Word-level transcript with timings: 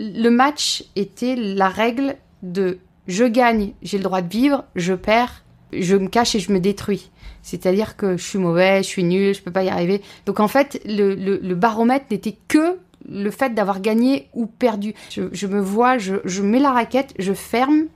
le 0.00 0.30
match 0.30 0.84
était 0.96 1.36
la 1.36 1.68
règle 1.68 2.16
de 2.42 2.78
je 3.06 3.24
gagne, 3.24 3.72
j'ai 3.82 3.98
le 3.98 4.04
droit 4.04 4.22
de 4.22 4.30
vivre, 4.30 4.64
je 4.76 4.94
perds, 4.94 5.44
je 5.72 5.96
me 5.96 6.08
cache 6.08 6.34
et 6.34 6.40
je 6.40 6.52
me 6.52 6.60
détruis. 6.60 7.10
C'est-à-dire 7.42 7.96
que 7.96 8.16
je 8.16 8.22
suis 8.22 8.38
mauvais, 8.38 8.82
je 8.82 8.88
suis 8.88 9.04
nul, 9.04 9.34
je 9.34 9.42
peux 9.42 9.50
pas 9.50 9.62
y 9.62 9.68
arriver. 9.68 10.02
Donc 10.26 10.40
en 10.40 10.48
fait, 10.48 10.80
le, 10.84 11.54
baromètre 11.54 12.06
n'était 12.10 12.36
que 12.48 12.78
le 13.08 13.30
fait 13.30 13.54
d'avoir 13.54 13.80
gagné 13.80 14.28
ou 14.34 14.46
perdu. 14.46 14.94
Je, 15.10 15.46
me 15.46 15.60
vois, 15.60 15.98
je, 15.98 16.42
mets 16.42 16.60
la 16.60 16.72
raquette, 16.72 17.14
je 17.18 17.32
ferme, 17.32 17.86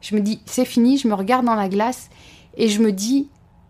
je 0.00 0.14
me 0.14 0.20
dis 0.20 0.40
c'est 0.46 0.64
fini, 0.64 0.98
je 0.98 1.08
me 1.08 1.14
regarde 1.14 1.44
dans 1.44 1.54
la 1.54 1.68
glace 1.68 2.10
et 2.56 2.68
je 2.68 2.80
me 2.80 2.92
dis 2.92 3.28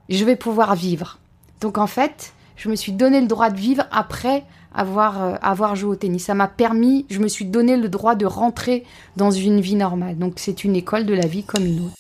je 0.09 0.25
vais 0.25 0.37
pouvoir 0.37 0.75
vivre. 0.77 1.19
Donc 1.61 1.79
en 1.79 1.87
fait, 1.87 2.33
je 2.57 2.69
me 2.69 2.77
suis 2.77 2.93
donné 2.93 3.21
le 3.21 3.27
droit 3.27 3.51
de 3.51 3.59
vivre 3.59 3.85
après 3.91 4.45
avoir, 4.77 5.23
euh, 5.23 5.35
avoir 5.43 5.75
joué 5.75 5.91
au 5.91 5.97
tennis. 5.97 6.25
Ça 6.27 6.35
m'a 6.35 6.47
permis, 6.47 7.07
je 7.11 7.19
me 7.19 7.29
suis 7.29 7.47
donné 7.47 7.77
le 7.77 7.89
droit 7.89 8.15
de 8.15 8.27
rentrer 8.27 8.85
dans 9.17 9.31
une 9.31 9.61
vie 9.61 9.75
normale. 9.75 10.19
Donc 10.19 10.34
c'est 10.37 10.62
une 10.62 10.77
école 10.77 11.07
de 11.07 11.15
la 11.15 11.27
vie 11.27 11.43
comme 11.43 11.65
une 11.65 11.80
autre. 11.87 11.95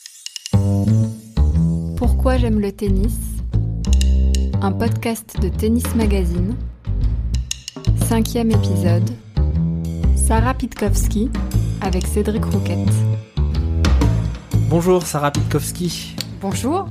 Pourquoi 1.96 2.36
j'aime 2.36 2.60
le 2.60 2.70
tennis? 2.70 3.16
Un 4.60 4.72
podcast 4.72 5.40
de 5.40 5.48
Tennis 5.48 5.94
Magazine. 5.94 6.54
Cinquième 8.06 8.50
épisode. 8.50 9.08
Sarah 10.14 10.54
Pitkowski 10.54 11.30
avec 11.80 12.06
Cédric 12.06 12.44
Rouquette. 12.44 12.78
Bonjour 14.68 15.06
Sarah 15.06 15.30
Pitkowski. 15.30 16.16
Bonjour. 16.40 16.88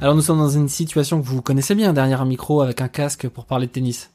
Alors 0.00 0.14
nous 0.14 0.22
sommes 0.22 0.38
dans 0.38 0.48
une 0.48 0.68
situation 0.68 1.20
que 1.20 1.26
vous 1.26 1.42
connaissez 1.42 1.74
bien, 1.74 1.92
derrière 1.92 2.22
un 2.22 2.26
micro 2.26 2.62
avec 2.62 2.80
un 2.80 2.88
casque 2.88 3.28
pour 3.28 3.44
parler 3.44 3.66
de 3.66 3.72
tennis. 3.72 4.10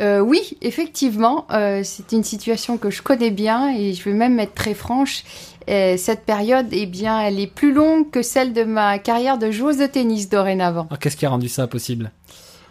Euh, 0.00 0.20
oui, 0.20 0.56
effectivement, 0.60 1.46
euh, 1.52 1.82
c'est 1.84 2.12
une 2.12 2.24
situation 2.24 2.78
que 2.78 2.90
je 2.90 3.00
connais 3.02 3.30
bien 3.30 3.74
et 3.76 3.92
je 3.92 4.02
vais 4.02 4.12
même 4.16 4.40
être 4.40 4.54
très 4.54 4.74
franche. 4.74 5.22
Euh, 5.70 5.96
cette 5.96 6.24
période, 6.24 6.66
eh 6.72 6.86
bien, 6.86 7.20
elle 7.20 7.38
est 7.40 7.46
plus 7.46 7.72
longue 7.72 8.10
que 8.10 8.22
celle 8.22 8.52
de 8.52 8.64
ma 8.64 8.98
carrière 8.98 9.38
de 9.38 9.50
joueuse 9.50 9.78
de 9.78 9.86
tennis 9.86 10.28
dorénavant. 10.28 10.86
Alors 10.90 10.98
qu'est-ce 10.98 11.16
qui 11.16 11.26
a 11.26 11.30
rendu 11.30 11.48
ça 11.48 11.66
possible? 11.66 12.10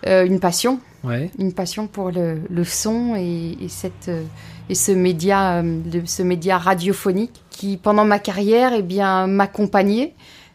Une 0.06 0.42
passion, 0.42 0.80
Ouais. 1.06 1.32
une 1.40 1.54
passion 1.54 1.88
pour 1.88 2.12
le, 2.12 2.42
le 2.50 2.64
son 2.66 3.16
et, 3.16 3.58
et 3.62 3.70
cette 3.70 4.12
et 4.70 4.76
ce 4.76 4.92
média, 4.92 5.64
ce 6.06 6.24
média 6.24 6.58
radiophonique 6.58 7.42
qui, 7.50 7.78
pendant 7.78 8.04
ma 8.04 8.20
carrière, 8.20 8.74
eh 8.74 8.82
bien, 8.82 9.28
m'accompagnait 9.28 10.14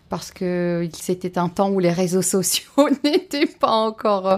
parce 0.08 0.30
que 0.30 0.88
c'était 0.98 1.38
un 1.38 1.48
temps 1.48 1.70
où 1.70 1.78
les 1.80 1.90
réseaux 1.92 2.22
sociaux 2.36 2.70
n'étaient 3.04 3.46
pas 3.46 3.72
encore 3.72 4.26
euh, 4.28 4.36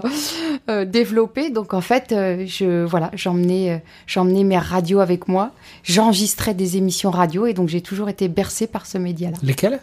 euh, 0.69 0.85
développés. 0.85 1.49
Donc 1.49 1.73
en 1.73 1.81
fait, 1.81 2.11
euh, 2.11 2.45
je 2.47 2.83
voilà, 2.85 3.09
j'emmenais 3.13 3.71
euh, 3.71 3.77
j'emmenais 4.07 4.43
mes 4.43 4.57
radios 4.57 4.99
avec 4.99 5.27
moi. 5.27 5.51
J'enregistrais 5.83 6.53
des 6.53 6.77
émissions 6.77 7.11
radio 7.11 7.45
et 7.45 7.53
donc 7.53 7.69
j'ai 7.69 7.81
toujours 7.81 8.09
été 8.09 8.27
bercée 8.27 8.67
par 8.67 8.85
ce 8.85 8.97
média-là. 8.97 9.37
Lesquels 9.43 9.79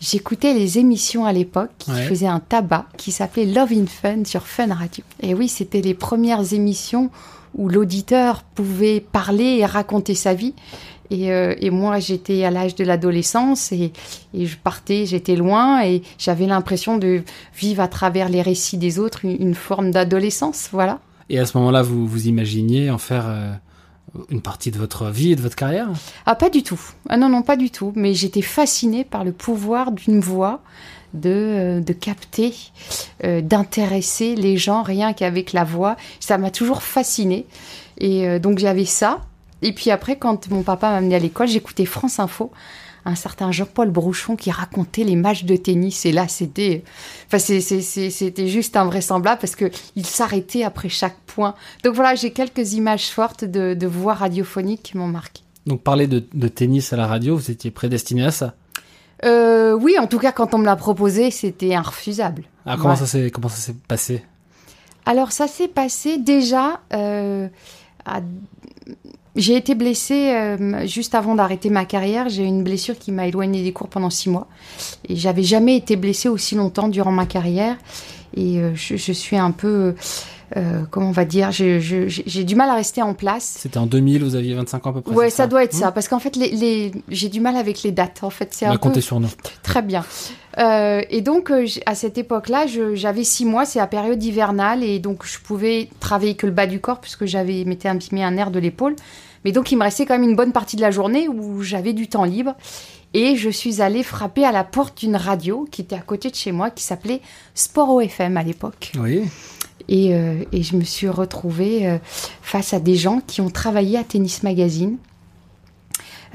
J'écoutais 0.00 0.52
les 0.52 0.78
émissions 0.78 1.26
à 1.26 1.32
l'époque 1.32 1.70
qui 1.78 1.92
Ouais. 1.92 2.02
faisaient 2.02 2.26
un 2.26 2.40
tabac 2.40 2.86
qui 2.96 3.12
s'appelait 3.12 3.46
Love 3.46 3.72
in 3.72 3.86
Fun 3.86 4.24
sur 4.24 4.46
Fun 4.48 4.74
Radio. 4.74 5.04
Et 5.20 5.32
oui, 5.32 5.48
c'était 5.48 5.80
les 5.80 5.94
premières 5.94 6.52
émissions 6.54 7.10
où 7.54 7.68
l'auditeur 7.68 8.42
pouvait 8.42 8.98
parler 8.98 9.58
et 9.58 9.64
raconter 9.66 10.16
sa 10.16 10.34
vie. 10.34 10.54
Et, 11.12 11.30
euh, 11.30 11.54
et 11.60 11.68
moi, 11.70 11.98
j'étais 11.98 12.42
à 12.44 12.50
l'âge 12.50 12.74
de 12.74 12.84
l'adolescence 12.84 13.70
et, 13.70 13.92
et 14.32 14.46
je 14.46 14.56
partais, 14.56 15.04
j'étais 15.04 15.36
loin 15.36 15.84
et 15.84 16.00
j'avais 16.18 16.46
l'impression 16.46 16.96
de 16.96 17.22
vivre 17.54 17.82
à 17.82 17.88
travers 17.88 18.30
les 18.30 18.40
récits 18.40 18.78
des 18.78 18.98
autres 18.98 19.26
une, 19.26 19.36
une 19.48 19.54
forme 19.54 19.90
d'adolescence. 19.90 20.70
Voilà. 20.72 21.00
Et 21.28 21.38
à 21.38 21.44
ce 21.44 21.58
moment-là, 21.58 21.82
vous 21.82 22.06
vous 22.06 22.28
imaginiez 22.28 22.90
en 22.90 22.96
faire 22.96 23.26
euh, 23.28 23.52
une 24.30 24.40
partie 24.40 24.70
de 24.70 24.78
votre 24.78 25.10
vie 25.10 25.32
et 25.32 25.36
de 25.36 25.42
votre 25.42 25.56
carrière? 25.56 25.88
Ah, 26.24 26.34
pas 26.34 26.48
du 26.48 26.62
tout. 26.62 26.80
Ah 27.10 27.18
non, 27.18 27.28
non, 27.28 27.42
pas 27.42 27.56
du 27.56 27.70
tout. 27.70 27.92
Mais 27.94 28.14
j'étais 28.14 28.42
fascinée 28.42 29.04
par 29.04 29.22
le 29.22 29.32
pouvoir 29.32 29.92
d'une 29.92 30.20
voix 30.20 30.62
de, 31.12 31.30
euh, 31.30 31.80
de 31.80 31.92
capter, 31.92 32.54
euh, 33.24 33.42
d'intéresser 33.42 34.34
les 34.34 34.56
gens 34.56 34.82
rien 34.82 35.12
qu'avec 35.12 35.52
la 35.52 35.64
voix. 35.64 35.96
Ça 36.20 36.38
m'a 36.38 36.50
toujours 36.50 36.82
fascinée. 36.82 37.44
Et 37.98 38.26
euh, 38.26 38.38
donc 38.38 38.58
j'avais 38.58 38.86
ça. 38.86 39.20
Et 39.62 39.72
puis 39.72 39.90
après, 39.90 40.16
quand 40.16 40.50
mon 40.50 40.62
papa 40.62 40.90
m'a 40.90 40.96
amené 40.96 41.14
à 41.14 41.18
l'école, 41.18 41.48
j'écoutais 41.48 41.84
France 41.86 42.18
Info. 42.18 42.50
Un 43.04 43.16
certain 43.16 43.50
Jean-Paul 43.50 43.90
Brouchon 43.90 44.36
qui 44.36 44.52
racontait 44.52 45.02
les 45.02 45.16
matchs 45.16 45.42
de 45.44 45.56
tennis. 45.56 46.04
Et 46.06 46.12
là, 46.12 46.28
c'était, 46.28 46.84
enfin, 47.26 47.38
c'est- 47.40 47.60
c'est- 47.60 47.80
c'est- 47.80 48.10
c'était 48.10 48.46
juste 48.46 48.76
invraisemblable 48.76 49.40
parce 49.40 49.56
que 49.56 49.70
il 49.96 50.06
s'arrêtait 50.06 50.62
après 50.62 50.88
chaque 50.88 51.16
point. 51.26 51.54
Donc 51.82 51.94
voilà, 51.96 52.14
j'ai 52.14 52.30
quelques 52.32 52.74
images 52.74 53.08
fortes 53.08 53.44
de, 53.44 53.74
de 53.74 53.86
voix 53.88 54.14
radiophoniques 54.14 54.82
qui 54.84 54.96
m'ont 54.98 55.08
marqué. 55.08 55.42
Donc 55.66 55.82
parler 55.82 56.06
de, 56.06 56.24
de 56.32 56.48
tennis 56.48 56.92
à 56.92 56.96
la 56.96 57.08
radio, 57.08 57.36
vous 57.36 57.50
étiez 57.50 57.72
prédestiné 57.72 58.24
à 58.24 58.30
ça. 58.30 58.54
Euh, 59.24 59.72
oui, 59.74 59.96
en 60.00 60.06
tout 60.06 60.18
cas, 60.18 60.30
quand 60.32 60.54
on 60.54 60.58
me 60.58 60.64
l'a 60.64 60.76
proposé, 60.76 61.30
c'était 61.32 61.74
infusable. 61.74 62.44
Ah, 62.66 62.76
comment 62.76 62.90
Ouais. 62.90 62.96
ça 62.96 63.06
s'est 63.06 63.30
comment 63.32 63.48
ça 63.48 63.56
s'est 63.56 63.74
passé? 63.88 64.24
Alors, 65.06 65.32
ça 65.32 65.48
s'est 65.48 65.68
passé 65.68 66.18
déjà. 66.18 66.80
euh, 66.92 67.48
à- 68.04 68.20
J'ai 69.34 69.56
été 69.56 69.74
blessée 69.74 70.30
euh, 70.34 70.86
juste 70.86 71.14
avant 71.14 71.34
d'arrêter 71.34 71.70
ma 71.70 71.86
carrière. 71.86 72.28
J'ai 72.28 72.42
eu 72.42 72.46
une 72.46 72.62
blessure 72.62 72.98
qui 72.98 73.12
m'a 73.12 73.26
éloignée 73.26 73.62
des 73.62 73.72
cours 73.72 73.88
pendant 73.88 74.10
six 74.10 74.28
mois. 74.28 74.46
Et 75.08 75.16
j'avais 75.16 75.42
jamais 75.42 75.76
été 75.76 75.96
blessée 75.96 76.28
aussi 76.28 76.54
longtemps 76.54 76.88
durant 76.88 77.12
ma 77.12 77.24
carrière. 77.24 77.76
Et 78.36 78.58
euh, 78.58 78.74
je, 78.74 78.96
je 78.96 79.12
suis 79.12 79.36
un 79.36 79.50
peu. 79.50 79.94
Euh, 80.56 80.82
comment 80.90 81.08
on 81.08 81.12
va 81.12 81.24
dire 81.24 81.50
J'ai 81.52 82.44
du 82.44 82.54
mal 82.54 82.68
à 82.70 82.74
rester 82.74 83.02
en 83.02 83.14
place. 83.14 83.56
C'était 83.58 83.78
en 83.78 83.86
2000, 83.86 84.22
vous 84.24 84.34
aviez 84.34 84.54
25 84.54 84.86
ans 84.86 84.90
à 84.90 84.92
peu 84.94 85.00
près 85.00 85.14
Ouais, 85.14 85.30
ça 85.30 85.46
doit 85.46 85.64
être 85.64 85.74
Hmm 85.74 85.78
ça. 85.80 85.92
Parce 85.92 86.08
qu'en 86.08 86.18
fait, 86.18 86.36
les, 86.36 86.50
les... 86.50 86.92
j'ai 87.08 87.28
du 87.28 87.40
mal 87.40 87.56
avec 87.56 87.82
les 87.82 87.92
dates. 87.92 88.20
En 88.22 88.30
fait, 88.30 88.48
c'est 88.52 88.66
Bah, 88.66 88.72
un 88.72 88.74
peu. 88.74 88.80
comptez 88.80 89.00
sur 89.00 89.20
nous. 89.20 89.28
Très 89.62 89.82
bien. 89.82 90.04
Euh, 90.58 91.02
et 91.10 91.22
donc, 91.22 91.50
euh, 91.50 91.66
à 91.86 91.94
cette 91.94 92.18
époque-là, 92.18 92.66
j'avais 92.94 93.24
six 93.24 93.44
mois, 93.44 93.64
c'est 93.64 93.78
la 93.78 93.86
période 93.86 94.22
hivernale, 94.22 94.84
et 94.84 94.98
donc 94.98 95.24
je 95.26 95.38
pouvais 95.38 95.88
travailler 96.00 96.34
que 96.34 96.46
le 96.46 96.52
bas 96.52 96.66
du 96.66 96.78
corps, 96.80 97.00
puisque 97.00 97.24
j'avais 97.24 97.64
m'étais 97.64 97.88
imprimé 97.88 98.22
un 98.22 98.32
nerf 98.32 98.50
de 98.50 98.58
l'épaule. 98.58 98.94
Mais 99.44 99.52
donc, 99.52 99.72
il 99.72 99.76
me 99.78 99.82
restait 99.82 100.06
quand 100.06 100.14
même 100.18 100.28
une 100.28 100.36
bonne 100.36 100.52
partie 100.52 100.76
de 100.76 100.82
la 100.82 100.90
journée 100.90 101.26
où 101.28 101.62
j'avais 101.62 101.92
du 101.94 102.06
temps 102.08 102.24
libre. 102.24 102.54
Et 103.14 103.36
je 103.36 103.50
suis 103.50 103.82
allée 103.82 104.02
frapper 104.02 104.44
à 104.44 104.52
la 104.52 104.64
porte 104.64 104.98
d'une 105.00 105.16
radio 105.16 105.66
qui 105.70 105.82
était 105.82 105.96
à 105.96 106.00
côté 106.00 106.30
de 106.30 106.34
chez 106.34 106.50
moi, 106.52 106.70
qui 106.70 106.82
s'appelait 106.82 107.20
Sport 107.54 107.90
OFM 107.90 108.36
à 108.38 108.42
l'époque. 108.42 108.92
Oui. 108.98 109.24
Et, 109.88 110.14
euh, 110.14 110.44
et 110.52 110.62
je 110.62 110.76
me 110.76 110.84
suis 110.84 111.08
retrouvée 111.08 111.86
euh, 111.88 111.98
face 112.42 112.72
à 112.74 112.80
des 112.80 112.96
gens 112.96 113.20
qui 113.26 113.40
ont 113.40 113.50
travaillé 113.50 113.98
à 113.98 114.04
Tennis 114.04 114.42
Magazine. 114.42 114.96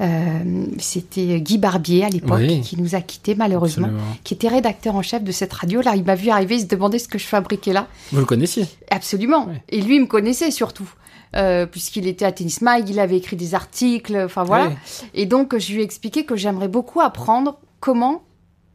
Euh, 0.00 0.66
C'était 0.78 1.40
Guy 1.40 1.58
Barbier 1.58 2.04
à 2.04 2.08
l'époque 2.08 2.38
Oui. 2.38 2.60
qui 2.60 2.80
nous 2.80 2.94
a 2.94 3.00
quittés 3.00 3.34
malheureusement, 3.34 3.88
Absolument. 3.88 4.16
qui 4.22 4.34
était 4.34 4.48
rédacteur 4.48 4.94
en 4.94 5.02
chef 5.02 5.24
de 5.24 5.32
cette 5.32 5.52
radio. 5.52 5.80
Là, 5.82 5.96
il 5.96 6.04
m'a 6.04 6.14
vu 6.14 6.30
arriver, 6.30 6.54
il 6.56 6.60
se 6.60 6.66
demandait 6.66 7.00
ce 7.00 7.08
que 7.08 7.18
je 7.18 7.26
fabriquais 7.26 7.72
là. 7.72 7.88
Vous 8.12 8.20
le 8.20 8.24
connaissiez 8.24 8.66
Absolument. 8.90 9.48
Et 9.68 9.80
lui, 9.80 9.96
il 9.96 10.02
me 10.02 10.06
connaissait 10.06 10.50
surtout. 10.52 10.88
Euh, 11.36 11.66
puisqu'il 11.66 12.06
était 12.06 12.24
à 12.24 12.32
Tennis 12.32 12.62
Mag, 12.62 12.88
il 12.88 12.98
avait 13.00 13.18
écrit 13.18 13.36
des 13.36 13.54
articles, 13.54 14.16
enfin 14.24 14.44
voilà. 14.44 14.68
Oui. 14.68 14.74
Et 15.14 15.26
donc, 15.26 15.58
je 15.58 15.72
lui 15.72 15.80
ai 15.80 15.84
expliqué 15.84 16.24
que 16.24 16.36
j'aimerais 16.36 16.68
beaucoup 16.68 17.00
apprendre 17.00 17.58
comment 17.80 18.22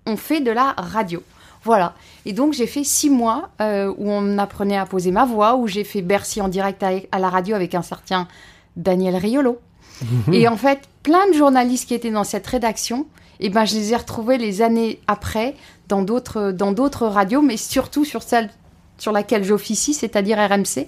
on 0.05 0.17
fait 0.17 0.41
de 0.41 0.51
la 0.51 0.73
radio. 0.77 1.23
Voilà. 1.63 1.93
Et 2.25 2.33
donc, 2.33 2.53
j'ai 2.53 2.67
fait 2.67 2.83
six 2.83 3.09
mois 3.09 3.49
euh, 3.61 3.93
où 3.97 4.09
on 4.09 4.37
apprenait 4.37 4.77
à 4.77 4.85
poser 4.85 5.11
ma 5.11 5.25
voix, 5.25 5.55
où 5.55 5.67
j'ai 5.67 5.83
fait 5.83 6.01
Bercy 6.01 6.41
en 6.41 6.47
direct 6.49 6.83
à, 6.83 6.91
à 7.11 7.19
la 7.19 7.29
radio 7.29 7.55
avec 7.55 7.73
un 7.75 7.81
certain 7.81 8.27
Daniel 8.75 9.15
Riolo. 9.15 9.59
Et 10.33 10.47
en 10.47 10.57
fait, 10.57 10.81
plein 11.03 11.27
de 11.29 11.33
journalistes 11.33 11.87
qui 11.87 11.93
étaient 11.93 12.11
dans 12.11 12.23
cette 12.23 12.47
rédaction, 12.47 13.05
eh 13.39 13.49
ben, 13.49 13.65
je 13.65 13.75
les 13.75 13.93
ai 13.93 13.95
retrouvés 13.95 14.37
les 14.37 14.61
années 14.61 14.99
après 15.07 15.55
dans 15.87 16.01
d'autres, 16.01 16.51
dans 16.51 16.71
d'autres 16.71 17.07
radios, 17.07 17.41
mais 17.41 17.57
surtout 17.57 18.05
sur 18.05 18.23
celle 18.23 18.49
sur 18.97 19.11
laquelle 19.11 19.43
j'officie, 19.43 19.93
c'est-à-dire 19.93 20.37
RMC. 20.37 20.87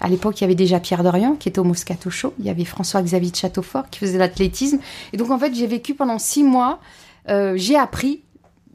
À 0.00 0.08
l'époque, 0.08 0.40
il 0.40 0.42
y 0.42 0.44
avait 0.44 0.54
déjà 0.54 0.80
Pierre 0.80 1.04
Dorian 1.04 1.36
qui 1.36 1.48
était 1.48 1.60
au 1.60 1.64
Moscato 1.64 2.10
Show. 2.10 2.34
Il 2.38 2.44
y 2.46 2.50
avait 2.50 2.64
François-Xavier 2.64 3.30
de 3.30 3.36
Châteaufort 3.36 3.88
qui 3.90 4.00
faisait 4.00 4.18
l'athlétisme. 4.18 4.78
Et 5.12 5.16
donc, 5.16 5.30
en 5.30 5.38
fait, 5.38 5.54
j'ai 5.54 5.66
vécu 5.66 5.94
pendant 5.94 6.18
six 6.18 6.42
mois. 6.42 6.80
euh, 7.28 7.54
j'ai 7.56 7.76
appris 7.76 8.22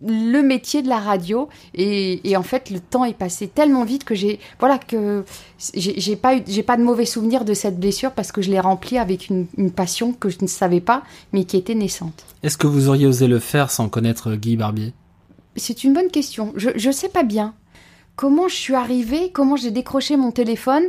le 0.05 0.41
métier 0.41 0.81
de 0.81 0.87
la 0.87 0.99
radio 0.99 1.49
et, 1.73 2.29
et 2.29 2.37
en 2.37 2.43
fait 2.43 2.69
le 2.69 2.79
temps 2.79 3.05
est 3.05 3.13
passé 3.13 3.47
tellement 3.47 3.83
vite 3.83 4.03
que 4.03 4.15
j'ai 4.15 4.39
voilà 4.59 4.77
que 4.77 5.25
j'ai 5.73 6.15
pas 6.15 6.35
j'ai 6.47 6.63
pas 6.63 6.77
de 6.77 6.83
mauvais 6.83 7.05
souvenirs 7.05 7.45
de 7.45 7.53
cette 7.53 7.79
blessure 7.79 8.11
parce 8.11 8.31
que 8.31 8.41
je 8.41 8.49
l'ai 8.49 8.59
remplie 8.59 8.97
avec 8.97 9.29
une, 9.29 9.47
une 9.57 9.71
passion 9.71 10.13
que 10.13 10.29
je 10.29 10.37
ne 10.41 10.47
savais 10.47 10.81
pas 10.81 11.03
mais 11.33 11.43
qui 11.43 11.57
était 11.57 11.75
naissante. 11.75 12.25
Est-ce 12.43 12.57
que 12.57 12.67
vous 12.67 12.87
auriez 12.87 13.07
osé 13.07 13.27
le 13.27 13.39
faire 13.39 13.71
sans 13.71 13.89
connaître 13.89 14.35
Guy 14.35 14.55
Barbier? 14.55 14.93
C'est 15.55 15.83
une 15.83 15.93
bonne 15.93 16.09
question. 16.09 16.53
Je 16.55 16.69
je 16.75 16.91
sais 16.91 17.09
pas 17.09 17.23
bien 17.23 17.53
comment 18.19 18.49
je 18.49 18.55
suis 18.55 18.75
arrivée, 18.75 19.31
comment 19.31 19.55
j'ai 19.55 19.71
décroché 19.71 20.17
mon 20.17 20.31
téléphone. 20.31 20.83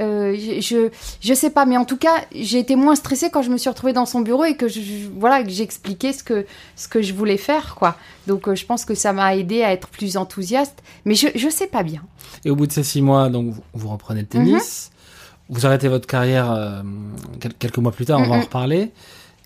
Euh, 0.00 0.36
je, 0.60 0.90
je 1.20 1.34
sais 1.34 1.50
pas, 1.50 1.66
mais 1.66 1.76
en 1.76 1.84
tout 1.84 1.96
cas, 1.96 2.24
j'ai 2.32 2.58
été 2.58 2.76
moins 2.76 2.94
stressée 2.94 3.30
quand 3.30 3.42
je 3.42 3.50
me 3.50 3.56
suis 3.58 3.68
retrouvée 3.68 3.92
dans 3.92 4.06
son 4.06 4.20
bureau 4.20 4.44
et 4.44 4.54
que 4.54 4.68
je, 4.68 4.80
voilà 5.18 5.42
que 5.42 5.50
j'ai 5.50 5.64
expliqué 5.64 6.12
ce 6.12 6.22
que 6.22 6.46
ce 6.76 6.86
que 6.86 7.02
je 7.02 7.12
voulais 7.12 7.36
faire, 7.36 7.74
quoi. 7.74 7.96
Donc, 8.26 8.46
euh, 8.48 8.54
je 8.54 8.64
pense 8.64 8.84
que 8.84 8.94
ça 8.94 9.12
m'a 9.12 9.34
aidé 9.34 9.62
à 9.62 9.72
être 9.72 9.88
plus 9.88 10.16
enthousiaste, 10.16 10.82
mais 11.04 11.14
je 11.14 11.28
je 11.34 11.48
sais 11.48 11.66
pas 11.66 11.82
bien. 11.82 12.02
Et 12.44 12.50
au 12.50 12.56
bout 12.56 12.66
de 12.66 12.72
ces 12.72 12.84
six 12.84 13.02
mois, 13.02 13.28
donc 13.28 13.52
vous, 13.52 13.62
vous 13.74 13.88
reprenez 13.88 14.20
le 14.20 14.26
tennis. 14.26 14.90
Vous 15.48 15.66
arrêtez 15.66 15.88
votre 15.88 16.06
carrière 16.06 16.52
euh, 16.52 16.82
quel- 17.40 17.54
quelques 17.54 17.78
mois 17.78 17.92
plus 17.92 18.04
tard, 18.04 18.20
on 18.20 18.28
va 18.28 18.34
en 18.34 18.38
mm. 18.38 18.42
reparler. 18.42 18.90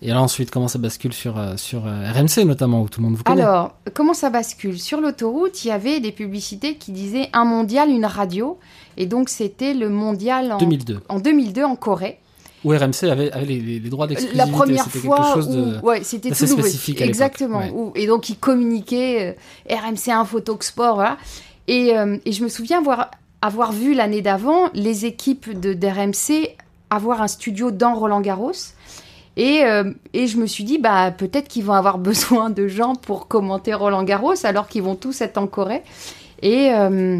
Et 0.01 0.11
alors 0.11 0.23
ensuite, 0.23 0.51
comment 0.51 0.67
ça 0.67 0.79
bascule 0.79 1.13
sur, 1.13 1.35
sur 1.55 1.83
RMC 1.83 2.43
notamment, 2.45 2.81
où 2.81 2.89
tout 2.89 2.99
le 2.99 3.07
monde 3.07 3.15
vous 3.15 3.23
connaît? 3.23 3.41
Alors, 3.41 3.73
comment 3.93 4.13
ça 4.13 4.29
bascule? 4.29 4.77
Sur 4.77 4.99
l'autoroute, 4.99 5.63
il 5.63 5.69
y 5.69 5.71
avait 5.71 6.01
des 6.01 6.11
publicités 6.11 6.75
qui 6.75 6.91
disaient 6.91 7.29
un 7.31 7.45
mondial, 7.45 7.89
une 7.89 8.05
radio. 8.05 8.59
Et 8.97 9.05
donc, 9.05 9.29
c'était 9.29 9.73
le 9.73 9.89
mondial 9.89 10.51
en 10.53 10.57
2002, 10.57 10.99
en 11.09 11.19
2002 11.19 11.63
en 11.63 11.75
Corée. 11.75 12.19
où 12.63 12.69
RMC 12.69 13.09
avait, 13.09 13.31
avait 13.31 13.45
les, 13.45 13.59
les- 13.59 13.79
les 13.79 13.89
droits 13.89 14.07
d'exclusivité. 14.07 14.37
La 14.45 14.51
première 14.57 14.87
fois 14.89 15.37
où, 15.37 15.85
ouais, 15.85 16.03
c'était 16.03 16.29
tout 16.31 16.47
spécifique 16.47 17.01
à 17.01 17.05
Exactement. 17.05 17.59
ouais. 17.59 17.71
où- 17.73 17.91
et 17.95 18.07
donc, 18.07 18.29
ils 18.29 18.37
communiquaient 18.37 19.35
euh, 19.69 19.75
RMC 19.75 20.11
Info 20.11 20.39
Talk 20.39 20.63
Sport, 20.63 20.95
voilà. 20.95 21.17
Et, 21.67 21.97
euh, 21.97 22.17
et 22.25 22.31
je 22.31 22.43
me 22.43 22.49
souviens 22.49 22.79
avoir, 22.79 23.11
avoir 23.41 23.71
vu 23.71 23.93
l'année 23.93 24.21
d'avant 24.21 24.69
les 24.73 25.05
équipes 25.05 25.59
de 25.59 25.73
d'RMC 25.73 26.55
avoir 26.89 27.21
un 27.21 27.27
studio 27.27 27.71
dans 27.71 27.95
Roland 27.95 28.21
Garros. 28.21 28.51
Et, 29.35 29.63
euh, 29.65 29.91
et 30.13 30.27
je 30.27 30.37
me 30.37 30.45
suis 30.45 30.63
dit, 30.63 30.77
bah, 30.77 31.09
peut-être 31.11 31.47
qu'ils 31.47 31.63
vont 31.63 31.73
avoir 31.73 31.97
besoin 32.09 32.49
de 32.49 32.67
gens 32.67 32.95
pour 32.95 33.27
commenter 33.27 33.73
Roland 33.73 34.03
Garros 34.03 34.35
alors 34.45 34.67
qu'ils 34.67 34.83
vont 34.83 34.95
tous 34.95 35.21
être 35.21 35.37
en 35.39 35.47
Corée. 35.47 35.81
Et, 36.41 36.69
euh, 36.71 37.19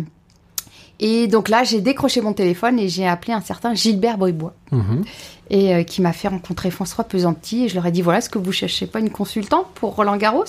et 0.99 1.27
donc 1.27 1.49
là, 1.49 1.63
j'ai 1.63 1.81
décroché 1.81 2.21
mon 2.21 2.33
téléphone 2.33 2.79
et 2.79 2.87
j'ai 2.89 3.07
appelé 3.07 3.33
un 3.33 3.41
certain 3.41 3.73
Gilbert 3.73 4.17
Bribois 4.17 4.53
Mhm. 4.71 5.03
et 5.49 5.73
euh, 5.75 5.83
qui 5.83 6.01
m'a 6.01 6.13
fait 6.13 6.27
rencontrer 6.29 6.71
François 6.71 7.03
Pesanti. 7.03 7.65
Et 7.65 7.69
je 7.69 7.75
leur 7.75 7.85
ai 7.85 7.91
dit 7.91 8.01
voilà, 8.01 8.19
est-ce 8.19 8.29
que 8.29 8.39
vous 8.39 8.51
cherchez 8.51 8.85
pas 8.87 8.99
une 8.99 9.09
consultante 9.09 9.67
pour 9.75 9.95
Roland 9.95 10.17
Garros? 10.17 10.45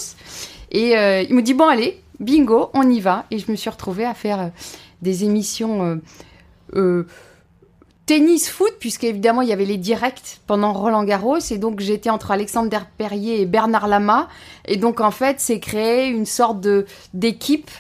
Et 0.71 0.97
euh, 0.97 1.23
il 1.23 1.35
me 1.35 1.43
dit 1.43 1.55
bon, 1.55 1.67
allez, 1.67 2.01
bingo, 2.21 2.71
on 2.75 2.89
y 2.89 3.01
va. 3.01 3.25
Et 3.31 3.39
je 3.39 3.51
me 3.51 3.57
suis 3.57 3.71
retrouvée 3.71 4.05
à 4.05 4.15
faire 4.15 4.41
euh, 4.41 4.49
des 5.03 5.25
émissions 5.25 6.01
euh, 6.75 7.07
tennis 8.07 8.51
foot, 8.51 8.73
puisqu'évidemment 8.79 9.41
il 9.43 9.49
y 9.49 9.53
avait 9.53 9.65
les 9.65 9.79
directs 9.79 10.41
pendant 10.47 10.73
Roland 10.73 11.05
Garros. 11.05 11.39
Et 11.51 11.59
donc 11.59 11.81
j'étais 11.81 12.11
entre 12.11 12.31
Alexandre 12.31 12.87
Perrier 12.99 13.41
et 13.41 13.47
Bernard 13.47 13.89
Lama. 13.89 14.29
Et 14.67 14.77
donc 14.77 15.01
en 15.01 15.11
fait, 15.11 15.37
c'est 15.41 15.61
créé 15.61 16.09
une 16.09 16.27
sorte 16.27 16.61
de 16.61 16.87
d'équipe 17.15 17.71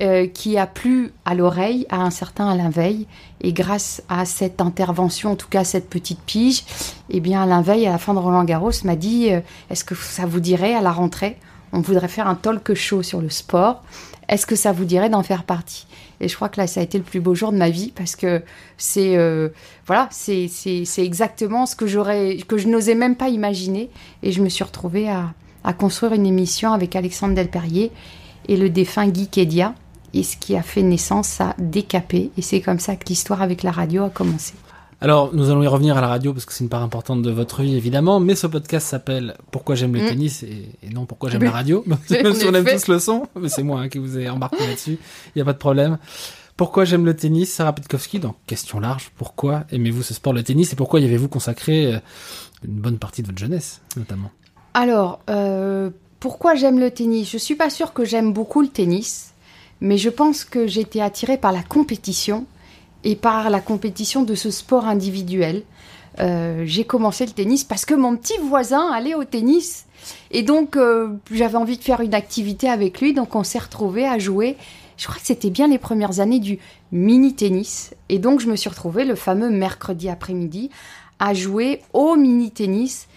euh, 0.00 0.26
qui 0.26 0.56
a 0.58 0.66
plu 0.66 1.12
à 1.24 1.34
l'oreille 1.34 1.86
à 1.90 1.96
un 1.96 2.10
certain 2.10 2.48
Alain 2.48 2.70
Veil. 2.70 3.06
Et 3.40 3.52
grâce 3.52 4.02
à 4.08 4.24
cette 4.24 4.60
intervention, 4.60 5.32
en 5.32 5.36
tout 5.36 5.48
cas 5.48 5.64
cette 5.64 5.90
petite 5.90 6.20
pige, 6.20 6.64
eh 7.10 7.20
bien 7.20 7.42
Alain 7.42 7.60
Veil, 7.60 7.86
à 7.86 7.92
la 7.92 7.98
fin 7.98 8.14
de 8.14 8.18
Roland 8.18 8.44
Garros, 8.44 8.72
m'a 8.84 8.96
dit 8.96 9.32
euh, 9.32 9.40
Est-ce 9.70 9.84
que 9.84 9.94
ça 9.94 10.24
vous 10.24 10.40
dirait 10.40 10.74
à 10.74 10.80
la 10.80 10.92
rentrée 10.92 11.36
On 11.72 11.80
voudrait 11.80 12.08
faire 12.08 12.26
un 12.26 12.36
talk 12.36 12.72
show 12.74 13.02
sur 13.02 13.20
le 13.20 13.30
sport? 13.30 13.82
Est-ce 14.28 14.46
que 14.46 14.56
ça 14.56 14.72
vous 14.72 14.86
dirait 14.86 15.10
d'en 15.10 15.22
faire 15.22 15.44
partie? 15.44 15.86
Et 16.20 16.28
je 16.28 16.36
crois 16.36 16.48
que 16.48 16.60
là, 16.60 16.66
ça 16.66 16.80
a 16.80 16.82
été 16.82 16.98
le 16.98 17.04
plus 17.04 17.20
beau 17.20 17.34
jour 17.34 17.52
de 17.52 17.56
ma 17.56 17.70
vie 17.70 17.92
parce 17.94 18.16
que 18.16 18.42
c'est 18.76 19.16
euh, 19.16 19.48
voilà, 19.86 20.08
c'est 20.10 20.48
exactement 20.98 21.66
ce 21.66 21.76
que 21.76 21.86
j'aurais 21.86 22.38
que 22.48 22.56
je 22.56 22.68
n'osais 22.68 22.94
même 22.94 23.16
pas 23.16 23.28
imaginer. 23.28 23.90
Et 24.22 24.32
je 24.32 24.42
me 24.42 24.48
suis 24.48 24.64
retrouvée 24.64 25.08
à, 25.08 25.34
à 25.64 25.72
construire 25.72 26.12
une 26.12 26.26
émission 26.26 26.72
avec 26.72 26.96
Alexandre 26.96 27.34
Delperrier 27.34 27.90
et 28.48 28.56
le 28.56 28.70
défunt 28.70 29.08
Guy 29.08 29.28
Kedia. 29.28 29.74
Et 30.16 30.22
ce 30.22 30.36
qui 30.36 30.54
a 30.54 30.62
fait 30.62 30.82
naissance 30.82 31.40
à 31.40 31.56
Décapé. 31.58 32.30
Et 32.38 32.42
c'est 32.42 32.60
comme 32.60 32.78
ça 32.78 32.94
que 32.94 33.08
l'histoire 33.08 33.42
avec 33.42 33.64
la 33.64 33.72
radio 33.72 34.04
a 34.04 34.10
commencé. 34.10 34.54
Alors, 35.04 35.34
nous 35.34 35.50
allons 35.50 35.62
y 35.62 35.66
revenir 35.66 35.98
à 35.98 36.00
la 36.00 36.08
radio 36.08 36.32
parce 36.32 36.46
que 36.46 36.52
c'est 36.54 36.64
une 36.64 36.70
part 36.70 36.82
importante 36.82 37.20
de 37.20 37.30
votre 37.30 37.60
vie, 37.62 37.76
évidemment. 37.76 38.20
Mais 38.20 38.34
ce 38.34 38.46
podcast 38.46 38.86
s'appelle 38.88 39.34
Pourquoi 39.50 39.74
j'aime 39.74 39.92
le 39.94 40.00
Mm. 40.02 40.08
tennis 40.08 40.42
et, 40.44 40.66
et 40.82 40.88
non 40.88 41.04
Pourquoi 41.04 41.28
j'aime 41.28 41.44
la 41.44 41.50
radio. 41.50 41.84
Même 41.86 42.32
si 42.34 42.46
on 42.46 42.54
aime 42.54 42.64
tous 42.64 42.88
le 42.88 42.98
son, 42.98 43.26
mais 43.38 43.50
c'est 43.50 43.62
moi 43.62 43.80
hein, 43.80 43.88
qui 43.90 43.98
vous 43.98 44.18
ai 44.18 44.30
embarqué 44.30 44.66
là-dessus. 44.66 44.98
Il 45.26 45.32
n'y 45.36 45.42
a 45.42 45.44
pas 45.44 45.52
de 45.52 45.58
problème. 45.58 45.98
Pourquoi 46.56 46.86
j'aime 46.86 47.04
le 47.04 47.14
tennis? 47.14 47.52
Sarah 47.52 47.74
Pitkowski, 47.74 48.18
donc 48.18 48.36
question 48.46 48.80
large. 48.80 49.10
Pourquoi 49.18 49.64
aimez-vous 49.72 50.02
ce 50.02 50.14
sport, 50.14 50.32
le 50.32 50.42
tennis? 50.42 50.72
Et 50.72 50.76
pourquoi 50.76 51.00
y 51.00 51.04
avez-vous 51.04 51.28
consacré 51.28 51.92
euh, 51.92 51.98
une 52.66 52.74
bonne 52.80 52.96
partie 52.98 53.20
de 53.20 53.26
votre 53.26 53.38
jeunesse, 53.38 53.82
notamment? 53.98 54.30
Alors, 54.72 55.20
euh, 55.28 55.90
pourquoi 56.18 56.54
j'aime 56.54 56.78
le 56.78 56.90
tennis? 56.90 57.30
Je 57.30 57.36
suis 57.36 57.56
pas 57.56 57.68
sûre 57.68 57.92
que 57.92 58.06
j'aime 58.06 58.32
beaucoup 58.32 58.62
le 58.62 58.68
tennis, 58.68 59.34
mais 59.82 59.98
je 59.98 60.08
pense 60.08 60.44
que 60.46 60.66
j'ai 60.66 60.80
été 60.80 61.02
attirée 61.02 61.36
par 61.36 61.52
la 61.52 61.62
compétition 61.62 62.46
et 63.04 63.16
par 63.16 63.50
la 63.50 63.60
compétition 63.60 64.22
de 64.22 64.34
ce 64.34 64.50
sport 64.50 64.86
individuel. 64.86 65.62
Euh, 66.20 66.62
j'ai 66.64 66.84
commencé 66.84 67.26
le 67.26 67.32
tennis 67.32 67.64
parce 67.64 67.84
que 67.84 67.94
mon 67.94 68.16
petit 68.16 68.38
voisin 68.38 68.90
allait 68.92 69.14
au 69.14 69.24
tennis 69.24 69.86
et 70.30 70.42
donc 70.42 70.76
euh, 70.76 71.08
j'avais 71.30 71.56
envie 71.56 71.76
de 71.76 71.82
faire 71.82 72.00
une 72.00 72.14
activité 72.14 72.68
avec 72.68 73.00
lui, 73.00 73.14
donc 73.14 73.34
on 73.34 73.42
s'est 73.42 73.58
retrouvés 73.58 74.06
à 74.06 74.18
jouer. 74.18 74.56
Je 74.96 75.06
crois 75.06 75.18
que 75.18 75.26
c'était 75.26 75.50
bien 75.50 75.66
les 75.66 75.78
premières 75.78 76.20
années 76.20 76.38
du 76.38 76.58
mini 76.92 77.34
tennis 77.34 77.94
et 78.08 78.18
donc 78.18 78.40
je 78.40 78.48
me 78.48 78.56
suis 78.56 78.70
retrouvée 78.70 79.04
le 79.04 79.16
fameux 79.16 79.50
mercredi 79.50 80.08
après-midi 80.08 80.70
à 81.18 81.34
jouer 81.34 81.82
au 81.92 82.16
mini 82.16 82.50
tennis. 82.50 83.08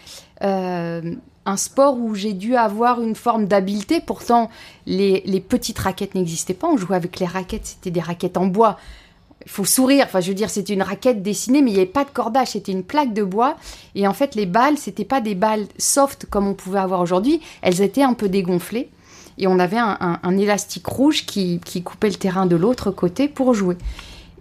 Euh, 0.43 1.15
un 1.45 1.57
sport 1.57 1.97
où 1.97 2.13
j'ai 2.13 2.33
dû 2.33 2.57
avoir 2.57 3.01
une 3.01 3.15
forme 3.15 3.45
d'habileté. 3.45 4.01
Pourtant, 4.01 4.49
les 4.85 5.21
petites 5.47 5.79
raquettes 5.79 6.13
n'existaient 6.13 6.53
pas. 6.53 6.67
On 6.67 6.75
jouait 6.75 6.97
avec 6.97 7.19
les 7.21 7.25
raquettes, 7.25 7.67
c'était 7.67 7.89
des 7.89 8.01
raquettes 8.01 8.35
en 8.35 8.47
bois. 8.47 8.77
Il 9.47 9.51
faut 9.51 9.63
sourire. 9.63 10.03
Enfin, 10.05 10.19
je 10.19 10.27
veux 10.27 10.33
dire, 10.33 10.49
c'était 10.49 10.73
une 10.73 10.81
raquette 10.81 11.23
dessinée, 11.23 11.61
mais 11.61 11.71
il 11.71 11.75
n'y 11.75 11.79
avait 11.79 11.85
pas 11.87 12.03
de 12.03 12.09
cordage. 12.09 12.49
C'était 12.49 12.73
une 12.73 12.83
plaque 12.83 13.13
de 13.13 13.23
bois. 13.23 13.55
Et 13.95 14.05
en 14.05 14.11
fait, 14.11 14.35
les 14.35 14.45
balles, 14.45 14.77
c'était 14.77 15.05
pas 15.05 15.21
des 15.21 15.35
balles 15.35 15.67
soft 15.77 16.25
comme 16.29 16.47
on 16.47 16.53
pouvait 16.53 16.79
avoir 16.79 16.99
aujourd'hui. 16.99 17.39
Elles 17.61 17.81
étaient 17.81 18.03
un 18.03 18.13
peu 18.13 18.27
dégonflées. 18.27 18.89
Et 19.37 19.47
on 19.47 19.57
avait 19.57 19.77
un, 19.77 20.37
élastique 20.37 20.85
rouge 20.85 21.25
qui, 21.25 21.61
qui 21.63 21.81
coupait 21.81 22.09
le 22.09 22.15
terrain 22.15 22.45
de 22.45 22.57
l'autre 22.57 22.91
côté 22.91 23.29
pour 23.29 23.53
jouer. 23.53 23.77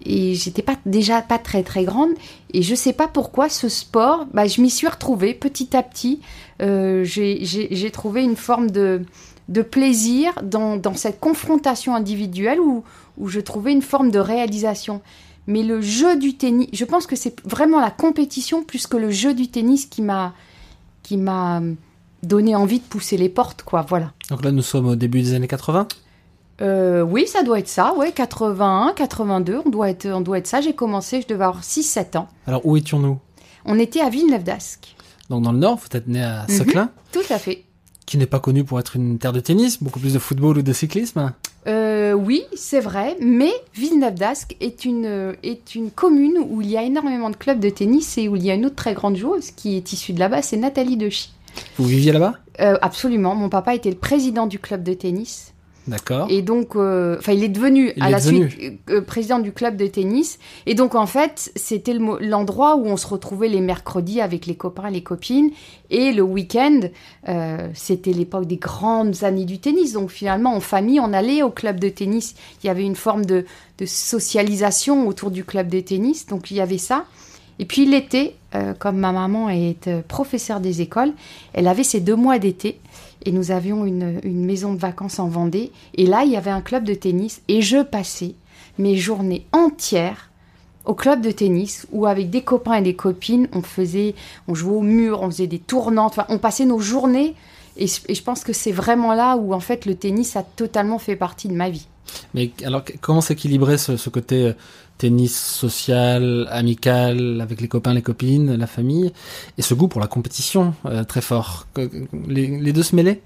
Et 0.05 0.35
j'étais 0.35 0.63
pas 0.63 0.75
déjà 0.87 1.23
pas 1.23 1.39
très 1.39 1.63
très 1.63 1.85
grande. 1.85 2.11
Et 2.53 2.63
je 2.63 2.75
sais 2.75 2.93
pas 2.93 3.07
pourquoi 3.07 3.49
ce 3.49 3.69
sport, 3.69 4.27
bah, 4.35 4.49
je 4.49 4.61
m'y 4.61 4.71
suis 4.71 4.89
retrouvée 4.89 5.35
petit 5.35 5.77
à 5.77 5.85
petit. 5.85 6.21
Euh, 6.63 7.05
j'ai 7.05 7.91
trouvé 7.93 8.25
une 8.25 8.37
forme 8.37 8.73
de, 8.73 9.03
de 9.49 9.63
plaisir 9.63 10.33
dans, 10.43 10.77
dans 10.77 10.95
cette 10.95 11.21
confrontation 11.21 11.95
individuelle 11.95 12.59
où, 12.59 12.83
où 13.19 13.29
je 13.29 13.41
trouvais 13.41 13.73
une 13.73 13.83
forme 13.83 14.11
de 14.11 14.19
réalisation. 14.19 15.01
Mais 15.47 15.63
le 15.63 15.81
jeu 15.81 16.17
du 16.19 16.37
tennis, 16.37 16.69
je 16.73 16.85
pense 16.85 17.07
que 17.07 17.15
c'est 17.17 17.41
vraiment 17.49 17.81
la 17.81 17.91
compétition 17.91 18.65
plus 18.65 18.87
que 18.87 18.97
le 18.97 19.11
jeu 19.11 19.33
du 19.35 19.49
tennis 19.49 19.87
qui 19.87 20.03
m'a 20.03 20.33
qui 21.03 21.17
m'a 21.17 21.61
donné 22.25 22.57
envie 22.57 22.81
de 22.81 22.85
pousser 22.85 23.17
les 23.17 23.29
portes, 23.29 23.63
quoi. 23.63 23.83
Voilà. 23.89 24.13
Donc 24.31 24.45
là, 24.45 24.51
nous 24.51 24.63
sommes 24.63 24.89
au 24.89 24.97
début 24.97 25.23
des 25.23 25.35
années 25.35 25.47
80. 25.47 25.87
Euh, 26.63 27.03
oui, 27.03 27.27
ça 27.29 27.43
doit 27.45 27.59
être 27.61 27.69
ça, 27.69 27.95
ouais, 27.95 28.11
81, 28.13 28.93
82, 28.97 29.61
on 29.65 29.69
doit 29.69 29.91
être, 29.91 30.07
on 30.09 30.21
doit 30.23 30.39
être 30.39 30.47
ça. 30.47 30.61
J'ai 30.61 30.73
commencé, 30.75 31.21
je 31.21 31.29
devais 31.29 31.45
avoir 31.45 31.63
6-7 31.63 32.17
ans. 32.17 32.29
Alors, 32.47 32.65
où 32.67 32.77
étions-nous? 32.77 33.19
On 33.67 33.79
était 33.79 34.01
à 34.01 34.09
Villeneuve 34.09 34.43
d'Ascq. 34.43 34.97
Donc 35.29 35.43
dans 35.43 35.53
le 35.53 35.59
Nord, 35.59 35.77
vous 35.79 35.97
êtes 35.97 36.09
né 36.09 36.23
à 36.23 36.47
Mhm. 36.49 36.57
Seclin, 36.57 36.91
Tout 37.13 37.21
à 37.31 37.39
fait. 37.39 37.65
Qui 38.07 38.19
n'est 38.19 38.27
pas 38.27 38.41
connu 38.41 38.65
pour 38.65 38.79
être 38.81 38.97
une 38.97 39.19
terre 39.19 39.33
de 39.33 39.41
tennis, 39.41 39.83
beaucoup 39.83 40.01
plus 40.01 40.15
de 40.15 40.19
football 40.19 40.59
ou 40.59 40.63
de 40.63 40.73
cyclisme. 40.73 41.33
Euh, 41.67 42.13
oui, 42.13 42.45
c'est 42.55 42.81
vrai, 42.81 43.17
mais 43.21 43.51
Villeneuve 43.75 44.15
d'Ascq 44.15 44.57
est 44.61 44.85
une, 44.85 45.35
est 45.43 45.75
une 45.75 45.91
commune 45.91 46.39
où 46.49 46.63
il 46.63 46.71
y 46.71 46.77
a 46.77 46.85
énormément 46.85 47.29
de 47.29 47.37
clubs 47.37 47.59
de 47.59 47.69
tennis 47.69 48.17
et 48.19 48.29
où 48.29 48.37
il 48.37 48.45
y 48.45 48.51
a 48.51 48.55
une 48.55 48.67
autre 48.67 48.77
très 48.77 48.95
grande 48.95 49.17
joueuse 49.17 49.51
qui 49.51 49.77
est 49.77 49.93
issue 49.93 50.13
de 50.13 50.21
là-bas, 50.21 50.43
c'est 50.43 50.57
Nathalie 50.57 50.97
Dechy. 50.97 51.33
Vous 51.77 51.87
viviez 51.87 52.13
là-bas? 52.13 52.35
Euh, 52.61 52.79
absolument, 52.83 53.35
mon 53.35 53.49
papa 53.49 53.75
était 53.75 53.91
le 53.91 53.97
président 53.97 54.47
du 54.47 54.59
club 54.59 54.83
de 54.83 54.95
tennis. 54.95 55.53
D'accord. 55.87 56.27
Et 56.31 56.43
donc, 56.43 56.75
euh, 56.75 57.17
enfin, 57.19 57.33
il 57.33 57.45
est 57.45 57.49
devenu 57.49 57.93
Il 57.97 58.03
à 58.03 58.09
est 58.09 58.13
la 58.13 58.19
devenu. 58.21 58.51
suite 58.51 58.81
euh, 58.91 59.01
président 59.01 59.39
du 59.39 59.53
club 59.53 59.77
de 59.77 59.87
tennis. 59.87 60.39
Et 60.67 60.75
donc, 60.75 60.95
en 60.95 61.07
fait, 61.07 61.53
c'était 61.55 61.93
le 61.93 62.19
l'endroit 62.21 62.77
où 62.77 62.87
on 62.87 62.97
se 62.97 63.07
retrouvait 63.07 63.49
les 63.49 63.61
mercredis 63.61 64.21
avec 64.21 64.47
les 64.47 64.57
copains 64.57 64.89
et 64.89 64.93
les 64.93 65.03
copines. 65.03 65.51
Et 65.91 66.13
le 66.13 66.23
week-end, 66.23 66.81
euh, 67.29 67.69
c'était 67.75 68.13
l'époque 68.13 68.47
des 68.47 68.57
grandes 68.57 69.23
années 69.23 69.45
du 69.45 69.59
tennis. 69.61 69.93
Donc, 69.93 70.11
finalement, 70.11 70.55
en 70.55 70.61
famille, 70.61 70.99
on 70.99 71.13
allait 71.13 71.43
au 71.43 71.51
club 71.51 71.79
de 71.79 71.89
tennis. 71.89 72.35
Il 72.63 72.67
y 72.67 72.71
avait 72.71 72.85
une 72.85 72.97
forme 72.97 73.25
de, 73.25 73.45
de 73.79 73.87
socialisation 73.87 75.07
autour 75.07 75.31
du 75.31 75.45
club 75.45 75.69
de 75.69 75.81
tennis. 75.81 76.27
Donc, 76.27 76.51
il 76.51 76.57
y 76.57 76.61
avait 76.61 76.79
ça. 76.79 77.05
Et 77.59 77.65
puis 77.65 77.87
l'été, 77.87 78.37
euh, 78.55 78.75
comme 78.75 78.99
ma 78.99 79.13
maman 79.13 79.49
est 79.49 79.89
euh, 79.89 80.03
professeure 80.07 80.61
des 80.61 80.83
écoles, 80.83 81.13
elle 81.55 81.69
avait 81.69 81.85
ses 81.85 82.01
deux 82.01 82.17
mois 82.17 82.39
d'été 82.39 82.79
et 83.25 83.33
nous 83.33 83.51
avions 83.51 83.85
une, 83.85 84.21
une 84.23 84.45
maison 84.45 84.73
de 84.75 84.79
vacances 84.79 85.19
en 85.19 85.29
Vendée. 85.29 85.73
Et 85.95 86.07
là, 86.07 86.25
il 86.25 86.31
y 86.33 86.37
avait 86.37 86.51
un 86.51 86.61
club 86.61 86.85
de 86.85 86.95
tennis 86.95 87.43
et 87.49 87.63
je 87.63 87.83
passais 87.83 88.35
mes 88.79 88.97
journées 88.97 89.47
entières 89.53 90.31
au 90.85 90.95
club 90.95 91.21
de 91.21 91.31
tennis 91.33 91.87
où 91.91 92.07
avec 92.07 92.31
des 92.31 92.43
copains 92.43 92.75
et 92.75 92.83
des 92.83 92.95
copines, 92.95 93.49
on 93.53 93.63
faisait, 93.63 94.15
on 94.47 94.55
jouait 94.55 94.77
au 94.77 94.83
mur, 94.83 95.23
on 95.23 95.31
faisait 95.31 95.49
des 95.49 95.59
tournantes, 95.59 96.19
on 96.29 96.39
passait 96.39 96.65
nos 96.67 96.79
journées. 96.79 97.35
Et, 97.77 97.87
je- 97.89 98.23
pense 98.23 98.45
que 98.45 98.53
c'est 98.53 98.73
vraiment 98.73 99.13
là 99.13 99.37
où 99.37 99.53
en 99.53 99.61
fait 99.61 99.85
le 99.85 99.95
tennis 99.97 100.37
a 100.37 100.43
totalement 100.43 100.99
fait 100.99 101.17
partie 101.17 101.49
de 101.49 101.55
ma 101.55 101.69
vie. 101.71 101.87
Mais 102.35 102.53
alors, 102.65 102.83
comment 103.01 103.21
s'équilibrait 103.21 103.79
ce, 103.79 103.97
ce 103.97 104.09
côté 104.11 104.45
euh, 104.45 104.53
tennis 104.99 105.37
social, 105.37 106.49
amical, 106.51 107.41
avec 107.41 107.61
les 107.61 107.69
copains, 107.69 107.95
les 107.95 108.03
copines, 108.03 108.55
la 108.55 108.67
famille, 108.67 109.13
et 109.59 109.63
ce 109.63 109.75
goût 109.75 109.89
pour 109.89 110.01
la 110.01 110.07
compétition 110.07 110.75
euh, 110.87 111.05
très 111.05 111.21
fort 111.21 111.67
les, 112.27 112.47
les 112.47 112.73
deux 112.73 112.83
se 112.83 112.97
mêlaient? 112.97 113.21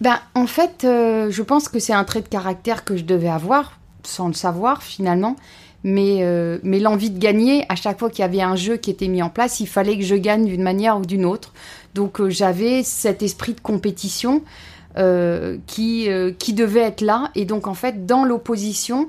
Ben, 0.00 0.18
en 0.34 0.46
fait, 0.46 0.84
euh, 0.84 1.30
je 1.30 1.42
pense 1.42 1.68
que 1.68 1.78
c'est 1.78 1.92
un 1.92 2.04
trait 2.04 2.22
de 2.22 2.28
caractère 2.28 2.84
que 2.84 2.96
je 2.96 3.04
devais 3.04 3.28
avoir, 3.28 3.78
sans 4.02 4.28
le 4.28 4.34
savoir 4.34 4.82
finalement. 4.82 5.36
Mais, 5.82 6.18
euh, 6.20 6.58
mais 6.62 6.78
l'envie 6.78 7.10
de 7.10 7.18
gagner, 7.18 7.64
à 7.70 7.74
chaque 7.74 7.98
fois 7.98 8.10
qu'il 8.10 8.20
y 8.20 8.24
avait 8.24 8.42
un 8.42 8.56
jeu 8.56 8.76
qui 8.76 8.90
était 8.90 9.08
mis 9.08 9.22
en 9.22 9.30
place, 9.30 9.60
il 9.60 9.66
fallait 9.66 9.96
que 9.96 10.04
je 10.04 10.14
gagne 10.14 10.44
d'une 10.44 10.62
manière 10.62 10.98
ou 10.98 11.06
d'une 11.06 11.24
autre. 11.24 11.54
Donc 11.94 12.26
j'avais 12.28 12.82
cet 12.82 13.22
esprit 13.22 13.54
de 13.54 13.60
compétition 13.60 14.42
qui, 15.66 16.08
qui 16.38 16.52
devait 16.52 16.80
être 16.80 17.00
là. 17.00 17.30
Et 17.34 17.46
donc 17.46 17.66
en 17.66 17.72
fait, 17.72 18.04
dans 18.04 18.24
l'opposition, 18.24 19.08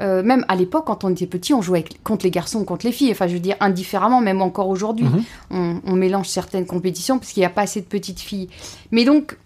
euh, 0.00 0.22
même 0.22 0.44
à 0.48 0.56
l'époque, 0.56 0.86
quand 0.86 1.04
on 1.04 1.10
était 1.10 1.26
petit, 1.26 1.52
on 1.54 1.60
jouait 1.62 1.80
avec- 1.80 2.02
contre 2.02 2.24
les 2.24 2.30
garçons 2.30 2.60
ou 2.60 2.64
contre 2.64 2.86
les 2.86 2.92
filles. 2.92 3.10
Enfin, 3.12 3.26
je 3.28 3.34
veux 3.34 3.40
dire, 3.40 3.56
indifféremment, 3.60 4.20
même 4.20 4.40
encore 4.42 4.68
aujourd'hui, 4.68 5.04
Mhm. 5.04 5.22
on, 5.50 5.80
on 5.86 5.92
mélange 5.94 6.28
certaines 6.28 6.66
compétitions 6.66 7.18
parce 7.18 7.32
qu'il 7.32 7.42
n'y 7.42 7.46
a 7.46 7.50
pas 7.50 7.62
assez 7.62 7.80
de 7.80 7.86
petites 7.86 8.20
filles. 8.20 8.48
Mais 8.90 9.04
donc, 9.04 9.36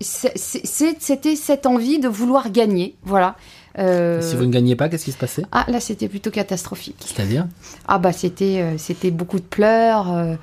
c'était 0.00 1.36
cette 1.36 1.66
envie 1.66 1.98
de 1.98 2.08
vouloir 2.08 2.50
gagner. 2.50 2.96
Voilà. 3.04 3.36
Euh, 3.78 4.20
Si 4.20 4.34
vous 4.36 4.44
ne 4.44 4.50
gagnez 4.50 4.74
pas, 4.76 4.88
qu'est-ce 4.88 5.04
qui 5.04 5.12
se 5.12 5.18
passait 5.18 5.44
Ah, 5.52 5.64
là, 5.68 5.78
c'était 5.80 6.08
plutôt 6.08 6.30
catastrophique. 6.30 6.96
C'est-à-dire 7.06 7.46
Ah, 7.86 7.98
bah, 7.98 8.12
c'était 8.12 8.60
euh, 8.60 8.76
c'était 8.78 9.10
beaucoup 9.12 9.38
de 9.38 9.44
pleurs. 9.44 10.12
euh, 10.12 10.34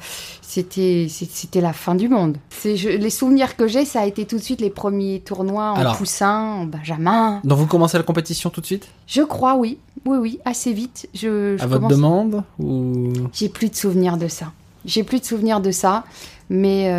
c'était 0.41 1.07
c'était 1.09 1.59
la 1.59 1.73
fin 1.73 1.95
du 1.95 2.07
monde. 2.07 2.37
C'est 2.49 2.77
je- 2.77 2.87
les 2.89 3.09
souvenirs 3.09 3.57
que 3.57 3.67
j'ai, 3.67 3.83
ça 3.83 4.01
a 4.01 4.05
été 4.05 4.25
tout 4.25 4.37
de 4.37 4.41
suite 4.41 4.61
les 4.61 4.69
premiers 4.69 5.19
tournois 5.19 5.71
en 5.71 5.75
Alors. 5.75 5.97
poussin, 5.97 6.39
en 6.61 6.65
benjamin. 6.65 7.41
Donc 7.43 7.57
vous 7.57 7.67
commencez 7.67 7.97
la 7.97 8.03
compétition 8.03 8.49
tout 8.49 8.61
de 8.61 8.65
suite? 8.65 8.87
Je 9.07 9.21
crois, 9.21 9.55
oui. 9.55 9.79
Oui, 10.05 10.17
oui, 10.17 10.39
assez 10.45 10.71
vite. 10.71 11.09
Je, 11.13 11.57
je 11.57 11.63
À 11.63 11.67
votre 11.67 11.87
demande 11.87 12.43
ou 12.59 13.11
J'ai 13.33 13.49
plus 13.49 13.69
de 13.69 13.75
souvenirs 13.75 14.17
de 14.17 14.27
ça. 14.29 14.53
J'ai 14.85 15.03
plus 15.03 15.19
de 15.19 15.25
souvenirs 15.25 15.59
de 15.61 15.71
ça, 15.71 16.03
mais 16.49 16.89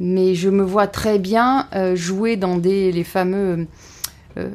mais 0.00 0.34
je 0.34 0.48
me 0.50 0.64
vois 0.64 0.88
très 0.88 1.18
bien 1.20 1.68
euh, 1.74 1.94
jouer 1.94 2.36
dans 2.36 2.56
des 2.58 2.90
les 2.92 3.04
fameux 3.04 3.66
euh, 4.36 4.48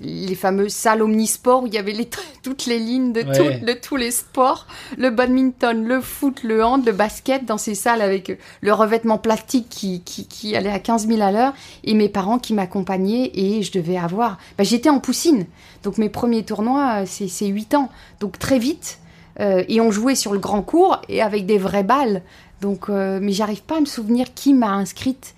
les 0.00 0.34
fameuses 0.34 0.72
salles 0.72 1.02
omnisports 1.02 1.64
où 1.64 1.66
il 1.66 1.74
y 1.74 1.78
avait 1.78 1.92
les, 1.92 2.08
toutes 2.42 2.66
les 2.66 2.78
lignes 2.78 3.12
de, 3.12 3.22
Ouais. 3.22 3.58
tout- 3.58 3.64
de 3.66 3.72
tous 3.72 3.96
les 3.96 4.10
sports, 4.10 4.66
le 4.96 5.10
badminton, 5.10 5.84
le 5.84 6.00
foot, 6.00 6.42
le 6.44 6.64
hand, 6.64 6.84
le 6.86 6.92
basket, 6.92 7.44
dans 7.44 7.58
ces 7.58 7.74
salles 7.74 8.00
avec 8.02 8.38
le 8.60 8.72
revêtement 8.72 9.18
plastique 9.18 9.66
qui, 9.68 10.00
qui, 10.02 10.26
qui 10.26 10.54
allait 10.54 10.70
à 10.70 10.78
15 10.78 11.08
000 11.08 11.20
à 11.22 11.32
l'heure, 11.32 11.52
et 11.84 11.94
mes 11.94 12.08
parents 12.08 12.38
qui 12.38 12.54
m'accompagnaient, 12.54 13.30
et 13.34 13.62
je 13.62 13.72
devais 13.72 13.96
avoir... 13.98 14.38
bah, 14.56 14.64
J'étais 14.64 14.90
en 14.90 15.00
poussine, 15.00 15.46
donc 15.82 15.98
mes 15.98 16.08
premiers 16.08 16.44
tournois, 16.44 17.00
euh, 17.00 17.04
c'est 17.06 17.28
c'est 17.28 17.46
8 17.46 17.74
ans, 17.74 17.88
donc 18.20 18.38
très 18.38 18.58
vite, 18.58 18.98
euh, 19.40 19.64
et 19.68 19.80
on 19.80 19.90
jouait 19.90 20.14
sur 20.14 20.32
le 20.32 20.38
grand 20.38 20.62
cours, 20.62 21.00
et 21.08 21.20
avec 21.22 21.46
des 21.46 21.58
vraies 21.58 21.82
balles, 21.84 22.22
donc, 22.60 22.88
euh, 22.90 23.18
mais 23.22 23.32
j'arrive 23.32 23.62
pas 23.62 23.78
à 23.78 23.80
me 23.80 23.86
souvenir 23.86 24.34
qui 24.34 24.52
m'a 24.54 24.70
inscrite. 24.72 25.34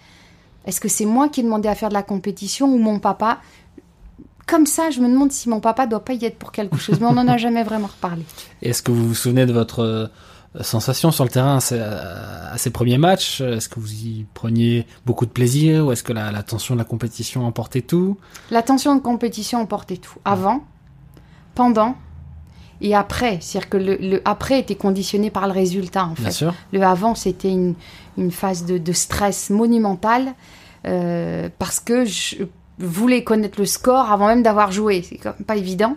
Est-ce 0.67 0.81
que 0.81 0.89
c'est 0.89 1.05
moi 1.07 1.29
qui 1.29 1.41
ai 1.41 1.43
demandé 1.43 1.69
à 1.69 1.75
faire 1.75 1.89
de 1.89 1.95
la 1.95 2.03
compétition 2.03 2.67
ou 2.73 2.79
mon 2.79 2.99
papa 3.01 3.39
Comme 4.47 4.67
ça, 4.67 4.91
je 4.91 5.01
me 5.01 5.09
demande 5.09 5.33
si 5.33 5.49
mon 5.49 5.61
papa 5.61 5.87
doit 5.87 6.05
pas 6.05 6.15
y 6.15 6.25
être 6.25 6.39
pour 6.39 6.53
quelque 6.53 6.77
chose, 6.77 6.99
mais 7.01 7.07
on 7.07 7.13
n'en 7.15 7.29
a 7.29 7.37
jamais 7.39 7.63
vraiment 7.63 7.87
reparlé. 7.89 8.23
Est-ce 8.61 8.83
que 8.83 8.91
vous 8.91 9.09
vous 9.09 9.15
souvenez 9.15 9.47
de 9.47 9.53
votre 9.53 9.81
euh, 9.81 10.07
sensation 10.63 11.11
sur 11.11 11.25
le 11.25 11.31
terrain 11.31 11.57
à 11.59 12.59
ces, 12.59 12.71
premiers 12.71 12.99
matchs? 12.99 13.41
Est-ce 13.41 13.69
que 13.69 13.81
vous 13.81 13.93
y 13.93 14.27
preniez 14.35 14.87
beaucoup 15.07 15.27
de 15.27 15.31
plaisir 15.31 15.87
ou 15.87 15.93
est-ce 15.93 16.03
que 16.03 16.13
la, 16.13 16.31
la 16.33 16.43
tension 16.43 16.75
de 16.75 16.79
la 16.79 16.85
compétition 16.85 17.47
emportait 17.47 17.83
tout? 17.83 18.19
La 18.51 18.63
tension 18.63 18.95
de 18.97 19.01
compétition 19.01 19.61
emportait 19.61 19.97
tout. 19.97 20.19
Avant, 20.25 20.65
pendant 21.55 21.97
et 22.83 22.95
après. 22.95 23.39
C'est-à-dire 23.41 23.71
que 23.71 23.77
le, 23.77 23.97
le 23.97 24.23
après 24.25 24.59
était 24.59 24.75
conditionné 24.75 25.31
par 25.31 25.47
le 25.47 25.53
résultat, 25.53 26.05
en 26.07 26.13
Bien 26.15 26.27
fait. 26.27 26.33
sûr. 26.33 26.55
Le 26.73 26.83
avant, 26.83 27.15
c'était 27.15 27.51
une, 27.51 27.75
une 28.19 28.31
phase 28.33 28.65
de, 28.67 28.77
de 28.79 28.93
stress 28.93 29.51
monumental 29.51 30.35
euh, 30.87 31.49
parce 31.59 31.79
que 31.81 32.05
je 32.05 32.45
voulais 32.79 33.25
connaître 33.25 33.59
le 33.59 33.67
score 33.67 34.11
avant 34.11 34.27
même 34.27 34.43
d'avoir 34.43 34.73
joué. 34.73 35.03
C'est 35.03 35.17
quand 35.17 35.35
même 35.39 35.47
pas 35.47 35.57
évident. 35.57 35.97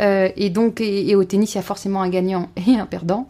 Euh, 0.00 0.28
et 0.36 0.50
donc, 0.50 0.80
et, 0.80 1.14
au 1.14 1.24
tennis, 1.24 1.54
il 1.54 1.56
y 1.56 1.60
a 1.60 1.62
forcément 1.62 2.02
un 2.02 2.08
gagnant 2.08 2.48
et 2.66 2.76
un 2.76 2.86
perdant. 2.86 3.28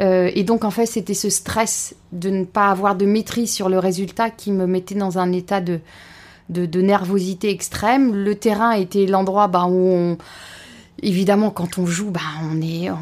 Euh, 0.00 0.30
et 0.34 0.44
donc, 0.44 0.64
en 0.64 0.70
fait, 0.70 0.86
c'était 0.86 1.14
ce 1.14 1.30
stress 1.30 1.94
de 2.12 2.30
ne 2.30 2.44
pas 2.44 2.68
avoir 2.68 2.94
de 2.94 3.04
maîtrise 3.04 3.52
sur 3.52 3.68
le 3.68 3.78
résultat 3.78 4.30
qui 4.30 4.52
me 4.52 4.66
mettait 4.66 4.94
dans 4.94 5.18
un 5.18 5.32
état 5.32 5.60
de, 5.60 5.80
de, 6.48 6.80
nervosité 6.80 7.50
extrême. 7.50 8.14
Le 8.14 8.34
terrain 8.36 8.72
était 8.72 9.06
l'endroit 9.06 9.48
bah, 9.48 9.64
où 9.68 9.88
on, 9.88 10.18
évidemment, 11.02 11.50
quand 11.50 11.78
on 11.78 11.86
joue, 11.86 12.10
bah, 12.10 12.20
on 12.44 12.62
est, 12.62 12.90
on- 12.90 12.96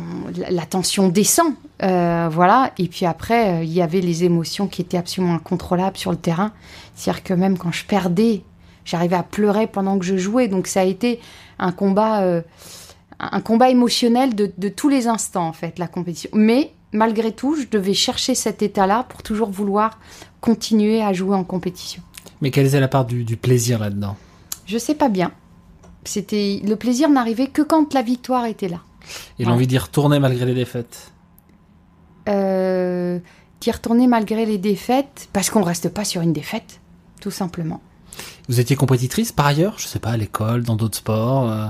la- 0.51 0.65
tension 0.65 1.09
descend, 1.09 1.53
euh, 1.83 2.29
voilà. 2.33 2.73
Et 2.79 2.89
puis 2.89 3.05
après, 3.05 3.67
il 3.67 3.73
y 3.73 3.83
avait 3.83 4.01
les 4.01 4.25
émotions 4.25 4.67
qui 4.67 4.81
étaient 4.81 4.97
absolument 4.97 5.35
incontrôlables 5.35 5.99
sur 5.99 6.13
le 6.13 6.17
terrain. 6.17 6.53
C'est-à-dire 6.95 7.23
que 7.23 7.35
même 7.35 7.59
quand 7.59 7.73
je 7.73 7.85
perdais, 7.85 8.43
j'arrivais 8.87 9.17
à 9.17 9.23
pleurer 9.23 9.67
pendant 9.67 9.99
que 9.99 10.05
je 10.07 10.17
jouais. 10.17 10.49
Donc 10.49 10.67
ça 10.67 10.81
a 10.81 10.85
été 10.85 11.21
un 11.59 11.73
combat, 11.73 12.23
euh, 12.23 12.41
un 13.21 13.41
combat 13.43 13.69
émotionnel 13.69 14.35
de, 14.35 14.51
de 14.57 14.69
tous 14.71 14.89
les 14.89 15.07
instants 15.09 15.47
en 15.47 15.53
fait, 15.53 15.79
la 15.79 15.87
compétition. 15.89 16.31
Mais 16.33 16.73
malgré 16.93 17.33
tout, 17.33 17.55
je 17.57 17.67
devais 17.71 17.93
chercher 17.93 18.35
cet 18.35 18.63
état-là 18.63 19.05
pour 19.11 19.23
toujours 19.23 19.51
vouloir 19.51 19.99
continuer 20.41 21.03
à 21.03 21.13
jouer 21.13 21.37
en 21.37 21.45
compétition. 21.45 22.01
Mais 22.41 22.51
quelle 22.51 22.75
est 22.75 22.81
la 22.81 22.89
part 22.89 23.05
du, 23.05 23.25
du 23.25 23.37
plaisir 23.37 23.79
là-dedans? 23.79 24.17
Je 24.67 24.79
sais 24.79 24.95
pas 24.95 25.09
bien. 25.11 25.33
C'était 26.05 26.61
le 26.65 26.77
plaisir 26.77 27.09
n'arrivait 27.11 27.49
que 27.49 27.63
quand 27.63 27.93
la 27.93 28.03
victoire 28.03 28.47
était 28.47 28.69
là. 28.69 28.81
Et 29.39 29.45
Ouais. 29.45 29.51
l'envie 29.51 29.67
d'y 29.67 29.79
retourner 29.79 30.19
malgré 30.21 30.45
les 30.47 30.55
défaites? 30.55 31.13
Euh, 32.29 33.19
d'y 33.61 33.71
retourner 33.71 34.07
malgré 34.07 34.47
les 34.47 34.59
défaites, 34.59 35.29
parce 35.33 35.51
qu'on 35.51 35.63
reste 35.63 35.89
pas 35.89 36.05
sur 36.05 36.21
une 36.23 36.33
défaite, 36.33 36.81
tout 37.21 37.31
simplement. 37.31 37.81
Vous 38.49 38.61
étiez 38.61 38.77
compétitrice 38.77 39.33
par 39.33 39.47
ailleurs 39.47 39.75
Je 39.79 39.87
sais 39.87 39.99
pas, 39.99 40.11
à 40.11 40.17
l'école, 40.17 40.63
dans 40.63 40.77
d'autres 40.77 40.99
sports 40.99 41.51
euh, 41.51 41.67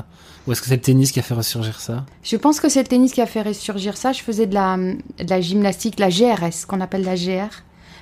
Ou 0.47 0.53
est-ce 0.53 0.61
que 0.61 0.69
c'est 0.69 0.77
le 0.77 0.83
tennis 0.83 1.13
qui 1.13 1.19
a 1.19 1.23
fait 1.23 1.35
ressurgir 1.35 1.81
ça? 1.81 2.05
Je 2.23 2.37
pense 2.37 2.61
que 2.61 2.69
c'est 2.69 2.83
le 2.83 2.89
tennis 2.89 3.13
qui 3.13 3.21
a 3.21 3.27
fait 3.27 3.43
ressurgir 3.43 3.97
ça. 3.97 4.13
Je 4.13 4.23
faisais 4.23 4.47
de 4.47 4.55
la, 4.55 4.77
de 4.77 5.31
la 5.31 5.41
gymnastique, 5.41 5.99
la 5.99 6.11
GRS, 6.11 6.67
qu'on 6.67 6.81
appelle 6.81 7.05
la 7.05 7.17
GR. 7.17 7.51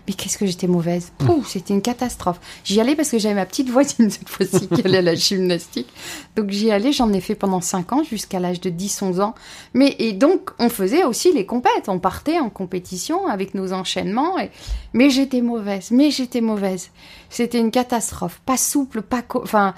Mais 0.07 0.15
qu'est-ce 0.15 0.37
que 0.37 0.45
j'étais 0.45 0.67
mauvaise. 0.67 1.13
Pouh, 1.19 1.43
c'était 1.45 1.73
une 1.73 1.81
catastrophe. 1.81 2.39
J'y 2.65 2.81
allais 2.81 2.95
parce 2.95 3.11
que 3.11 3.19
j'avais 3.19 3.35
ma 3.35 3.47
petite 3.47 3.71
voisine 3.71 4.11
cette 4.11 4.29
fois-ci 4.29 4.69
qui 4.69 4.83
allait 4.85 4.99
à 4.99 5.03
la 5.03 5.15
gymnastique. 5.15 5.89
Donc 6.37 6.51
j'y 6.51 6.71
allais, 6.71 6.93
j'en 6.93 7.13
ai 7.13 7.21
fait 7.21 7.35
pendant 7.35 7.61
5 7.61 7.93
ans, 7.93 8.03
jusqu'à 8.03 8.39
l'âge 8.39 8.61
de 8.61 8.71
10-11 8.71 9.21
ans. 9.23 9.35
Mais 9.73 9.97
et 9.99 10.13
donc 10.13 10.51
on 10.59 10.69
faisait 10.69 11.05
aussi 11.05 11.33
les 11.33 11.47
compètes. 11.47 11.89
On 11.89 11.99
partait 11.99 12.39
en 12.39 12.51
compétition 12.51 13.27
avec 13.27 13.55
nos 13.55 13.73
enchaînements. 13.73 14.39
Et... 14.39 14.51
Mais 14.93 15.09
j'étais 15.09 15.41
mauvaise, 15.41 15.91
mais 15.91 16.11
j'étais 16.11 16.43
mauvaise. 16.43 16.91
C'était 17.31 17.59
une 17.59 17.71
catastrophe. 17.71 18.41
Pas 18.45 18.59
souple, 18.59 19.01
pas... 19.03 19.23
Enfin, 19.35 19.75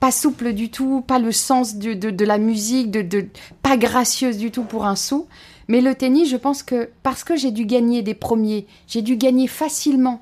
pas 0.00 0.10
souple 0.10 0.54
du 0.54 0.70
tout, 0.70 1.02
pas 1.06 1.18
le 1.18 1.30
sens 1.30 1.76
de, 1.76 1.92
de, 1.92 2.10
de 2.10 2.24
la 2.24 2.38
musique, 2.38 2.90
de, 2.90 3.02
de, 3.02 3.28
pas 3.62 3.76
gracieuse 3.76 4.38
du 4.38 4.50
tout 4.50 4.62
pour 4.62 4.86
un 4.86 4.96
sou. 4.96 5.26
Mais 5.70 5.80
le 5.80 5.94
tennis, 5.94 6.28
je 6.28 6.36
pense 6.36 6.62
que 6.64 6.88
parce 7.04 7.22
que 7.22 7.36
j'ai 7.36 7.52
dû 7.52 7.64
gagner 7.64 8.02
des 8.02 8.14
premiers, 8.14 8.66
j'ai 8.88 9.02
dû 9.02 9.16
gagner 9.16 9.46
facilement, 9.46 10.20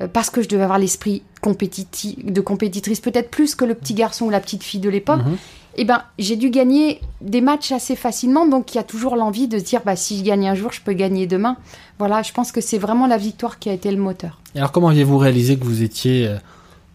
euh, 0.00 0.08
parce 0.08 0.30
que 0.30 0.40
je 0.40 0.48
devais 0.48 0.62
avoir 0.62 0.78
l'esprit 0.78 1.22
de 1.42 2.40
compétitrice, 2.40 3.00
peut-être 3.00 3.30
plus 3.30 3.54
que 3.54 3.64
le 3.66 3.74
petit 3.74 3.92
garçon 3.94 4.26
ou 4.26 4.30
la 4.30 4.40
petite 4.40 4.62
fille 4.64 4.80
de 4.80 4.88
l'époque, 4.88 5.20
Mhm. 5.26 5.36
eh 5.76 5.84
ben, 5.84 6.02
j'ai 6.18 6.36
dû 6.36 6.48
gagner 6.50 7.00
des 7.20 7.40
matchs 7.42 7.70
assez 7.72 7.96
facilement. 7.96 8.46
Donc, 8.46 8.74
il 8.74 8.78
y 8.78 8.80
a 8.80 8.82
toujours 8.82 9.14
l'envie 9.14 9.46
de 9.46 9.58
se 9.58 9.64
dire, 9.64 9.82
bah, 9.84 9.94
si 9.94 10.18
je 10.18 10.24
gagne 10.24 10.48
un 10.48 10.54
jour, 10.54 10.72
je 10.72 10.80
peux 10.80 10.94
gagner 10.94 11.26
demain. 11.26 11.56
Voilà, 11.98 12.22
je 12.22 12.32
pense 12.32 12.50
que 12.50 12.60
c'est 12.62 12.78
vraiment 12.78 13.06
la 13.06 13.18
victoire 13.18 13.58
qui 13.58 13.68
a 13.68 13.74
été 13.74 13.90
le 13.90 13.98
moteur. 13.98 14.40
Et 14.54 14.58
alors 14.58 14.72
comment 14.72 14.88
aviez-vous 14.88 15.18
réalisé 15.18 15.58
que 15.58 15.64
vous 15.64 15.82
étiez 15.82 16.26
euh, 16.28 16.36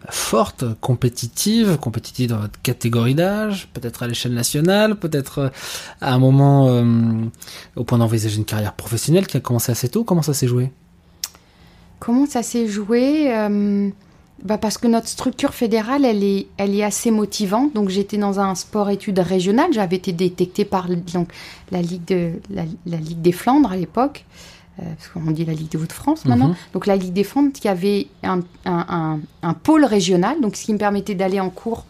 forte, 0.09 0.65
compétitive, 0.81 1.77
compétitive 1.77 2.29
dans 2.29 2.39
votre 2.39 2.61
catégorie 2.61 3.15
d'âge, 3.15 3.69
peut-être 3.73 4.03
à 4.03 4.07
l'échelle 4.07 4.33
nationale, 4.33 4.95
peut-être 4.95 5.39
euh, 5.39 5.49
à 6.01 6.13
un 6.13 6.19
moment 6.19 6.67
euh, 6.67 6.83
au 7.75 7.83
point 7.83 7.97
d'envisager 7.97 8.37
une 8.37 8.45
carrière 8.45 8.73
professionnelle 8.73 9.27
qui 9.27 9.37
a 9.37 9.39
commencé 9.39 9.71
assez 9.71 9.89
tôt 9.89 10.03
Comment 10.03 10.21
ça 10.21 10.33
s'est 10.33 10.47
joué? 10.47 10.71
Comment 11.99 12.25
ça 12.25 12.43
s'est 12.43 12.67
joué? 12.67 13.33
Euh, 13.33 13.89
bah 14.43 14.57
Parce 14.57 14.77
que 14.77 14.87
notre 14.87 15.07
structure 15.07 15.53
fédérale, 15.53 16.03
elle 16.03 16.23
est, 16.23 16.47
elle 16.57 16.75
est 16.75 16.83
assez 16.83 17.11
motivante. 17.11 17.73
Donc 17.73 17.89
j'étais 17.89 18.17
dans 18.17 18.41
un 18.41 18.55
sport-études 18.55 19.19
régional. 19.19 19.71
J'avais 19.71 19.95
été 19.95 20.11
détectée 20.11 20.65
par 20.65 20.87
donc, 20.89 21.31
la, 21.71 21.81
Ligue 21.81 22.05
de, 22.05 22.31
la 22.49 22.97
Ligue 22.97 23.21
des 23.21 23.31
Flandres 23.31 23.71
à 23.71 23.77
l'époque. 23.77 24.25
Euh, 24.79 24.83
parce 24.97 25.09
qu'on 25.09 25.31
dit 25.31 25.45
la 25.45 25.53
Ligue 25.53 25.69
de 25.69 25.77
Hauts-de-France 25.77 26.25
maintenant. 26.25 26.47
Mhm. 26.47 26.55
Donc 26.73 26.87
la 26.87 26.95
Ligue 26.95 27.13
des 27.13 27.23
Flandres 27.23 27.51
qui 27.53 27.67
avait 27.67 28.07
un, 28.23 28.39
un, 28.65 28.85
un, 28.89 29.19
un 29.43 29.53
pôle 29.53 29.85
régional, 29.85 30.41
donc 30.41 30.55
ce 30.55 30.65
qui 30.65 30.73
me 30.73 30.79
permettait 30.79 31.13
d'aller 31.13 31.39
en 31.39 31.51
cours 31.51 31.85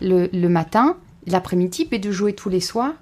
le, 0.00 0.28
le 0.32 0.48
matin, 0.48 0.96
l'après-midi, 1.28 1.86
et 1.92 1.98
de 2.00 2.10
jouer 2.10 2.32
tous 2.32 2.48
les 2.48 2.58
soirs. 2.58 2.94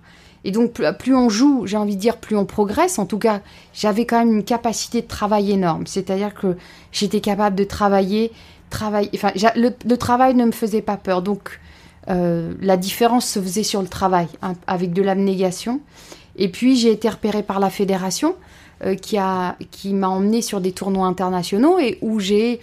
Et 0.45 0.51
donc 0.51 0.73
plus, 0.73 0.85
plus 0.99 1.17
on 1.17 1.31
joue, 1.31 1.67
j'ai 1.67 1.79
envie 1.79 1.97
de 1.97 2.01
dire, 2.01 2.19
plus 2.19 2.37
on 2.37 2.45
progresse. 2.45 2.99
En 2.99 3.07
tout 3.07 3.19
cas, 3.19 3.41
j'avais 3.73 4.05
quand 4.05 4.19
même 4.19 4.35
une 4.35 4.45
capacité 4.45 5.01
de 5.01 5.07
travail 5.07 5.51
énorme. 5.51 5.87
C'est-à-dire 5.87 6.35
que 6.35 6.57
j'étais 6.91 7.21
capable 7.21 7.57
de 7.57 7.65
travailler, 7.65 8.33
travailler. 8.69 9.09
Enfin, 9.15 9.31
le 9.35 9.97
travail 9.97 10.35
ne 10.35 10.45
me 10.45 10.53
faisait 10.53 10.83
pas 10.83 10.99
peur. 10.99 11.23
Donc 11.23 11.59
euh, 12.11 12.53
la 12.61 12.77
différence 12.77 13.27
se 13.27 13.41
faisait 13.41 13.63
sur 13.63 13.81
le 13.81 13.89
travail, 13.89 14.27
hein, 14.43 14.55
avec 14.67 14.93
de 14.93 15.01
l'abnégation. 15.01 15.81
Et 16.37 16.51
puis 16.51 16.77
j'ai 16.77 16.91
été 16.91 17.09
repérée 17.09 17.43
par 17.43 17.61
la 17.61 17.71
fédération 17.71 18.35
euh, 18.85 18.95
qui 18.95 19.19
a 19.19 19.57
qui 19.71 19.95
m'a 19.95 20.09
emmené 20.09 20.43
sur 20.43 20.61
des 20.61 20.73
tournois 20.73 21.07
internationaux 21.07 21.79
et 21.79 21.99
où 22.03 22.21
j'ai 22.21 22.61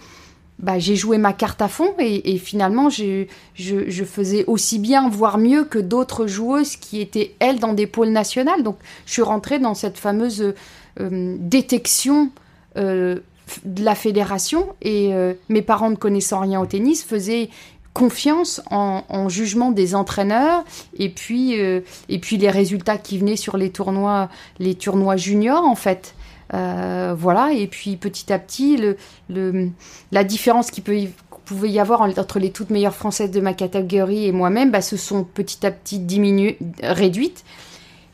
bah, 0.60 0.78
j'ai 0.78 0.96
joué 0.96 1.18
ma 1.18 1.32
carte 1.32 1.62
à 1.62 1.70
fond 1.70 1.94
et, 2.00 2.38
finalement 2.38 2.90
je, 2.90 3.26
je, 3.56 4.04
faisais 4.04 4.44
aussi 4.46 4.78
bien, 4.78 5.08
voire 5.08 5.38
mieux 5.38 5.64
que 5.64 5.80
d'autres 5.80 6.28
joueuses 6.28 6.76
qui 6.76 7.00
étaient, 7.00 7.34
elles, 7.40 7.60
dans 7.60 7.74
des 7.74 7.88
pôles 7.88 8.10
nationales. 8.10 8.62
Donc 8.64 8.78
je 9.06 9.14
suis 9.14 9.22
rentrée 9.22 9.60
dans 9.60 9.74
cette 9.74 9.98
fameuse 9.98 10.54
euh, 11.00 11.36
détection 11.40 12.30
euh, 12.76 13.20
de 13.64 13.84
la 13.84 13.96
fédération 13.96 14.68
et 14.82 15.14
euh, 15.14 15.34
mes 15.48 15.62
parents 15.62 15.90
ne 15.90 15.96
connaissant 15.96 16.42
rien 16.42 16.60
au 16.60 16.66
tennis 16.66 17.04
faisaient 17.04 17.50
confiance 17.94 18.62
en, 18.70 19.04
en 19.10 19.30
jugement 19.30 19.72
des 19.72 19.96
entraîneurs 19.96 20.64
et 20.98 21.10
puis, 21.10 21.60
euh, 21.60 21.82
et 22.08 22.20
puis 22.20 22.38
les 22.38 22.50
résultats 22.50 22.98
qui 22.98 23.18
venaient 23.18 23.36
sur 23.36 23.58
les 23.58 23.72
tournois, 23.72 24.30
les 24.60 24.76
tournois 24.76 25.18
juniors 25.18 25.66
en 25.66 25.76
fait. 25.76 26.16
Euh, 26.54 27.14
voilà, 27.18 27.52
et 27.54 27.68
puis 27.68 27.96
petit 27.96 28.34
à 28.34 28.40
petit, 28.40 28.78
le, 28.78 28.98
le, 29.30 29.70
la 30.12 30.24
différence 30.24 30.72
qui 30.72 30.82
peut 30.82 30.98
pouvait 31.46 31.70
y 31.70 31.80
avoir 31.80 32.02
entre 32.02 32.38
les 32.38 32.52
toutes 32.52 32.70
meilleures 32.70 32.96
françaises 32.96 33.32
de 33.32 33.42
ma 33.42 33.54
catégorie 33.54 34.28
et 34.28 34.32
moi-même, 34.32 34.70
bah, 34.70 34.82
se 34.82 34.98
sont 34.98 35.24
petit 35.24 35.66
à 35.66 35.72
petit 35.72 35.98
diminuées, 35.98 36.60
réduites. 36.84 37.44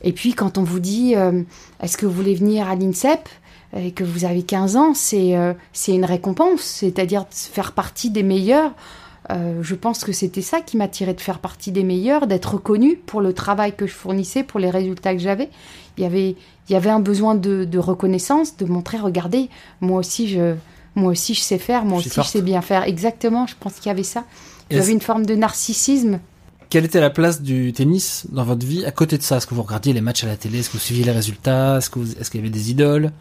Et 0.02 0.12
puis 0.12 0.32
quand 0.32 0.56
on 0.56 0.62
vous 0.62 0.80
dit, 0.80 1.14
euh, 1.16 1.42
est-ce 1.82 1.98
que 1.98 2.06
vous 2.06 2.12
voulez 2.12 2.34
venir 2.34 2.68
à 2.68 2.74
l'INSEP 2.74 3.28
et 3.76 3.92
que 3.92 4.04
vous 4.04 4.24
avez 4.24 4.42
15 4.42 4.76
ans, 4.76 4.94
c'est 4.94 5.34
c'est 5.72 5.92
une 5.92 6.04
récompense, 6.04 6.62
c'est-à-dire 6.62 7.26
faire 7.30 7.72
partie 7.72 8.10
des 8.10 8.22
meilleurs. 8.22 8.72
Euh, 9.30 9.60
je 9.62 9.74
pense 9.74 10.04
que 10.04 10.12
c'était 10.12 10.42
ça 10.42 10.60
qui 10.60 10.76
m'attirait 10.76 11.14
de 11.14 11.20
faire 11.20 11.40
partie 11.40 11.72
des 11.72 11.82
meilleurs, 11.82 12.26
d'être 12.26 12.54
reconnu 12.54 12.96
pour 12.96 13.20
le 13.20 13.32
travail 13.32 13.74
que 13.74 13.86
je 13.86 13.92
fournissais, 13.94 14.44
pour 14.44 14.60
les 14.60 14.70
résultats 14.70 15.14
que 15.14 15.20
j'avais. 15.20 15.48
Il 15.98 16.04
y 16.04 16.06
avait, 16.06 16.36
il 16.68 16.72
y 16.72 16.76
avait 16.76 16.90
un 16.90 17.00
besoin 17.00 17.34
de, 17.34 17.64
de, 17.64 17.78
reconnaissance, 17.78 18.56
de 18.56 18.66
montrer, 18.66 18.98
regardez, 18.98 19.48
moi 19.80 19.98
aussi 19.98 20.28
je, 20.28 20.54
moi 20.94 21.10
aussi 21.10 21.34
je 21.34 21.40
sais 21.40 21.58
faire, 21.58 21.84
moi 21.84 22.00
Je 22.00 22.08
aussi 22.08 22.20
je 22.22 22.26
sais 22.26 22.42
bien 22.42 22.62
faire. 22.62 22.84
Exactement, 22.84 23.46
je 23.46 23.54
pense 23.58 23.74
qu'il 23.74 23.86
y 23.86 23.90
avait 23.90 24.04
ça. 24.04 24.24
Il 24.70 24.76
y 24.76 24.80
avait 24.80 24.92
une 24.92 25.00
forme 25.00 25.26
de 25.26 25.34
narcissisme. 25.34 26.20
Quelle 26.70 26.84
était 26.84 27.00
la 27.00 27.10
place 27.10 27.42
du 27.42 27.72
tennis 27.72 28.26
dans 28.30 28.44
votre 28.44 28.66
vie 28.66 28.84
à 28.84 28.90
côté 28.90 29.16
de 29.18 29.22
ça? 29.22 29.36
Est-ce 29.36 29.46
que 29.46 29.54
vous 29.54 29.62
regardiez 29.62 29.92
les 29.92 30.00
matchs 30.00 30.24
à 30.24 30.26
la 30.26 30.36
télé? 30.36 30.58
Est-ce 30.58 30.68
que 30.68 30.74
vous 30.74 30.78
suiviez 30.82 31.04
les 31.04 31.12
résultats? 31.12 31.78
Est-ce 31.78 31.90
qu'il 31.90 32.40
y 32.40 32.42
avait 32.42 32.50
des 32.50 32.70
idoles? 32.72 33.12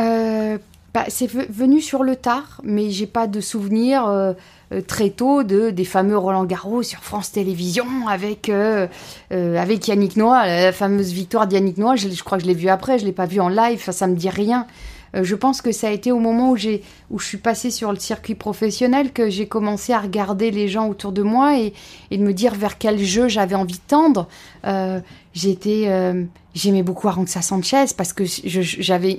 Euh, 0.00 0.58
bah, 0.92 1.04
c'est 1.08 1.26
ve- 1.26 1.46
venu 1.50 1.80
sur 1.80 2.02
le 2.02 2.16
tard, 2.16 2.60
mais 2.64 2.90
j'ai 2.90 3.06
pas 3.06 3.26
de 3.26 3.40
souvenir 3.40 4.06
euh, 4.06 4.32
très 4.80 5.10
tôt 5.10 5.42
de 5.42 5.70
des 5.70 5.84
fameux 5.84 6.16
Roland 6.16 6.44
Garros 6.44 6.82
sur 6.82 7.00
France 7.00 7.32
Télévisions 7.32 8.08
avec 8.08 8.48
euh, 8.48 8.86
euh, 9.32 9.56
avec 9.56 9.86
Yannick 9.88 10.16
Noah, 10.16 10.46
la 10.46 10.72
fameuse 10.72 11.12
victoire 11.12 11.46
d'Yannick 11.46 11.78
Noah. 11.78 11.96
Je, 11.96 12.22
crois 12.22 12.38
que 12.38 12.44
je 12.44 12.48
l'ai 12.48 12.54
vu 12.54 12.68
après, 12.68 12.98
je 12.98 13.04
l'ai 13.04 13.12
pas 13.12 13.26
vu 13.26 13.40
en 13.40 13.48
live, 13.48 13.82
ça, 13.82 13.92
ça 13.92 14.06
me 14.06 14.14
dit 14.14 14.30
rien. 14.30 14.66
Euh, 15.14 15.24
je 15.24 15.34
pense 15.34 15.62
que 15.62 15.72
ça 15.72 15.88
a 15.88 15.90
été 15.90 16.12
au 16.12 16.18
moment 16.18 16.50
où 16.50 16.56
j'ai 16.56 16.82
où 17.10 17.18
je 17.18 17.26
suis 17.26 17.38
passée 17.38 17.70
sur 17.70 17.92
le 17.92 17.98
circuit 17.98 18.34
professionnel 18.34 19.12
que 19.12 19.30
j'ai 19.30 19.46
commencé 19.46 19.92
à 19.92 20.00
regarder 20.00 20.50
les 20.50 20.68
gens 20.68 20.88
autour 20.88 21.12
de 21.12 21.22
moi 21.22 21.58
et, 21.58 21.72
de 22.10 22.22
me 22.22 22.32
dire 22.32 22.54
vers 22.54 22.78
quel 22.78 22.98
jeu 22.98 23.28
j'avais 23.28 23.54
envie 23.54 23.74
de 23.74 23.86
tendre. 23.86 24.28
Euh, 24.66 25.00
j'étais 25.32 25.84
euh, 25.86 26.24
j'aimais 26.54 26.82
beaucoup 26.82 27.08
Arantxa 27.08 27.42
Sanchez 27.42 27.86
parce 27.96 28.12
que 28.12 28.24
j'avais 28.24 29.18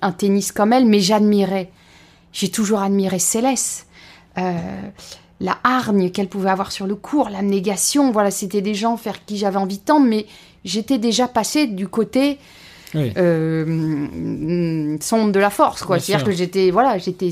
un 0.00 0.12
tennis 0.12 0.52
comme 0.52 0.72
elle, 0.72 0.86
mais 0.86 1.00
j'admirais. 1.00 1.70
J'ai 2.32 2.50
toujours 2.50 2.80
admiré 2.80 3.18
Céleste. 3.18 3.87
Euh, 4.38 4.52
la 5.40 5.56
hargne 5.62 6.10
qu'elle 6.10 6.28
pouvait 6.28 6.50
avoir 6.50 6.72
sur 6.72 6.86
le 6.86 6.96
court, 6.96 7.28
l'abnégation, 7.30 8.10
voilà, 8.10 8.30
c'était 8.32 8.60
des 8.60 8.74
gens 8.74 8.96
vers 8.96 9.24
qui 9.24 9.36
j'avais 9.36 9.56
envie 9.56 9.78
de 9.78 9.84
tendre, 9.84 10.04
mais 10.06 10.26
j'étais 10.64 10.98
déjà 10.98 11.28
passée 11.28 11.68
du 11.68 11.86
côté 11.86 12.38
Oui. 12.92 13.12
euh, 13.16 14.96
sonde 15.00 15.30
de 15.32 15.38
la 15.38 15.50
force, 15.50 15.84
quoi. 15.84 16.00
C'est-à-dire 16.00 16.24
que 16.26 16.32
j'étais, 16.32 16.70
voilà, 16.72 16.98
j'étais, 16.98 17.30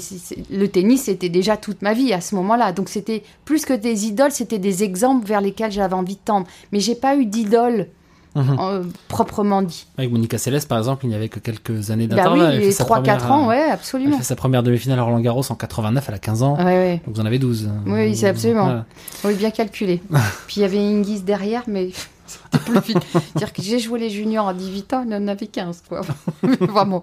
le 0.50 0.68
tennis, 0.68 1.04
c'était 1.04 1.28
déjà 1.28 1.56
toute 1.56 1.82
ma 1.82 1.94
vie 1.94 2.12
à 2.12 2.20
ce 2.20 2.34
moment-là. 2.36 2.70
Donc 2.72 2.88
c'était 2.88 3.22
plus 3.44 3.64
que 3.64 3.72
des 3.72 4.06
idoles, 4.06 4.30
c'était 4.32 4.60
des 4.60 4.84
exemples 4.84 5.26
vers 5.26 5.40
lesquels 5.40 5.72
j'avais 5.72 5.94
envie 5.94 6.14
de 6.14 6.20
tendre. 6.24 6.46
Mais 6.70 6.78
j'ai 6.80 6.94
pas 6.94 7.16
eu 7.16 7.26
d'idole 7.26 7.88
Mhm. 8.36 8.56
euh, 8.60 8.82
proprement 9.08 9.62
dit. 9.62 9.86
Avec 9.98 10.10
Monica 10.12 10.38
Seles, 10.38 10.60
par 10.68 10.78
exemple, 10.78 11.04
il 11.06 11.08
n'y 11.08 11.14
avait 11.14 11.28
que 11.28 11.40
quelques 11.40 11.90
années 11.90 12.06
Bah 12.06 12.16
oui, 12.16 12.22
d'intervalle. 12.22 12.54
Elle 12.54 12.60
fait 12.60 12.66
les 12.66 12.72
sa 12.72 12.84
3-4 12.84 12.86
première, 12.86 13.32
ans, 13.32 13.44
euh, 13.44 13.48
ouais, 13.48 13.64
Elle 13.66 13.72
absolument. 13.72 14.18
fait 14.18 14.24
sa 14.24 14.36
première 14.36 14.62
demi-finale 14.62 14.98
à 14.98 15.02
Roland 15.02 15.20
Garros 15.20 15.42
en 15.50 15.54
89, 15.54 16.04
elle 16.08 16.14
a 16.14 16.18
15 16.18 16.42
ans. 16.42 16.56
Ouais, 16.58 16.64
ouais. 16.64 17.02
Donc 17.06 17.14
vous 17.16 17.20
en 17.20 17.26
avez 17.26 17.38
12. 17.38 17.68
Oui, 17.86 18.14
c'est 18.14 18.28
absolument. 18.28 18.64
Voilà. 18.64 18.84
Oui, 19.24 19.34
bien 19.34 19.50
calculé. 19.50 20.02
Puis 20.46 20.56
il 20.58 20.60
y 20.60 20.64
avait 20.64 20.78
Ingis 20.78 21.22
derrière, 21.22 21.62
mais 21.66 21.90
c'était 22.26 22.58
plus 22.64 22.80
vite. 22.80 22.98
C'est-à-dire 23.12 23.52
que 23.52 23.62
j'ai 23.62 23.78
joué 23.78 23.98
les 23.98 24.10
juniors 24.10 24.48
à 24.48 24.54
18 24.54 24.92
ans, 24.92 25.04
il 25.08 25.14
en 25.14 25.26
avait 25.28 25.46
15, 25.46 25.82
quoi. 25.88 26.02
Vraiment. 26.60 27.02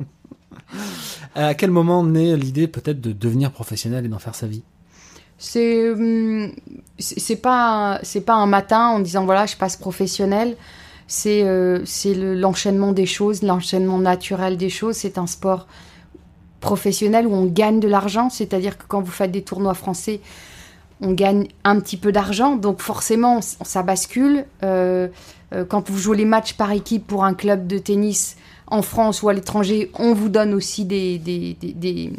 À 1.36 1.54
quel 1.56 1.72
moment 1.72 2.04
naît 2.04 2.36
l'idée 2.36 2.68
peut-être 2.68 3.02
de 3.02 3.12
devenir 3.12 3.52
professionnel 3.52 4.06
et 4.06 4.08
d'en 4.08 4.20
faire 4.20 4.36
sa 4.36 4.48
vie? 4.48 4.64
C'est 5.38 5.90
hum, 5.92 6.52
c'est 7.00 7.20
c'est 7.20 7.36
pas 7.36 7.96
un- 7.96 8.00
c'est 8.04 8.22
pas 8.22 8.36
un 8.36 8.46
matin 8.46 8.88
en 8.90 9.00
disant 9.00 9.26
voilà 9.26 9.46
je 9.46 9.56
passe 9.58 9.76
professionnel. 9.76 10.56
C'est 11.08 11.44
euh, 11.44 11.84
l'enchaînement 12.06 12.92
des 12.92 13.06
choses, 13.06 13.42
l'enchaînement 13.44 14.00
naturel 14.00 14.58
des 14.58 14.70
choses. 14.70 14.96
C'est 14.96 15.18
un 15.18 15.28
sport 15.28 15.68
professionnel 16.60 17.28
où 17.28 17.34
on 17.34 17.46
gagne 17.46 17.80
de 17.80 17.88
l'argent, 17.88 18.30
c'est-à-dire 18.30 18.78
que 18.78 18.84
quand 18.88 19.02
vous 19.02 19.12
faites 19.12 19.32
des 19.32 19.42
tournois 19.42 19.74
français, 19.74 20.22
on 21.02 21.12
gagne 21.12 21.48
un 21.66 21.80
petit 21.80 21.98
peu 21.98 22.12
d'argent, 22.14 22.56
donc 22.56 22.82
forcément 22.82 23.42
ça 23.42 23.84
bascule. 23.84 24.46
Euh, 24.64 25.10
euh, 25.54 25.66
quand 25.66 25.90
vous 25.90 25.98
jouez 25.98 26.16
les 26.18 26.26
matchs 26.26 26.54
par 26.54 26.72
équipe 26.72 27.06
pour 27.06 27.26
un 27.26 27.34
club 27.34 27.68
de 27.68 27.78
tennis 27.78 28.38
en 28.68 28.82
France 28.82 29.22
ou 29.22 29.30
à 29.30 29.34
l'étranger, 29.34 29.92
on 30.00 30.14
vous 30.14 30.30
donne 30.30 30.54
aussi 30.54 30.86
des, 30.86 31.18
des, 31.20 31.58
des- 31.60 31.74
des- 31.74 32.14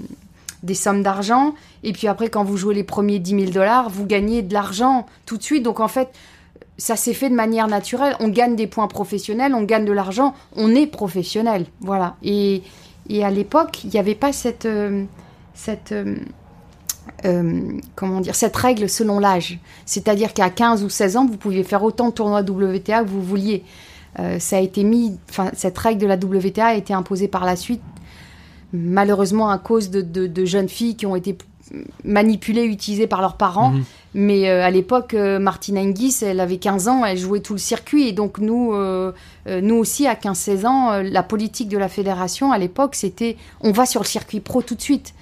des 0.62 0.74
sommes 0.74 1.02
d'argent. 1.02 1.54
Et 1.82 1.92
puis 1.92 2.06
après, 2.06 2.28
quand 2.30 2.42
vous 2.44 2.56
jouez 2.56 2.74
les 2.74 2.84
premiers 2.84 3.18
10 3.18 3.30
000 3.40 3.50
dollars, 3.52 3.90
vous 3.90 4.06
gagnez 4.06 4.40
de 4.42 4.52
l'argent 4.54 5.04
tout 5.26 5.36
de 5.36 5.42
suite. 5.42 5.62
Donc 5.62 5.78
en 5.80 5.88
fait, 5.88 6.08
ça 6.76 6.96
s'est 6.96 7.14
fait 7.14 7.30
de 7.30 7.34
manière 7.34 7.68
naturelle. 7.68 8.16
On 8.20 8.28
gagne 8.28 8.56
des 8.56 8.66
points 8.66 8.88
professionnels, 8.88 9.54
on 9.54 9.62
gagne 9.62 9.84
de 9.84 9.92
l'argent, 9.92 10.34
on 10.56 10.74
est 10.74 10.86
professionnel. 10.86 11.66
Voilà. 11.80 12.16
Et, 12.22 12.62
et 13.08 13.24
à 13.24 13.30
l'époque, 13.30 13.84
il 13.84 13.90
n'y 13.90 13.98
avait 13.98 14.14
pas 14.14 14.32
cette, 14.32 14.66
euh, 14.66 15.04
cette, 15.54 15.92
euh, 15.92 16.16
euh, 17.24 17.60
comment 17.94 18.20
dire, 18.20 18.34
cette 18.34 18.56
règle 18.56 18.88
selon 18.88 19.18
l'âge. 19.18 19.58
C'est-à-dire 19.86 20.32
qu'à 20.34 20.50
15 20.50 20.82
ou 20.84 20.88
16 20.88 21.16
ans, 21.16 21.26
vous 21.26 21.36
pouviez 21.36 21.62
faire 21.64 21.82
autant 21.84 22.08
de 22.08 22.14
tournois 22.14 22.40
WTA 22.42 23.02
que 23.04 23.08
vous 23.08 23.22
vouliez. 23.22 23.62
Ça 24.38 24.58
a 24.58 24.60
été 24.60 24.84
mis, 24.84 25.18
enfin, 25.28 25.50
cette 25.54 25.76
règle 25.76 26.00
de 26.00 26.06
la 26.06 26.14
WTA 26.14 26.66
a 26.66 26.74
été 26.74 26.94
imposée 26.94 27.26
par 27.26 27.44
la 27.44 27.56
suite, 27.56 27.82
malheureusement 28.72 29.50
à 29.50 29.58
cause 29.58 29.90
de- 29.90 30.02
de 30.02 30.44
jeunes 30.44 30.68
filles 30.68 30.94
qui 30.96 31.04
ont 31.04 31.16
été 31.16 31.36
manipulées, 32.04 32.64
utilisées 32.64 33.06
par 33.06 33.20
leurs 33.20 33.36
parents. 33.36 33.70
Mhm. 33.70 33.84
Mais 34.14 34.48
euh, 34.48 34.64
à 34.64 34.70
l'époque, 34.70 35.14
euh, 35.14 35.38
Martina 35.38 35.80
Hingis, 35.80 36.18
elle 36.22 36.40
avait 36.40 36.58
15 36.58 36.88
ans, 36.88 37.04
elle 37.04 37.18
jouait 37.18 37.40
tout 37.40 37.54
le 37.54 37.58
circuit. 37.58 38.08
Et 38.08 38.12
donc 38.12 38.38
nous, 38.38 38.72
euh, 38.72 39.12
euh, 39.48 39.60
nous 39.60 39.74
aussi, 39.74 40.06
à 40.06 40.14
15-16 40.14 40.66
ans, 40.66 41.02
la 41.02 41.22
politique 41.22 41.68
de 41.68 41.78
la 41.78 41.88
fédération 41.88 42.52
à 42.52 42.58
l'époque, 42.58 42.94
c'était 42.94 43.36
on 43.60 43.72
va 43.72 43.86
sur 43.86 44.02
le 44.02 44.06
circuit 44.06 44.40
pro 44.40 44.62
tout 44.62 44.74
de 44.74 44.82
suite. 44.82 45.14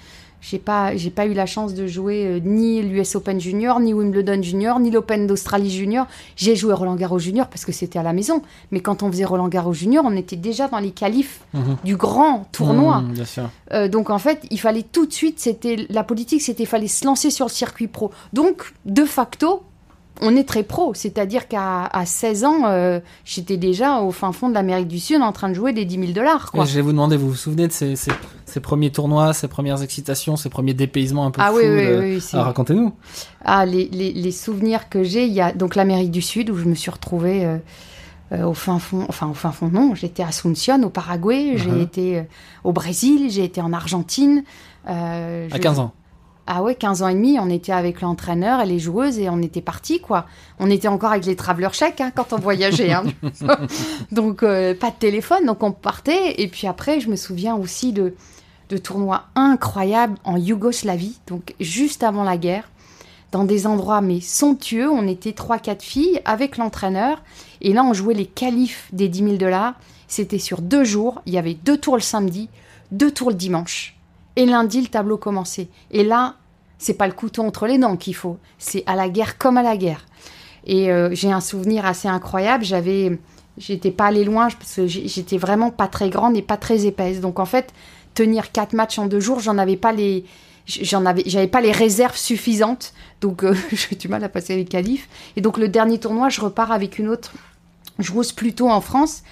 J'ai 0.45 0.59
pas, 0.59 0.93
j'ai 0.97 1.09
pas 1.09 1.25
eu 1.25 1.33
la 1.33 1.45
chance 1.45 1.73
de 1.73 1.87
jouer 1.87 2.25
euh, 2.25 2.39
ni 2.43 2.81
l'US 2.81 3.15
Open 3.15 3.39
Junior, 3.39 3.79
ni 3.79 3.93
Wimbledon 3.93 4.41
Junior, 4.41 4.77
ni 4.81 4.91
l'Open 4.91 5.25
d'Australie 5.25 5.71
Junior. 5.71 6.05
J'ai 6.35 6.57
joué 6.57 6.73
Roland 6.73 6.95
Garros 6.95 7.17
Junior 7.17 7.47
parce 7.47 7.63
que 7.63 7.71
c'était 7.71 7.97
à 7.97 8.03
la 8.03 8.11
maison. 8.11 8.41
Mais 8.71 8.81
quand 8.81 9.03
on 9.03 9.09
faisait 9.09 9.23
Roland 9.23 9.47
Garros 9.47 9.73
Junior, 9.73 10.03
on 10.05 10.15
était 10.17 10.35
déjà 10.35 10.67
dans 10.67 10.79
les 10.79 10.91
qualifs 10.91 11.39
Mhm. 11.53 11.77
du 11.85 11.95
grand 11.95 12.45
tournoi. 12.51 12.99
Mhm, 12.99 13.13
Bien 13.13 13.25
sûr. 13.25 13.49
Euh, 13.71 13.87
donc 13.87 14.09
en 14.09 14.19
fait, 14.19 14.41
il 14.51 14.59
fallait 14.59 14.83
tout 14.83 15.05
de 15.05 15.13
suite, 15.13 15.39
c'était 15.39 15.87
la 15.89 16.03
politique, 16.03 16.41
c'était 16.41 16.65
fallait 16.65 16.87
se 16.89 17.05
lancer 17.05 17.29
sur 17.31 17.45
le 17.45 17.51
circuit 17.51 17.87
pro. 17.87 18.11
Donc 18.33 18.73
de 18.85 19.05
facto, 19.05 19.63
on 20.23 20.35
est 20.35 20.43
très 20.47 20.63
pro, 20.63 20.93
c'est-à-dire 20.93 21.47
qu'à 21.47 21.85
à 21.85 22.05
16 22.05 22.43
ans, 22.45 22.65
euh, 22.65 22.99
j'étais 23.25 23.57
déjà 23.57 23.99
au 23.99 24.11
fin 24.11 24.31
fond 24.31 24.49
de 24.49 24.53
l'Amérique 24.53 24.87
du 24.87 24.99
Sud 24.99 25.21
en 25.21 25.31
train 25.31 25.49
de 25.49 25.53
jouer 25.53 25.73
des 25.73 25.85
10 25.85 25.99
000 25.99 26.11
dollars. 26.13 26.51
Je 26.55 26.73
vais 26.75 26.81
vous 26.81 26.91
demander, 26.91 27.17
vous 27.17 27.29
vous 27.29 27.35
souvenez 27.35 27.67
de 27.67 27.71
ces, 27.73 27.95
ces, 27.95 28.11
ces 28.45 28.59
premiers 28.59 28.91
tournois, 28.91 29.33
ces 29.33 29.47
premières 29.47 29.81
excitations, 29.83 30.35
ces 30.35 30.49
premiers 30.49 30.73
dépaysements 30.73 31.25
un 31.25 31.31
peu 31.31 31.41
Ah 31.43 31.49
fous 31.51 31.57
oui, 31.57 31.63
oui, 31.67 31.85
de- 31.87 31.99
oui, 32.15 32.23
Alors, 32.33 32.45
racontez-nous. 32.45 32.93
Ah, 33.45 33.65
les, 33.65 33.85
les- 33.91 34.13
les 34.13 34.31
souvenirs 34.31 34.89
que 34.89 35.03
j'ai, 35.03 35.25
il 35.25 35.33
y 35.33 35.41
a 35.41 35.51
donc 35.51 35.75
l'Amérique 35.75 36.11
du 36.11 36.21
Sud 36.21 36.49
où 36.49 36.57
je 36.57 36.65
me 36.65 36.75
suis 36.75 36.91
retrouvée 36.91 37.45
euh, 37.45 37.57
euh, 38.31 38.45
au 38.45 38.53
fin 38.53 38.79
fond, 38.79 39.05
enfin 39.09 39.27
au 39.27 39.33
fin 39.33 39.51
fond 39.51 39.69
non, 39.71 39.93
j'étais 39.95 40.23
à 40.23 40.27
Asunción 40.29 40.81
au 40.83 40.89
Paraguay, 40.89 41.53
j'ai 41.57 41.69
Mhm. 41.69 41.81
été 41.81 42.17
euh, 42.19 42.23
au 42.63 42.71
Brésil, 42.71 43.29
j'ai 43.29 43.43
été 43.43 43.61
en 43.61 43.73
Argentine. 43.73 44.43
euh, 44.89 45.47
À 45.51 45.55
je- 45.57 45.61
15 45.61 45.79
ans. 45.79 45.91
Ah 46.45 46.61
ouais, 46.61 46.75
15 46.75 47.03
ans 47.03 47.07
et 47.07 47.13
demi, 47.13 47.37
on 47.39 47.49
était 47.49 47.71
avec 47.71 48.01
l'entraîneur 48.01 48.59
et 48.59 48.65
les 48.65 48.77
joueuses 48.79 49.17
et 49.17 49.29
on 49.29 49.41
était 49.41 49.61
partis, 49.61 50.01
quoi. 50.01 50.25
On 50.59 50.69
était 50.69 50.89
encore 50.89 51.11
avec 51.11 51.25
les 51.25 51.37
traveler 51.37 51.69
chèques 51.71 52.01
hein, 52.01 52.11
quand 52.13 52.33
on 52.33 52.37
voyageait. 52.37 52.91
hein. 52.91 53.03
donc, 54.11 54.43
euh, 54.43 54.75
pas 54.75 54.89
de 54.91 54.95
téléphone, 54.99 55.45
donc 55.45 55.63
on 55.63 55.71
partait. 55.71 56.41
Et 56.41 56.49
puis 56.49 56.67
après, 56.67 56.99
je 56.99 57.09
me 57.09 57.15
souviens 57.15 57.55
aussi 57.55 57.93
de, 57.93 58.13
de 58.69 58.77
tournois 58.77 59.23
incroyables 59.35 60.17
en 60.25 60.35
Yougoslavie, 60.35 61.17
donc 61.27 61.53
juste 61.61 62.03
avant 62.03 62.23
la 62.23 62.35
guerre, 62.35 62.69
dans 63.31 63.45
des 63.45 63.65
endroits 63.65 64.01
mais 64.01 64.19
somptueux. 64.19 64.89
On 64.89 65.07
était 65.07 65.31
3-4 65.31 65.79
filles 65.81 66.19
avec 66.25 66.57
l'entraîneur. 66.57 67.21
Et 67.61 67.71
là, 67.71 67.85
on 67.85 67.93
jouait 67.93 68.13
les 68.15 68.25
qualifs 68.25 68.89
des 68.91 69.07
10 69.07 69.19
000 69.19 69.35
dollars. 69.37 69.75
C'était 70.09 70.39
sur 70.39 70.61
deux 70.61 70.83
jours. 70.83 71.21
Il 71.25 71.33
y 71.33 71.37
avait 71.37 71.53
deux 71.53 71.77
tours 71.77 71.95
le 71.95 72.01
samedi, 72.01 72.49
deux 72.91 73.11
tours 73.11 73.29
le 73.29 73.35
dimanche. 73.37 73.95
Et 74.35 74.45
lundi, 74.45 74.81
le 74.81 74.87
tableau 74.87 75.17
commençait. 75.17 75.69
Et 75.91 76.03
là, 76.03 76.35
C'est 76.79 76.95
pas 76.95 77.07
le 77.07 77.13
couteau 77.13 77.43
entre 77.43 77.65
les 77.65 77.77
dents 77.77 77.95
qu'il 77.95 78.15
faut. 78.15 78.37
C'est 78.57 78.83
à 78.87 78.95
la 78.95 79.07
guerre 79.07 79.37
comme 79.37 79.57
à 79.57 79.63
la 79.63 79.77
guerre. 79.77 80.05
Et 80.65 80.91
euh, 80.91 81.09
j'ai 81.13 81.31
un 81.31 81.39
souvenir 81.39 81.85
assez 81.85 82.09
incroyable. 82.09 82.65
J'avais, 82.65 83.19
j'étais 83.57 83.91
pas 83.91 84.07
allée 84.07 84.25
loin 84.25 84.49
parce 84.49 84.75
que 84.75 84.87
j'étais 84.87 85.37
vraiment 85.37 85.71
pas 85.71 85.87
très 85.87 86.09
grande 86.09 86.35
et 86.35 86.41
pas 86.41 86.57
très 86.57 86.85
épaisse. 86.85 87.21
Donc 87.21 87.39
en 87.39 87.45
fait, 87.45 87.71
tenir 88.15 88.51
quatre 88.51 88.73
matchs 88.73 88.99
en 88.99 89.05
deux 89.05 89.21
jours, 89.21 89.39
j'en 89.39 89.57
avais 89.57 89.77
pas 89.77 89.93
les, 89.93 90.25
j'en 90.65 91.05
avais, 91.05 91.23
j'avais 91.25 91.47
pas 91.47 91.61
les 91.61 91.71
réserves 91.71 92.17
suffisantes. 92.17 92.93
Donc 93.21 93.43
euh, 93.43 93.55
j'ai 93.71 93.95
du 93.95 94.07
mal 94.09 94.23
à 94.23 94.29
passer 94.29 94.55
les 94.55 94.65
qualifs. 94.65 95.07
Et 95.37 95.41
donc 95.41 95.57
le 95.57 95.69
dernier 95.69 95.99
tournoi, 95.99 96.27
je 96.27 96.41
repars 96.41 96.71
avec 96.71 96.99
une 96.99 97.07
autre 97.07 97.33
joueuse 97.99 98.31
plus 98.31 98.53
tôt 98.53 98.69
en 98.69 98.81
France. 98.81 99.23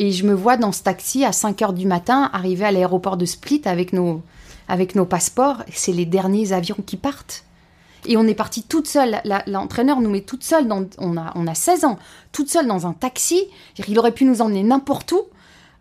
Et 0.00 0.12
je 0.12 0.24
me 0.24 0.32
vois 0.32 0.56
dans 0.56 0.70
ce 0.70 0.82
taxi 0.84 1.24
à 1.24 1.32
5 1.32 1.60
heures 1.60 1.72
du 1.72 1.84
matin 1.84 2.30
arriver 2.32 2.64
à 2.64 2.70
l'aéroport 2.70 3.16
de 3.16 3.24
Split 3.26 3.62
avec 3.64 3.92
nos, 3.92 4.22
avec 4.68 4.94
nos 4.94 5.04
passeports. 5.04 5.64
C'est 5.74 5.90
les 5.92 6.06
derniers 6.06 6.52
avions 6.52 6.76
qui 6.86 6.96
partent. 6.96 7.42
Et 8.06 8.16
on 8.16 8.24
est 8.28 8.34
parti 8.34 8.62
toute 8.62 8.86
seule. 8.86 9.20
L'entraîneur 9.48 10.00
nous 10.00 10.08
met 10.08 10.20
toute 10.20 10.44
seule. 10.44 10.68
On, 10.98 11.16
a, 11.16 11.32
on 11.34 11.46
a 11.48 11.54
16 11.54 11.84
ans. 11.84 11.98
Toute 12.30 12.48
seule 12.48 12.68
dans 12.68 12.86
un 12.86 12.92
taxi. 12.92 13.42
Il 13.88 13.98
aurait 13.98 14.12
pu 14.12 14.24
nous 14.24 14.40
emmener 14.40 14.62
n'importe 14.62 15.10
où. 15.10 15.22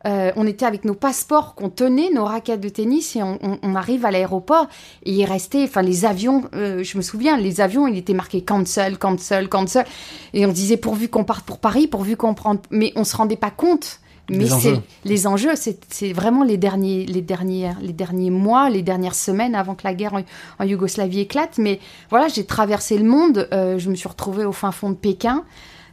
Euh, 0.05 0.31
on 0.35 0.47
était 0.47 0.65
avec 0.65 0.83
nos 0.83 0.93
passeports 0.95 1.53
qu'on 1.53 1.69
tenait, 1.69 2.09
nos 2.11 2.25
raquettes 2.25 2.61
de 2.61 2.69
tennis, 2.69 3.15
et 3.15 3.23
on, 3.23 3.37
on- 3.43 3.57
on 3.61 3.75
arrive 3.75 4.03
à 4.05 4.09
l'aéroport. 4.11 4.67
Et 5.03 5.11
il 5.13 5.25
restait, 5.25 5.63
enfin, 5.63 5.81
les 5.83 6.05
avions, 6.05 6.43
euh, 6.55 6.83
je 6.83 6.97
me 6.97 7.03
souviens, 7.03 7.37
les 7.37 7.61
avions, 7.61 7.87
il 7.87 7.97
était 7.97 8.13
marqué 8.13 8.41
cancel, 8.41 8.97
cancel, 8.97 9.47
cancel. 9.47 9.85
Et 10.33 10.45
on 10.45 10.51
disait 10.51 10.77
pourvu 10.77 11.09
qu'on 11.09 11.23
parte 11.23 11.45
pour 11.45 11.59
Paris, 11.59 11.87
pourvu 11.87 12.15
qu'on 12.17 12.33
prenne. 12.33 12.59
Mais 12.71 12.93
on 12.95 13.03
se 13.03 13.15
rendait 13.15 13.35
pas 13.37 13.51
compte. 13.51 13.99
Mais 14.29 14.39
Les 14.39 14.53
enjeux. 14.53 14.75
c'est 14.75 15.09
les 15.09 15.27
enjeux, 15.27 15.53
c'est 15.55 16.11
vraiment 16.13 16.43
les 16.43 16.57
derniers, 16.57 17.05
les 17.05 17.21
derniers, 17.21 17.71
les 17.81 17.93
derniers 17.93 18.29
mois, 18.29 18.69
les 18.69 18.81
dernières 18.81 19.15
semaines 19.15 19.55
avant 19.55 19.73
que 19.73 19.83
la 19.85 19.93
guerre 19.93 20.13
en, 20.15 20.21
en 20.59 20.65
Yougoslavie 20.65 21.21
éclate. 21.21 21.57
Mais 21.57 21.79
voilà, 22.09 22.27
j'ai 22.27 22.45
traversé 22.45 22.97
le 22.97 23.05
monde. 23.05 23.47
euh, 23.53 23.77
je 23.79 23.89
me 23.89 23.95
suis 23.95 24.09
retrouvée 24.09 24.43
au 24.43 24.51
fin 24.51 24.71
fond 24.73 24.89
de 24.89 24.95
Pékin, 24.95 25.45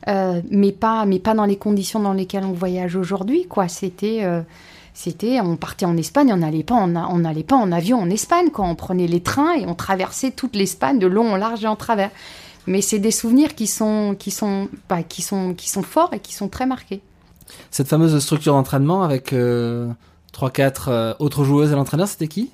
euh, 0.09 0.41
mais 0.51 0.73
pas, 0.73 1.05
mais 1.07 1.21
pas 1.21 1.35
dans 1.35 1.45
les 1.45 1.57
conditions 1.57 2.01
dans 2.01 2.13
lesquelles 2.13 2.45
on 2.45 2.53
voyage 2.53 2.97
aujourd'hui. 2.97 3.47
Quoi, 3.47 3.69
c'était, 3.69 4.21
euh, 4.25 4.43
c'était, 4.95 5.41
on 5.41 5.57
partait 5.57 5.87
en 5.87 5.97
Espagne, 5.97 6.33
on 6.33 6.39
n'allait 6.39 6.65
pas, 6.65 6.75
en, 6.75 6.95
on 6.97 7.19
n'allait 7.19 7.45
pas 7.45 7.57
en 7.57 7.71
avion 7.71 8.01
en 8.01 8.11
Espagne. 8.11 8.51
Quoi, 8.51 8.65
on 8.67 8.75
prenait 8.75 9.07
les 9.07 9.21
trains 9.21 9.55
et 9.55 9.65
on 9.67 9.75
traversait 9.77 10.33
toute 10.33 10.57
l'Espagne 10.57 10.99
de 10.99 11.07
long 11.07 11.33
en 11.33 11.37
large 11.37 11.63
et 11.63 11.69
en 11.69 11.77
travers. 11.77 12.11
Mais 12.67 12.81
c'est 12.81 12.99
des 12.99 13.11
souvenirs 13.13 13.55
qui 13.55 13.69
sont, 13.69 14.17
qui 14.19 14.31
sont, 14.33 14.69
bah, 14.89 15.03
qui 15.05 15.23
sont, 15.23 15.55
qui 15.55 15.69
sont 15.71 15.83
forts 15.83 16.11
et 16.15 16.19
qui 16.19 16.35
sont 16.35 16.49
très 16.49 16.67
marqués. 16.67 17.01
Cette 17.71 17.89
fameuse 17.89 18.19
structure 18.21 18.55
d'entraînement 18.55 19.03
avec 19.03 19.33
euh, 19.33 19.89
3-4 20.35 20.75
euh, 20.89 21.15
autres 21.19 21.45
joueuses 21.45 21.73
et 21.73 21.75
l'entraîneur, 21.75 22.09
c'était 22.09 22.29
qui? 22.29 22.51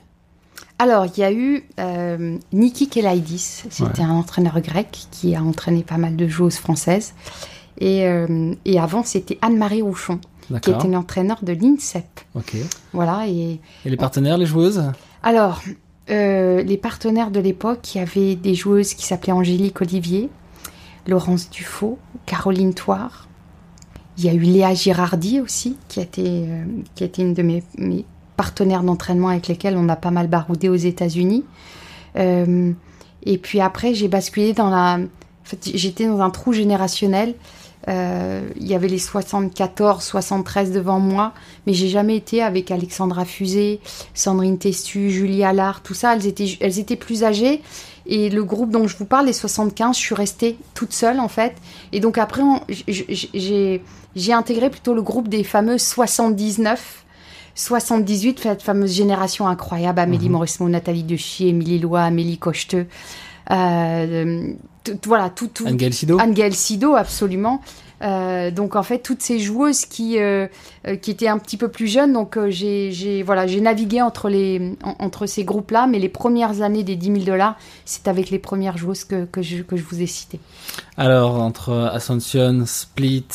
Alors, 0.78 1.06
il 1.06 1.18
y 1.20 1.22
a 1.24 1.32
eu 1.32 1.64
euh, 1.78 2.38
Niki 2.52 2.88
Kelaidis, 2.88 3.64
c'était 3.70 4.00
Ouais. 4.00 4.06
un 4.08 4.10
entraîneur 4.12 4.60
grec 4.60 5.06
qui 5.10 5.34
a 5.34 5.42
entraîné 5.42 5.82
pas 5.82 5.98
mal 5.98 6.16
de 6.16 6.26
joueuses 6.26 6.56
françaises. 6.56 7.12
Et, 7.78 8.06
euh, 8.06 8.54
et 8.64 8.78
avant, 8.80 9.02
c'était 9.04 9.38
Anne-Marie 9.42 9.82
Rouchon, 9.82 10.20
qui 10.62 10.70
était 10.70 10.88
l'entraîneur 10.88 11.38
de 11.42 11.52
l'INSEP. 11.52 12.04
Ok. 12.34 12.56
Voilà, 12.92 13.26
et 13.28 13.60
Et 13.84 13.90
les 13.90 13.96
partenaires, 13.96 14.36
les 14.38 14.46
joueuses? 14.46 14.82
Alors, 15.22 15.60
euh, 16.10 16.62
les 16.62 16.76
partenaires 16.76 17.30
de 17.30 17.40
l'époque, 17.40 17.94
il 17.94 17.98
y 17.98 18.00
avait 18.00 18.34
des 18.34 18.54
joueuses 18.54 18.94
qui 18.94 19.06
s'appelaient 19.06 19.32
Angélique 19.32 19.80
Olivier, 19.80 20.28
Laurence 21.06 21.48
Dufaux, 21.50 21.98
Caroline 22.26 22.74
Toire. 22.74 23.28
Il 24.20 24.26
y 24.26 24.28
a 24.28 24.34
eu 24.34 24.40
Léa 24.40 24.74
Girardi 24.74 25.40
aussi, 25.40 25.78
qui 25.88 25.98
a 25.98 26.02
été, 26.02 26.24
euh, 26.26 26.64
qui 26.94 27.04
a 27.04 27.08
une 27.16 27.32
de 27.32 27.40
mes, 27.40 27.64
partenaires 28.36 28.82
d'entraînement 28.82 29.28
avec 29.28 29.48
lesquels 29.48 29.78
on 29.78 29.88
a 29.88 29.96
pas 29.96 30.10
mal 30.10 30.26
baroudé 30.26 30.68
aux 30.68 30.74
États-Unis. 30.74 31.42
Euh, 32.16 32.72
et 33.22 33.38
puis 33.38 33.62
après, 33.62 33.94
j'ai 33.94 34.08
basculé 34.08 34.52
dans 34.52 34.68
la. 34.68 34.98
J'étais 35.62 36.06
dans 36.06 36.20
un 36.20 36.28
trou 36.28 36.52
générationnel. 36.52 37.34
Euh, 37.88 38.46
il 38.56 38.68
y 38.68 38.74
avait 38.74 38.88
les 38.88 38.98
74, 38.98 40.02
73 40.04 40.70
devant 40.70 41.00
moi, 41.00 41.32
mais 41.66 41.72
j'ai 41.72 41.88
jamais 41.88 42.16
été 42.16 42.42
avec 42.42 42.70
Alexandra 42.70 43.24
Fusé, 43.24 43.80
Sandrine 44.12 44.58
Testu, 44.58 45.10
Julie 45.10 45.44
Allard, 45.44 45.82
tout 45.82 45.94
ça. 45.94 46.14
Elles 46.14 46.26
étaient, 46.26 46.58
elles 46.60 46.78
étaient 46.78 46.96
plus 46.96 47.24
âgées. 47.24 47.62
Et 48.06 48.28
le 48.28 48.44
groupe 48.44 48.70
dont 48.70 48.86
je 48.86 48.96
vous 48.96 49.06
parle, 49.06 49.26
les 49.26 49.32
75, 49.32 49.96
je 49.96 50.00
suis 50.00 50.14
restée 50.14 50.58
toute 50.74 50.92
seule 50.92 51.20
en 51.20 51.28
fait. 51.28 51.54
Et 51.92 52.00
donc 52.00 52.18
après, 52.18 52.42
j'ai 52.68 53.82
j'ai 54.16 54.32
intégré 54.32 54.70
plutôt 54.70 54.94
le 54.94 55.02
groupe 55.02 55.28
des 55.28 55.44
fameux 55.44 55.78
79. 55.78 57.04
78, 57.54 58.40
cette 58.40 58.62
fameuse 58.62 58.92
génération 58.94 59.46
incroyable, 59.48 59.98
Amélie. 60.00 60.28
Mauresmo, 60.30 60.68
Nathalie 60.68 61.02
Dechy, 61.02 61.48
Émilie 61.48 61.78
Lois, 61.80 62.02
Amélie 62.02 62.38
Cocheteux, 62.38 62.86
euh, 63.50 64.52
voilà, 65.04 65.30
tout, 65.30 65.48
tout, 65.48 65.66
Anne-Gaëlle 65.66 65.92
Sido 65.92 66.18
Anne-Gaëlle 66.20 66.54
Sido, 66.54 66.94
absolument. 66.94 67.60
Euh, 68.02 68.50
donc 68.50 68.76
en 68.76 68.82
fait, 68.82 69.00
toutes 69.00 69.20
ces 69.20 69.38
joueuses 69.40 69.84
qui, 69.84 70.18
euh, 70.18 70.46
qui 71.02 71.10
étaient 71.10 71.28
un 71.28 71.36
petit 71.36 71.58
peu 71.58 71.68
plus 71.68 71.86
jeunes, 71.86 72.14
donc 72.14 72.38
euh, 72.38 72.48
j'ai 72.48 72.92
j'ai- 72.92 73.22
voilà, 73.22 73.46
j'ai 73.46 73.60
navigué 73.60 74.00
entre, 74.00 74.30
les, 74.30 74.74
en- 74.82 74.94
entre 75.04 75.26
ces 75.26 75.44
groupes-là, 75.44 75.86
mais 75.86 75.98
les 75.98 76.08
premières 76.08 76.62
années 76.62 76.82
des 76.82 76.96
10 76.96 77.06
000 77.12 77.18
dollars, 77.24 77.58
c'est 77.84 78.08
avec 78.08 78.30
les 78.30 78.38
premières 78.38 78.78
joueuses 78.78 79.04
que, 79.04 79.26
que, 79.26 79.42
je, 79.42 79.62
que 79.62 79.76
je 79.76 79.82
vous 79.84 80.00
ai 80.00 80.06
citées. 80.06 80.40
Alors, 80.96 81.42
entre 81.42 81.72
Ascension, 81.92 82.62
Split, 82.64 83.26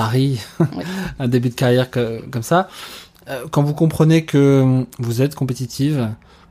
Paris, 0.00 0.40
Oui. 0.60 0.66
un 1.18 1.28
début 1.28 1.50
de 1.50 1.54
carrière 1.54 1.90
que- 1.90 2.22
comme 2.30 2.42
ça, 2.42 2.68
euh, 3.28 3.44
quand 3.50 3.62
vous 3.62 3.74
comprenez 3.74 4.24
que 4.24 4.86
vous 4.98 5.20
êtes 5.20 5.34
compétitive, 5.34 6.08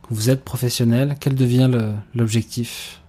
que 0.08 0.14
vous 0.14 0.30
êtes 0.30 0.44
professionnelle, 0.44 1.16
quel 1.20 1.34
devient 1.34 1.68
l'objectif? 2.14 3.02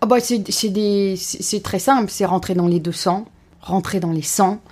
Ah 0.00 0.06
bah, 0.06 0.16
c'est 0.20 1.62
très 1.62 1.78
simple, 1.78 2.10
c'est 2.10 2.24
rentrer 2.24 2.54
dans 2.54 2.68
les 2.68 2.80
200, 2.80 3.26
rentrer 3.60 4.00
dans 4.00 4.12
les 4.12 4.22
100, 4.22 4.62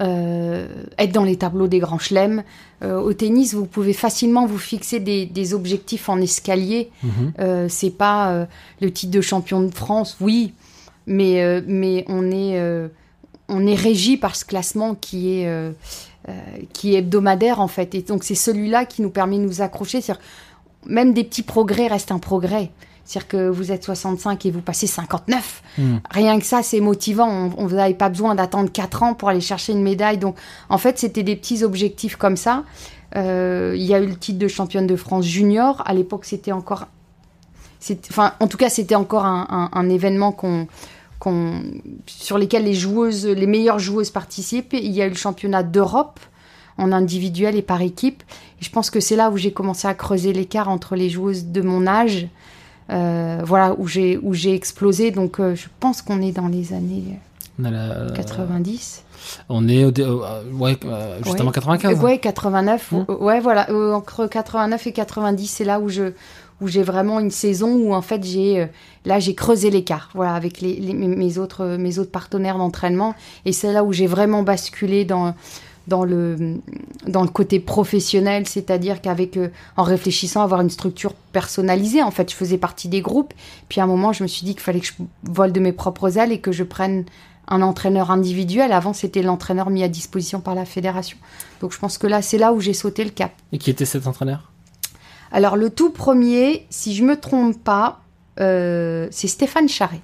euh, 0.00 0.66
être 0.98 1.12
dans 1.12 1.24
les 1.24 1.36
tableaux 1.38 1.68
des 1.68 1.78
grands 1.78 1.98
chelems. 1.98 2.42
Euh, 2.82 3.00
au 3.00 3.14
tennis, 3.14 3.54
vous 3.54 3.64
pouvez 3.64 3.94
facilement 3.94 4.44
vous 4.44 4.58
fixer 4.58 5.00
des, 5.00 5.24
des 5.24 5.54
objectifs 5.54 6.10
en 6.10 6.20
escalier. 6.20 6.90
Mhm. 7.02 7.32
Euh, 7.38 7.66
c'est 7.70 7.96
pas 7.96 8.46
le 8.82 8.92
titre 8.92 9.12
de 9.12 9.22
champion 9.22 9.62
de 9.62 9.72
France, 9.74 10.18
oui, 10.20 10.52
mais, 11.06 11.62
mais 11.66 12.04
on, 12.08 12.30
est, 12.30 12.58
on 13.52 13.66
est 13.66 13.74
régi 13.74 14.16
par 14.16 14.34
ce 14.36 14.44
classement 14.44 14.94
qui 14.94 15.38
est, 15.40 15.46
euh, 15.46 15.70
euh, 16.28 16.32
qui 16.72 16.94
est 16.94 16.98
hebdomadaire 16.98 17.60
en 17.60 17.68
fait. 17.68 17.94
Et 17.94 18.02
donc 18.02 18.24
c'est 18.24 18.34
celui-là 18.34 18.84
qui 18.84 19.02
nous 19.02 19.10
permet 19.10 19.38
de 19.38 19.42
nous 19.44 19.60
accrocher. 19.62 20.00
C'est-à-dire, 20.00 20.22
même 20.86 21.12
des 21.12 21.24
petits 21.24 21.42
progrès 21.42 21.86
restent 21.86 22.12
un 22.12 22.18
progrès. 22.18 22.70
C'est-à-dire 23.04 23.28
que 23.28 23.48
vous 23.48 23.72
êtes 23.72 23.82
65 23.84 24.46
et 24.46 24.50
vous 24.52 24.60
passez 24.60 24.86
59. 24.86 25.62
Mhm. 25.76 26.00
Rien 26.10 26.38
que 26.38 26.44
ça, 26.46 26.62
c'est 26.62 26.78
motivant. 26.80 27.50
On, 27.58 27.68
n'avez 27.68 27.94
pas 27.94 28.08
besoin 28.08 28.34
d'attendre 28.36 28.70
4 28.70 29.02
ans 29.02 29.14
pour 29.14 29.28
aller 29.28 29.40
chercher 29.40 29.72
une 29.72 29.82
médaille. 29.82 30.18
Donc, 30.18 30.36
en 30.68 30.78
fait, 30.78 30.98
c'était 31.00 31.24
des 31.24 31.34
petits 31.34 31.64
objectifs 31.64 32.14
comme 32.16 32.36
ça. 32.36 32.62
Euh, 33.16 33.74
Il 33.76 33.82
y 33.82 33.92
a 33.92 33.98
eu 34.00 34.06
le 34.06 34.14
titre 34.16 34.38
de 34.38 34.46
championne 34.48 34.86
de 34.86 34.94
France 34.96 35.24
junior. 35.24 35.82
À 35.84 35.94
l'époque, 35.94 36.24
c'était 36.24 36.52
encore. 36.52 36.86
Enfin, 38.10 38.34
en 38.38 38.46
tout 38.46 38.56
cas, 38.56 38.68
c'était 38.68 38.94
encore 38.94 39.24
un, 39.24 39.46
un- 39.50 39.70
un 39.78 39.90
événement 39.90 40.30
qu'on, 40.30 40.68
sur 42.06 42.38
lesquels 42.38 42.64
les 42.64 42.74
joueuses, 42.74 43.26
les 43.26 43.46
meilleures 43.46 43.78
joueuses 43.78 44.10
participent. 44.10 44.72
Il 44.72 44.90
y 44.92 45.02
a 45.02 45.06
eu 45.06 45.10
le 45.10 45.14
championnat 45.16 45.62
d'Europe 45.62 46.20
en 46.78 46.90
individuel 46.92 47.56
et 47.56 47.62
par 47.62 47.82
équipe. 47.82 48.22
Et 48.60 48.64
je 48.64 48.70
pense 48.70 48.90
que 48.90 49.00
c'est 49.00 49.16
là 49.16 49.30
où 49.30 49.36
j'ai 49.36 49.52
commencé 49.52 49.86
à 49.88 49.94
creuser 49.94 50.32
l'écart 50.32 50.68
entre 50.68 50.96
les 50.96 51.10
joueuses 51.10 51.46
de 51.46 51.60
mon 51.62 51.86
âge. 51.86 52.28
Euh, 52.90 53.40
voilà, 53.44 53.74
où 53.78 53.86
j'ai, 53.86 54.18
où 54.22 54.34
j'ai 54.34 54.54
explosé. 54.54 55.10
Donc, 55.12 55.38
euh, 55.40 55.54
je 55.54 55.66
pense 55.80 56.02
qu'on 56.02 56.20
est 56.20 56.32
dans 56.32 56.48
les 56.48 56.72
années 56.72 57.04
On 57.60 57.64
a 57.64 57.70
la- 57.70 58.10
90. 58.14 59.04
On 59.48 59.68
est 59.68 59.84
au 59.84 59.90
dé- 59.92 60.02
euh, 60.02 60.42
ouais, 60.58 60.76
euh, 60.84 61.16
juste 61.18 61.34
Ouais. 61.36 61.40
avant 61.40 61.52
95. 61.52 62.00
Ouais, 62.02 62.18
89. 62.18 62.90
Mmh. 62.92 63.04
Ouais, 63.20 63.40
voilà. 63.40 63.68
entre 63.94 64.26
89 64.26 64.86
et 64.88 64.92
90, 64.92 65.46
c'est 65.46 65.64
là 65.64 65.78
où 65.78 65.88
je 65.88 66.12
où 66.60 66.68
j'ai 66.68 66.82
vraiment 66.84 67.18
une 67.18 67.30
saison 67.32 67.74
où 67.74 67.92
en 67.92 68.02
fait 68.02 68.22
j'ai 68.24 68.68
là 69.04 69.18
j'ai 69.18 69.34
creusé 69.34 69.70
l'écart 69.70 70.10
voilà 70.14 70.34
avec 70.34 70.60
les, 70.60 70.76
les- 70.76 70.94
mes- 70.94 71.38
autres 71.38 71.76
mes 71.78 71.98
autres 71.98 72.10
partenaires 72.10 72.58
d'entraînement. 72.58 73.14
Et 73.44 73.52
c'est 73.52 73.72
là 73.72 73.82
où 73.84 73.92
j'ai 73.92 74.06
vraiment 74.06 74.42
basculé 74.42 75.04
dans 75.04 75.34
dans 75.88 76.04
le 76.04 76.58
dans 77.08 77.22
le 77.22 77.28
côté 77.28 77.58
professionnel 77.58 78.46
c'est-à-dire 78.46 79.00
qu'avec 79.00 79.36
euh, 79.36 79.48
en 79.76 79.82
réfléchissant 79.82 80.40
à 80.42 80.44
avoir 80.44 80.60
une 80.60 80.70
structure 80.70 81.12
personnalisée 81.32 82.02
en 82.04 82.12
fait 82.12 82.30
je 82.30 82.36
faisais 82.36 82.58
partie 82.58 82.88
des 82.88 83.00
groupes. 83.00 83.34
Puis 83.68 83.80
à 83.80 83.84
un 83.84 83.88
moment 83.88 84.12
je 84.12 84.22
me 84.22 84.28
suis 84.28 84.44
dit 84.44 84.52
qu'il 84.52 84.62
fallait 84.62 84.78
que 84.80 84.86
je 84.86 84.92
vole 85.24 85.50
de 85.52 85.58
mes 85.58 85.72
propres 85.72 86.18
ailes 86.18 86.30
et 86.30 86.38
que 86.38 86.52
je 86.52 86.62
prenne 86.62 87.04
un 87.48 87.60
entraîneur 87.62 88.12
individuel. 88.12 88.70
Avant 88.70 88.92
c'était 88.92 89.22
l'entraîneur 89.22 89.70
mis 89.70 89.82
à 89.82 89.88
disposition 89.88 90.40
par 90.40 90.54
la 90.54 90.64
fédération. 90.64 91.16
Donc 91.60 91.72
je 91.72 91.78
pense 91.80 91.98
que 91.98 92.06
là 92.06 92.22
c'est 92.22 92.38
là 92.38 92.52
où 92.52 92.60
j'ai 92.60 92.74
sauté 92.74 93.02
le 93.02 93.10
cap. 93.10 93.32
Et 93.50 93.58
qui 93.58 93.70
était 93.70 93.84
cet 93.84 94.06
entraîneur? 94.06 94.52
Alors 95.32 95.56
le 95.56 95.70
tout 95.70 95.90
premier, 95.90 96.66
si 96.70 96.94
je 96.94 97.02
me 97.02 97.18
trompe 97.18 97.56
pas, 97.58 98.01
euh, 98.40 99.08
c'est 99.10 99.28
Stéphane 99.28 99.68
Charret. 99.68 100.00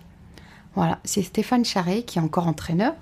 Voilà, 0.75 0.99
c'est 1.05 1.23
Stéphane 1.23 1.65
Charret 1.65 2.03
qui 2.03 2.19
est 2.19 2.23
encore 2.23 2.47
entraîneur. 2.47 2.95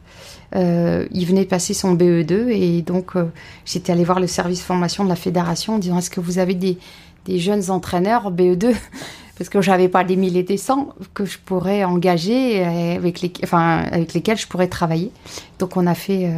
Euh, 0.54 1.06
il 1.10 1.26
venait 1.26 1.44
de 1.44 1.48
passer 1.48 1.74
son 1.74 1.94
BE2 1.94 2.48
et 2.48 2.82
donc 2.82 3.16
euh, 3.16 3.30
j'étais 3.64 3.92
allée 3.92 4.04
voir 4.04 4.20
le 4.20 4.26
service 4.26 4.62
formation 4.62 5.04
de 5.04 5.08
la 5.08 5.16
fédération 5.16 5.74
en 5.74 5.78
disant 5.78 5.98
est-ce 5.98 6.10
que 6.10 6.20
vous 6.20 6.38
avez 6.38 6.54
des, 6.54 6.78
des 7.26 7.38
jeunes 7.38 7.70
entraîneurs 7.70 8.32
BE2 8.32 8.74
parce 9.38 9.50
que 9.50 9.60
j'avais 9.60 9.88
pas 9.88 10.04
des 10.04 10.16
milliers 10.16 10.44
des 10.44 10.56
cents 10.56 10.94
que 11.12 11.26
je 11.26 11.38
pourrais 11.38 11.84
engager 11.84 12.64
avec 12.64 13.20
les, 13.20 13.30
enfin 13.42 13.84
avec 13.92 14.14
lesquels 14.14 14.38
je 14.38 14.46
pourrais 14.46 14.68
travailler. 14.68 15.10
Donc 15.58 15.76
on 15.76 15.86
a 15.86 15.94
fait 15.94 16.30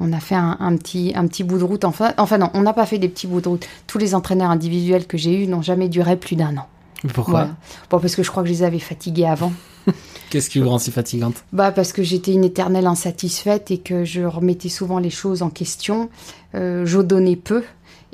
on 0.00 0.12
a 0.12 0.20
fait 0.20 0.34
un, 0.34 0.76
petit, 0.76 1.12
un 1.14 1.26
petit 1.26 1.44
bout 1.44 1.58
de 1.58 1.64
route. 1.64 1.84
Enfin, 1.84 2.12
enfin 2.18 2.38
non, 2.38 2.50
on 2.54 2.62
n'a 2.62 2.72
pas 2.72 2.86
fait 2.86 2.98
des 2.98 3.08
petits 3.08 3.26
bouts 3.26 3.40
de 3.40 3.48
route. 3.48 3.66
Tous 3.86 3.98
les 3.98 4.14
entraîneurs 4.14 4.50
individuels 4.50 5.06
que 5.06 5.16
j'ai 5.16 5.42
eus 5.42 5.46
n'ont 5.46 5.62
jamais 5.62 5.88
duré 5.88 6.16
plus 6.16 6.36
d'un 6.36 6.56
an. 6.56 6.66
Pourquoi 7.12 7.48
bon, 7.90 7.98
Parce 7.98 8.14
que 8.14 8.22
je 8.22 8.30
crois 8.30 8.42
que 8.42 8.48
je 8.48 8.54
les 8.54 8.62
avais 8.62 8.78
fatigués 8.78 9.26
avant. 9.26 9.52
Qu'est-ce 10.30 10.48
qui 10.48 10.58
vous 10.58 10.68
rend 10.68 10.78
si 10.78 10.90
fatigante? 10.90 11.44
Bah 11.52 11.70
Parce 11.70 11.92
que 11.92 12.02
j'étais 12.02 12.32
une 12.32 12.44
éternelle 12.44 12.86
insatisfaite 12.86 13.70
et 13.70 13.78
que 13.78 14.04
je 14.04 14.22
remettais 14.22 14.68
souvent 14.68 14.98
les 14.98 15.10
choses 15.10 15.42
en 15.42 15.50
question. 15.50 16.08
Euh, 16.54 16.86
je 16.86 17.00
donnais 17.00 17.36
peu 17.36 17.62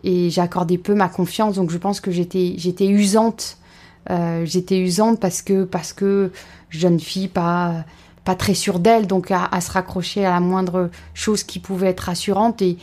et 0.02 0.30
j'accordais 0.30 0.78
peu 0.78 0.94
ma 0.94 1.08
confiance. 1.08 1.54
Donc 1.54 1.70
je 1.70 1.78
pense 1.78 2.00
que 2.00 2.10
j'étais, 2.10 2.54
j'étais 2.56 2.88
usante. 2.88 3.58
Euh, 4.10 4.44
j'étais 4.44 4.78
usante 4.78 5.20
parce 5.20 5.42
que, 5.42 5.64
parce 5.64 5.92
que 5.92 6.32
jeune 6.70 6.98
fille, 6.98 7.28
pas 7.28 7.84
pas 8.24 8.34
très 8.34 8.54
sûre 8.54 8.78
d'elle, 8.78 9.06
donc 9.06 9.30
à, 9.30 9.60
se 9.60 9.70
raccrocher 9.70 10.24
à 10.26 10.30
la 10.30 10.40
moindre 10.40 10.90
chose 11.14 11.42
qui 11.42 11.58
pouvait 11.58 11.88
être 11.88 12.00
rassurante. 12.00 12.62
Et, 12.62 12.76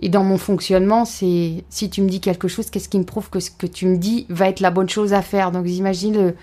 et 0.00 0.08
dans 0.08 0.24
mon 0.24 0.38
fonctionnement, 0.38 1.04
c'est 1.04 1.64
si 1.68 1.90
tu 1.90 2.02
me 2.02 2.08
dis 2.08 2.20
quelque 2.20 2.48
chose, 2.48 2.70
qu'est-ce 2.70 2.88
qui 2.88 2.98
me 2.98 3.04
prouve 3.04 3.30
que 3.30 3.40
ce 3.40 3.50
que 3.50 3.66
tu 3.66 3.86
me 3.86 3.96
dis 3.96 4.26
va 4.28 4.48
être 4.48 4.60
la 4.60 4.70
bonne 4.70 4.88
chose 4.88 5.12
à 5.12 5.22
faire? 5.22 5.50
Donc 5.50 5.66
j'imagine 5.66 6.14
le. 6.14 6.34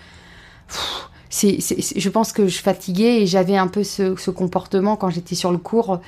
C'est, 1.29 1.59
je 1.59 2.09
pense 2.09 2.31
que 2.31 2.47
je 2.47 2.59
fatiguais 2.59 3.21
et 3.21 3.27
j'avais 3.27 3.57
un 3.57 3.67
peu 3.67 3.83
ce, 3.83 4.15
ce 4.15 4.31
comportement 4.31 4.95
quand 4.95 5.09
j'étais 5.09 5.35
sur 5.35 5.51
le 5.51 5.57
cours, 5.57 5.99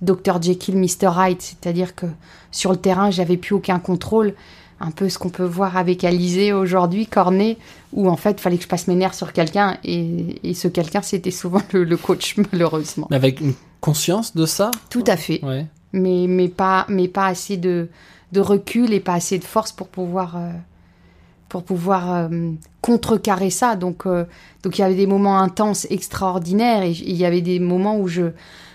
Dr 0.00 0.42
Jekyll, 0.42 0.76
Mr 0.76 1.10
Hyde, 1.16 1.40
c'est-à-dire 1.40 1.94
que 1.94 2.06
sur 2.50 2.72
le 2.72 2.78
terrain, 2.78 3.10
j'avais 3.10 3.36
plus 3.36 3.54
aucun 3.54 3.78
contrôle 3.78 4.34
un 4.82 4.90
peu 4.90 5.08
ce 5.08 5.18
qu'on 5.18 5.30
peut 5.30 5.44
voir 5.44 5.76
avec 5.76 6.02
Alizé 6.02 6.52
aujourd'hui, 6.52 7.06
Cornet, 7.06 7.56
où 7.92 8.08
en 8.08 8.16
fait, 8.16 8.32
il 8.32 8.40
fallait 8.40 8.56
que 8.56 8.64
je 8.64 8.68
passe 8.68 8.88
mes 8.88 8.96
nerfs 8.96 9.14
sur 9.14 9.32
quelqu'un, 9.32 9.78
et, 9.84 10.52
ce 10.54 10.66
quelqu'un, 10.66 11.02
c'était 11.02 11.30
souvent 11.30 11.62
le, 11.72 11.96
coach, 11.96 12.36
malheureusement. 12.52 13.06
Mais 13.10 13.16
avec 13.16 13.40
une 13.40 13.54
conscience 13.80 14.34
de 14.34 14.44
ça? 14.44 14.72
Tout 14.90 15.04
à 15.06 15.16
fait. 15.16 15.40
Mais, 15.92 16.26
mais, 16.28 16.48
pas, 16.48 16.86
mais 16.88 17.08
pas 17.08 17.26
assez 17.26 17.56
de, 17.56 17.88
de 18.32 18.40
recul 18.40 18.92
et 18.92 19.00
pas 19.00 19.14
assez 19.14 19.38
de 19.38 19.44
force 19.44 19.72
pour 19.72 19.88
pouvoir, 19.88 20.36
euh, 20.36 20.50
pour 21.48 21.64
pouvoir 21.64 22.14
euh, 22.14 22.52
contrecarrer 22.80 23.50
ça. 23.50 23.76
Donc, 23.76 24.06
euh, 24.06 24.24
donc 24.62 24.78
il 24.78 24.80
y 24.80 24.84
avait 24.84 24.94
des 24.94 25.06
moments 25.06 25.38
intenses, 25.38 25.86
extraordinaires, 25.90 26.82
et 26.82 26.92
il 26.92 27.16
y 27.16 27.24
avait 27.24 27.42
des 27.42 27.58
moments 27.58 27.98
où 27.98 28.08
je 28.08 28.32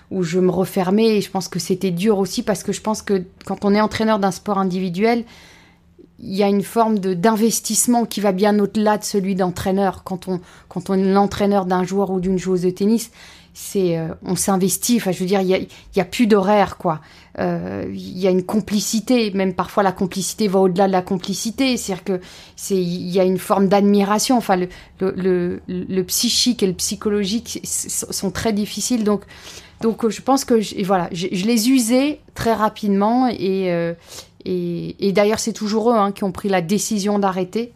où 0.10 0.24
je 0.24 0.40
me 0.40 0.52
refermais 0.52 1.18
et 1.18 1.22
je 1.22 1.30
pense 1.30 1.48
que 1.48 1.60
c'était 1.60 1.92
dur 1.92 2.18
aussi 2.18 2.44
parce 2.44 2.64
que 2.64 2.72
je 2.72 2.82
pense 2.82 3.02
que 3.02 3.24
quand 3.46 3.66
on 3.66 3.76
est 3.76 3.82
entraîneur 3.82 4.20
d'un 4.20 4.32
sport 4.32 4.58
individuel, 4.58 5.26
il 6.20 6.36
y 6.36 6.44
a 6.44 6.48
une 6.48 6.64
forme 6.64 6.98
d'investissement 6.98 8.06
qui 8.06 8.22
va 8.22 8.32
bien 8.32 8.58
au-delà 8.58 8.98
de 8.98 9.04
celui 9.04 9.36
d'entraîneur. 9.36 10.04
Quand 10.04 10.28
on, 10.28 10.40
quand 10.68 10.90
on 10.90 10.96
est 10.96 11.14
l'entraîneur 11.14 11.66
d'un 11.66 11.84
joueur 11.84 12.10
ou 12.10 12.20
d'une 12.20 12.40
joueuse 12.40 12.62
de 12.62 12.70
tennis, 12.72 13.12
c'est 13.60 13.98
euh, 13.98 14.10
on 14.22 14.36
s'investit. 14.36 14.98
Enfin, 14.98 15.12
je 15.12 15.20
veux 15.20 15.26
dire, 15.26 15.42
il 15.42 15.48
y 15.48 15.56
a, 15.56 15.60
y 15.96 16.00
a 16.00 16.06
plus 16.06 16.28
d'horaire, 16.28 16.78
quoi. 16.78 17.02
Euh, 17.40 17.86
il 17.92 18.20
y 18.20 18.28
a 18.28 18.30
une 18.30 18.44
complicité. 18.44 19.32
Même 19.32 19.56
parfois, 19.56 19.82
la 19.82 19.92
complicité 19.92 20.48
va 20.48 20.60
au-delà 20.60 20.86
de 20.86 20.92
la 20.92 21.02
complicité. 21.02 21.76
C'est-à-dire 21.76 22.04
que 22.04 22.22
c'est 22.56 22.76
il 22.76 23.10
y 23.10 23.20
a 23.20 23.24
une 23.24 23.40
forme 23.40 23.68
d'admiration. 23.68 24.38
Enfin, 24.38 24.58
le, 24.58 24.70
le, 25.00 25.60
le, 25.68 26.04
psychique 26.04 26.62
et 26.62 26.68
le 26.68 26.74
psychologique 26.74 27.60
sont 27.64 28.30
très 28.30 28.54
difficiles. 28.54 29.04
Donc, 29.04 29.24
donc, 29.82 30.08
je 30.08 30.22
pense 30.22 30.46
que 30.46 30.62
je, 30.62 30.84
voilà, 30.84 31.10
je, 31.12 31.26
je 31.32 31.46
les 31.46 31.72
usais 31.72 32.20
très 32.36 32.54
rapidement 32.54 33.28
et 33.28 33.72
euh, 33.72 33.94
et, 34.50 35.12
d'ailleurs, 35.12 35.40
c'est 35.40 35.54
toujours 35.54 35.92
eux 35.92 35.96
hein, 35.96 36.12
qui 36.12 36.24
ont 36.24 36.32
pris 36.32 36.48
la 36.48 36.62
décision 36.62 37.20
d'arrêter. 37.20 37.74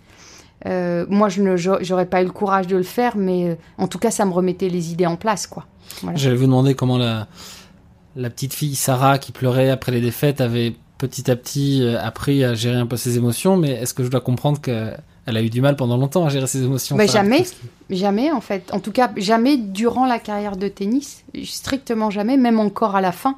Euh, 0.67 1.05
moi, 1.09 1.29
je 1.29 1.41
n'aurais 1.41 2.05
pas 2.05 2.21
eu 2.21 2.25
le 2.25 2.31
courage 2.31 2.67
de 2.67 2.77
le 2.77 2.83
faire, 2.83 3.17
mais 3.17 3.49
euh, 3.49 3.55
en 3.77 3.87
tout 3.87 3.99
cas, 3.99 4.11
ça 4.11 4.25
me 4.25 4.31
remettait 4.31 4.69
les 4.69 4.91
idées 4.91 5.05
en 5.05 5.15
place, 5.15 5.47
quoi. 5.47 5.65
J'allais 6.15 6.35
vous 6.35 6.45
demander 6.45 6.75
comment 6.75 6.97
la, 6.97 7.27
la 8.15 8.29
petite 8.29 8.53
fille 8.53 8.75
Sarah 8.75 9.17
qui 9.17 9.31
pleurait 9.31 9.69
après 9.69 9.91
les 9.91 10.01
défaites 10.01 10.39
avait 10.39 10.73
petit 10.97 11.29
à 11.31 11.35
petit 11.35 11.81
euh, 11.81 11.99
appris 11.99 12.43
à 12.43 12.53
gérer 12.53 12.77
un 12.77 12.85
peu 12.85 12.97
ses 12.97 13.17
émotions, 13.17 13.57
mais 13.57 13.71
est-ce 13.71 13.93
que 13.93 14.03
je 14.03 14.09
dois 14.09 14.21
comprendre 14.21 14.61
qu'elle 14.61 14.95
a 15.25 15.41
eu 15.41 15.49
du 15.49 15.61
mal 15.61 15.75
pendant 15.75 15.97
longtemps 15.97 16.25
à 16.25 16.29
gérer 16.29 16.47
ses 16.47 16.63
émotions 16.63 16.95
mais 16.95 17.07
Jamais, 17.07 17.43
jamais 17.89 18.31
en 18.31 18.41
fait. 18.41 18.71
En 18.71 18.79
tout 18.79 18.91
cas, 18.91 19.11
jamais 19.17 19.57
durant 19.57 20.05
la 20.05 20.19
carrière 20.19 20.57
de 20.57 20.67
tennis, 20.67 21.23
strictement 21.43 22.11
jamais, 22.11 22.37
même 22.37 22.59
encore 22.59 22.95
à 22.95 23.01
la 23.01 23.11
fin. 23.11 23.35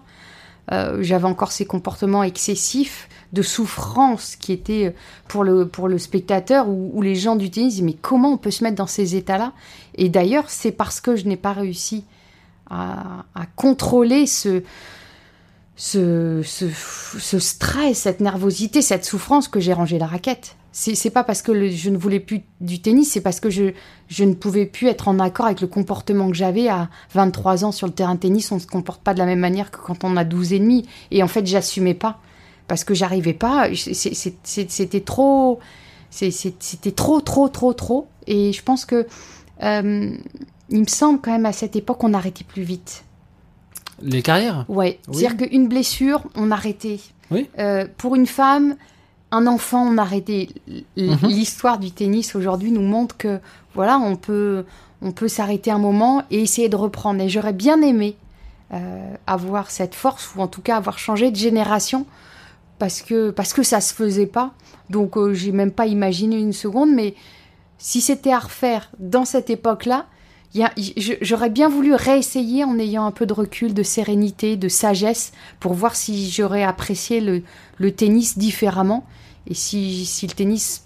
J'avais 0.69 1.25
encore 1.25 1.51
ces 1.51 1.65
comportements 1.65 2.23
excessifs 2.23 3.09
de 3.33 3.41
souffrance 3.41 4.35
qui 4.35 4.53
était 4.53 4.85
euh, 4.85 4.91
pour 5.27 5.43
le, 5.43 5.67
pour 5.67 5.87
le 5.87 5.97
spectateur 5.97 6.69
où, 6.69 7.01
les 7.01 7.15
gens 7.15 7.35
du 7.35 7.49
tennis 7.49 7.81
mais 7.81 7.93
comment 7.93 8.33
on 8.33 8.37
peut 8.37 8.51
se 8.51 8.63
mettre 8.63 8.77
dans 8.77 8.87
ces 8.87 9.15
états-là? 9.15 9.51
Et 9.95 10.07
d'ailleurs, 10.07 10.49
c'est 10.49 10.71
parce 10.71 11.01
que 11.01 11.15
je 11.15 11.25
n'ai 11.25 11.35
pas 11.35 11.51
réussi 11.51 12.05
à, 12.69 13.25
contrôler 13.55 14.25
ce, 14.25 14.63
ce, 15.75 16.41
ce, 16.43 17.39
stress, 17.39 17.99
cette 17.99 18.19
nervosité, 18.19 18.81
cette 18.81 19.05
souffrance 19.05 19.47
que 19.47 19.59
j'ai 19.59 19.73
rangé 19.73 19.99
la 19.99 20.07
raquette. 20.07 20.55
C'est 20.75 21.11
pas 21.11 21.23
parce 21.23 21.43
que 21.43 21.69
je 21.69 21.89
ne 21.91 21.97
voulais 21.97 22.19
plus 22.19 22.41
du 22.59 22.81
tennis, 22.81 23.11
c'est 23.11 23.21
parce 23.21 23.39
que 23.39 23.51
je, 23.51 23.73
je 24.07 24.23
ne 24.23 24.33
pouvais 24.33 24.65
plus 24.65 24.87
être 24.87 25.07
en 25.07 25.19
accord 25.19 25.45
avec 25.45 25.61
le 25.61 25.67
comportement 25.67 26.27
que 26.29 26.35
j'avais 26.35 26.67
à 26.67 26.89
23 27.13 27.63
ans 27.63 27.71
sur 27.71 27.85
le 27.85 27.93
terrain 27.93 28.15
de 28.15 28.19
tennis. 28.19 28.51
On 28.51 28.55
ne 28.55 28.59
se 28.59 28.65
comporte 28.65 29.03
pas 29.03 29.13
de 29.13 29.19
la 29.19 29.25
même 29.25 29.39
manière 29.39 29.69
que 29.69 29.77
quand 29.77 30.03
on 30.03 30.17
a 30.17 30.23
12 30.23 30.53
et 30.53 30.59
demi. 30.59 30.87
Et 31.11 31.21
en 31.21 31.27
fait, 31.27 31.45
j'assumais 31.45 31.93
pas 31.93 32.19
parce 32.67 32.83
que 32.83 32.95
j'arrivais 32.95 33.33
pas. 33.33 33.69
C'était 33.75 35.01
trop, 35.01 35.59
c'était 36.09 36.91
trop, 36.91 37.21
trop, 37.21 37.49
trop, 37.49 37.73
trop. 37.73 38.07
Et 38.25 38.51
je 38.51 38.63
pense 38.63 38.85
que 38.85 39.05
euh, 39.61 40.15
il 40.69 40.79
me 40.79 40.87
semble 40.87 41.21
quand 41.21 41.31
même 41.31 41.45
à 41.45 41.53
cette 41.53 41.75
époque 41.75 42.03
on 42.03 42.15
arrêtait 42.15 42.45
plus 42.45 42.63
vite. 42.63 43.03
Les 44.01 44.23
carrières? 44.23 44.65
Ouais. 44.69 44.99
C'est-à-dire 45.11 45.37
qu'une 45.37 45.67
blessure, 45.67 46.23
on 46.35 46.49
arrêtait. 46.49 46.99
Oui. 47.29 47.47
Euh, 47.59 47.85
pour 47.97 48.15
une 48.15 48.25
femme, 48.25 48.75
un 49.33 49.47
enfant, 49.47 49.83
on 49.85 49.97
arrêtait. 49.97 50.49
Mhm. 50.95 51.17
L'histoire 51.23 51.79
du 51.79 51.91
tennis 51.91 52.35
aujourd'hui 52.35 52.71
nous 52.71 52.81
montre 52.81 53.17
que 53.17 53.39
voilà, 53.73 53.97
on 53.97 54.15
peut, 54.15 54.63
on 55.01 55.11
peut 55.11 55.27
s'arrêter 55.27 55.71
un 55.71 55.79
moment 55.79 56.23
et 56.29 56.41
essayer 56.41 56.69
de 56.69 56.75
reprendre. 56.75 57.19
Et 57.21 57.29
j'aurais 57.29 57.53
bien 57.53 57.81
aimé 57.81 58.15
euh, 58.73 59.15
avoir 59.25 59.71
cette 59.71 59.95
force 59.95 60.35
ou 60.35 60.41
en 60.41 60.47
tout 60.47 60.61
cas 60.61 60.77
avoir 60.77 60.99
changé 60.99 61.31
de 61.31 61.35
génération 61.35 62.05
parce 62.77 63.01
que, 63.01 63.31
parce 63.31 63.53
que 63.53 63.63
ça 63.63 63.81
se 63.81 63.93
faisait 63.93 64.27
pas. 64.27 64.53
Donc 64.91 65.17
euh, 65.17 65.33
j'ai 65.33 65.51
même 65.51 65.71
pas 65.71 65.87
imaginé 65.87 66.37
une 66.37 66.53
seconde, 66.53 66.91
mais 66.91 67.15
si 67.79 68.01
c'était 68.01 68.33
à 68.33 68.39
refaire 68.39 68.91
dans 68.99 69.25
cette 69.25 69.49
époque-là, 69.49 70.05
j'aurais 71.21 71.49
bien 71.49 71.67
voulu 71.67 71.93
réessayer 71.95 72.63
en 72.63 72.77
ayant 72.77 73.05
un 73.05 73.11
peu 73.11 73.25
de 73.25 73.33
recul, 73.33 73.73
de 73.73 73.83
sérénité, 73.83 74.55
de 74.55 74.67
sagesse, 74.67 75.31
pour 75.59 75.73
voir 75.73 75.95
si 75.95 76.29
j'aurais 76.29 76.63
apprécié 76.63 77.21
le, 77.21 77.91
tennis 77.91 78.37
différemment. 78.37 79.05
Et 79.47 79.53
si, 79.53 80.05
si 80.05 80.27
le 80.27 80.33
tennis 80.33 80.83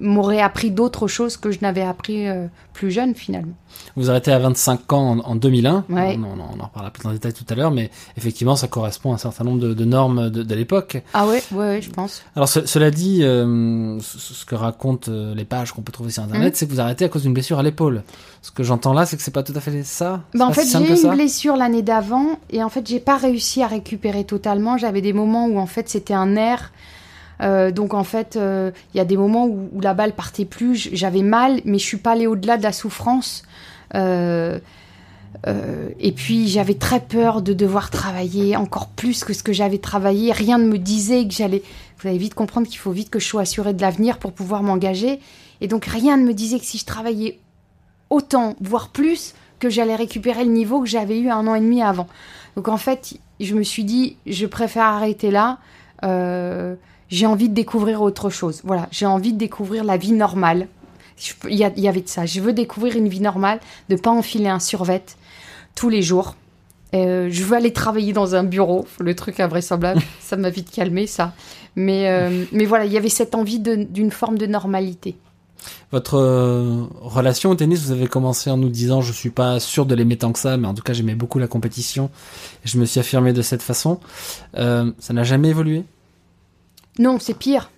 m'aurait 0.00 0.40
appris 0.40 0.70
d'autres 0.70 1.06
choses 1.06 1.36
que 1.36 1.50
je 1.50 1.58
n'avais 1.62 1.82
appris 1.82 2.26
euh, 2.26 2.46
plus 2.72 2.90
jeune 2.90 3.14
finalement. 3.14 3.52
Vous 3.96 4.10
arrêtez 4.10 4.32
à 4.32 4.38
25 4.38 4.92
ans 4.92 5.18
en, 5.18 5.36
2001, 5.36 5.84
on, 5.88 5.94
en 5.94 6.64
reparlera 6.64 6.90
plus 6.90 7.06
en 7.06 7.12
détail 7.12 7.32
tout 7.32 7.44
à 7.48 7.54
l'heure, 7.54 7.70
mais 7.70 7.90
effectivement 8.16 8.56
ça 8.56 8.66
correspond 8.68 9.12
à 9.12 9.14
un 9.14 9.18
certain 9.18 9.44
nombre 9.44 9.60
de, 9.60 9.84
normes 9.84 10.30
de, 10.30 10.54
l'époque. 10.54 11.02
Ah 11.14 11.26
ouais, 11.26 11.42
ouais, 11.52 11.80
je 11.82 11.90
pense. 11.90 12.22
Alors 12.34 12.48
cela 12.48 12.90
dit, 12.90 13.22
euh, 13.22 13.98
ce, 14.00 14.44
que 14.44 14.54
racontent 14.54 15.10
euh, 15.10 15.34
les 15.34 15.44
pages 15.44 15.72
qu'on 15.72 15.82
peut 15.82 15.92
trouver 15.92 16.10
sur 16.10 16.22
Internet, 16.22 16.52
mhm. 16.52 16.54
c'est 16.54 16.66
que 16.66 16.72
vous 16.72 16.80
arrêtez 16.80 17.04
à 17.04 17.08
cause 17.08 17.22
d'une 17.22 17.34
blessure 17.34 17.58
à 17.58 17.62
l'épaule. 17.62 18.02
Ce 18.42 18.50
que 18.50 18.62
j'entends 18.62 18.94
là, 18.94 19.06
c'est 19.06 19.16
que 19.16 19.22
c'est 19.22 19.30
pas 19.30 19.42
tout 19.42 19.52
à 19.54 19.60
fait 19.60 19.82
ça. 19.82 20.22
Bah 20.34 20.46
en 20.46 20.52
fait, 20.52 20.66
j'ai 20.66 20.78
eu 20.78 21.02
une 21.02 21.10
blessure 21.10 21.56
l'année 21.56 21.82
d'avant 21.82 22.38
et 22.50 22.62
en 22.62 22.70
fait, 22.70 22.86
j'ai 22.86 23.00
pas 23.00 23.16
réussi 23.16 23.62
à 23.62 23.66
récupérer 23.66 24.24
totalement. 24.24 24.78
J'avais 24.78 25.02
des 25.02 25.12
moments 25.12 25.46
où 25.46 25.58
en 25.58 25.66
fait 25.66 25.88
c'était 25.88 26.14
un 26.14 26.26
nerf 26.26 26.72
euh, 27.42 27.70
donc 27.70 27.94
en 27.94 28.04
fait, 28.04 28.36
euh, 28.36 28.70
il 28.94 28.98
y 28.98 29.00
a 29.00 29.04
des 29.04 29.16
moments 29.16 29.46
où, 29.46 29.80
la 29.80 29.94
balle 29.94 30.12
partait 30.12 30.44
plus, 30.44 30.90
j'avais 30.92 31.22
mal, 31.22 31.60
mais 31.64 31.78
je 31.78 31.84
suis 31.84 31.96
pas 31.96 32.12
allée 32.12 32.26
au-delà 32.26 32.56
de 32.56 32.62
la 32.62 32.72
souffrance. 32.72 33.42
Euh, 33.94 34.58
et 35.98 36.12
puis 36.12 36.48
j'avais 36.48 36.74
très 36.74 37.00
peur 37.00 37.40
de 37.40 37.52
devoir 37.52 37.90
travailler 37.90 38.56
encore 38.56 38.88
plus 38.88 39.24
que 39.24 39.32
ce 39.32 39.42
que 39.42 39.52
j'avais 39.52 39.78
travaillé. 39.78 40.32
Rien 40.32 40.58
ne 40.58 40.66
me 40.66 40.78
disait 40.78 41.26
que 41.26 41.32
j'allais. 41.32 41.62
Vous 41.98 42.08
allez 42.08 42.18
vite 42.18 42.34
comprendre 42.34 42.66
qu'il 42.66 42.78
faut 42.78 42.90
vite 42.90 43.10
que 43.10 43.18
je 43.18 43.26
sois 43.26 43.42
assurée 43.42 43.72
de 43.72 43.80
l'avenir 43.80 44.18
pour 44.18 44.32
pouvoir 44.32 44.62
m'engager. 44.62 45.20
Et 45.60 45.68
donc 45.68 45.86
rien 45.86 46.16
ne 46.16 46.24
me 46.24 46.34
disait 46.34 46.58
que 46.58 46.64
si 46.64 46.78
je 46.78 46.84
travaillais 46.84 47.38
autant, 48.10 48.54
voire 48.60 48.88
plus, 48.88 49.34
que 49.60 49.70
j'allais 49.70 49.94
récupérer 49.94 50.44
le 50.44 50.50
niveau 50.50 50.80
que 50.80 50.88
j'avais 50.88 51.18
eu 51.20 51.30
un 51.30 51.46
an 51.46 51.54
et 51.54 51.60
demi 51.60 51.82
avant. 51.82 52.08
Donc 52.56 52.68
en 52.68 52.78
fait, 52.78 53.14
je 53.38 53.54
me 53.54 53.62
suis 53.62 53.84
dit, 53.84 54.16
je 54.26 54.46
préfère 54.46 54.84
arrêter 54.84 55.30
là. 55.30 55.58
J'ai 57.10 57.26
envie 57.26 57.48
de 57.48 57.54
découvrir 57.54 58.02
autre 58.02 58.30
chose. 58.30 58.60
Voilà, 58.64 58.88
j'ai 58.90 59.06
envie 59.06 59.32
de 59.32 59.38
découvrir 59.38 59.84
la 59.84 59.96
vie 59.96 60.12
normale. 60.12 60.68
Il 61.48 61.58
y, 61.58 61.64
avait 61.64 62.00
de 62.00 62.08
ça. 62.08 62.24
Je 62.24 62.40
veux 62.40 62.54
découvrir 62.54 62.96
une 62.96 63.08
vie 63.08 63.20
normale, 63.20 63.60
de 63.90 63.96
pas 63.96 64.10
enfiler 64.10 64.48
un 64.48 64.60
survêt 64.60 65.04
tous 65.74 65.90
les 65.90 66.00
jours. 66.00 66.34
Euh, 66.94 67.28
je 67.30 67.44
veux 67.44 67.56
aller 67.56 67.74
travailler 67.74 68.14
dans 68.14 68.34
un 68.34 68.42
bureau, 68.42 68.86
le 69.00 69.14
truc 69.14 69.38
invraisemblable. 69.38 70.00
ça 70.20 70.36
m'a 70.36 70.48
vite 70.48 70.70
calmé, 70.70 71.06
ça. 71.06 71.34
Mais, 71.76 72.08
euh, 72.08 72.44
mais 72.52 72.64
voilà, 72.64 72.86
il 72.86 72.92
y 72.92 72.96
avait 72.96 73.10
cette 73.10 73.34
envie 73.34 73.58
d'une 73.58 74.10
forme 74.10 74.38
de 74.38 74.46
normalité. 74.46 75.16
Votre 75.92 76.14
euh, 76.14 76.84
relation 77.02 77.50
au 77.50 77.54
tennis, 77.54 77.82
vous 77.82 77.92
avez 77.92 78.06
commencé 78.06 78.48
en 78.50 78.56
nous 78.56 78.70
disant 78.70 79.02
je 79.02 79.12
suis 79.12 79.28
pas 79.28 79.60
sûr 79.60 79.84
de 79.84 79.94
l'aimer 79.94 80.16
tant 80.16 80.32
que 80.32 80.38
ça, 80.38 80.56
mais 80.56 80.66
en 80.66 80.72
tout 80.72 80.82
cas 80.82 80.94
j'aimais 80.94 81.14
beaucoup 81.14 81.38
la 81.38 81.48
compétition 81.48 82.08
et 82.64 82.68
je 82.68 82.78
me 82.78 82.86
suis 82.86 82.98
affirmé 82.98 83.34
de 83.34 83.42
cette 83.42 83.62
façon. 83.62 84.00
Ça 84.54 85.12
n'a 85.12 85.22
jamais 85.22 85.50
évolué? 85.50 85.84
Non, 86.98 87.18
c'est 87.18 87.34
pire. 87.34 87.70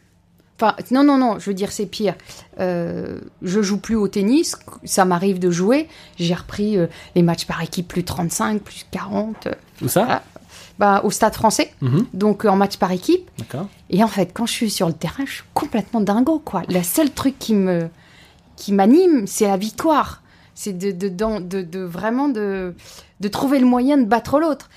Enfin, 0.61 0.77
non, 0.93 1.03
non, 1.03 1.19
non, 1.19 1.39
je 1.39 1.51
veux 1.51 1.55
dire, 1.55 1.73
c'est 1.73 1.87
pire. 1.87 2.15
Euh, 2.61 3.19
je 3.43 3.63
joue 3.63 3.79
plus 3.79 3.97
au 3.97 4.07
tennis, 4.07 4.57
ça 4.85 5.05
m'arrive 5.05 5.39
de 5.41 5.51
jouer. 5.51 5.89
J'ai 6.19 6.35
repris 6.35 6.79
euh, 6.79 6.87
les 7.17 7.23
matchs 7.23 7.47
par 7.47 7.61
équipe, 7.63 7.89
plus 7.89 8.05
35, 8.05 8.63
plus 8.63 8.87
40. 8.91 9.47
euh, 9.49 9.53
Où 9.83 9.89
ça 9.89 10.07
Ah. 10.09 10.23
bah, 10.79 11.01
au 11.05 11.11
stade 11.11 11.35
français, 11.35 11.73
Mhm, 11.81 12.07
donc 12.15 12.45
euh, 12.45 12.49
en 12.49 12.57
match 12.57 12.77
par 12.77 12.93
équipe. 12.93 13.29
D'accord. 13.39 13.67
Et 13.91 14.05
en 14.05 14.09
fait, 14.09 14.31
quand 14.33 14.47
je 14.47 14.53
suis 14.53 14.71
sur 14.71 14.87
le 14.87 14.93
terrain, 14.95 15.25
je 15.27 15.33
suis 15.33 15.43
complètement 15.53 16.01
dingo, 16.01 16.39
quoi. 16.39 16.63
Le 16.69 16.83
seul 16.83 17.11
truc 17.11 17.39
qui 17.39 17.55
me 17.55 17.89
qui 18.57 18.73
m'anime, 18.73 19.27
c'est 19.27 19.47
la 19.49 19.57
victoire. 19.57 20.23
C'est 20.55 20.75
de, 20.77 20.91
de, 20.93 21.09
de, 21.09 21.63
de 21.63 21.81
vraiment 21.81 22.29
de, 22.29 22.75
de 23.21 23.29
trouver 23.29 23.59
le 23.59 23.67
moyen 23.67 23.97
de 23.97 24.05
battre 24.05 24.39
l'autre. 24.39 24.69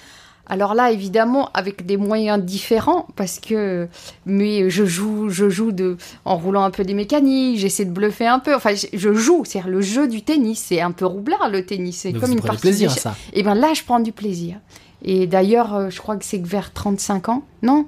Alors 0.48 0.76
là, 0.76 0.92
évidemment, 0.92 1.50
avec 1.54 1.86
des 1.86 1.98
moyens 1.98 2.44
différents, 2.44 3.08
parce 3.16 3.40
que 3.40 3.88
mais 4.26 4.70
je 4.70 4.86
joue, 4.86 5.30
je 5.30 5.50
joue 5.50 5.72
de 5.72 5.98
en 6.24 6.38
roulant 6.38 6.64
un 6.64 6.72
peu 6.72 6.84
des 6.84 6.94
mécaniques, 6.94 7.58
j'essaie 7.58 7.86
de 7.86 7.92
bluffer 7.92 8.28
un 8.28 8.40
peu. 8.40 8.54
Enfin, 8.54 8.72
je, 8.94 9.14
joue, 9.14 9.44
c'est 9.46 9.64
le 9.66 9.82
jeu 9.82 10.08
du 10.08 10.22
tennis, 10.22 10.60
c'est 10.68 10.82
un 10.82 10.92
peu 10.92 11.06
roublard 11.06 11.50
le 11.50 11.66
tennis, 11.66 11.98
c'est 11.98 12.14
comme 12.14 12.30
vous 12.30 12.34
une 12.34 12.42
partie 12.42 12.62
plaisir 12.62 12.92
ça. 12.92 13.16
Et 13.34 13.42
ben 13.42 13.56
là, 13.56 13.74
je 13.74 13.84
prends 13.84 14.00
du 14.00 14.12
plaisir. 14.12 14.58
Et 15.04 15.28
d'ailleurs, 15.28 15.74
euh, 15.74 15.90
je 15.90 16.00
crois 16.00 16.16
que 16.16 16.26
c'est 16.26 16.40
que 16.40 16.48
vers 16.48 16.74
35 16.74 17.30
ans, 17.30 17.44
non, 17.64 17.86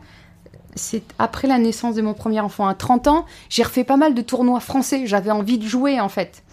c'est 0.76 1.04
après 1.20 1.48
la 1.48 1.60
naissance 1.60 1.96
de 1.96 2.02
mon 2.02 2.14
premier 2.14 2.40
enfant, 2.40 2.68
à 2.68 2.74
30 2.74 3.08
ans, 3.08 3.26
j'ai 3.50 3.64
refait 3.64 3.84
pas 3.84 3.98
mal 3.98 4.14
de 4.14 4.22
tournois 4.22 4.60
français. 4.60 5.06
J'avais 5.06 5.32
envie 5.32 5.58
de 5.58 5.68
jouer, 5.68 6.00
en 6.00 6.10
fait. 6.10 6.44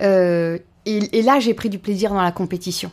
Euh, 0.00 0.58
et, 0.84 1.18
et 1.18 1.22
là, 1.22 1.40
j'ai 1.40 1.54
pris 1.54 1.70
du 1.70 1.78
plaisir 1.78 2.10
dans 2.10 2.22
la 2.22 2.32
compétition. 2.32 2.90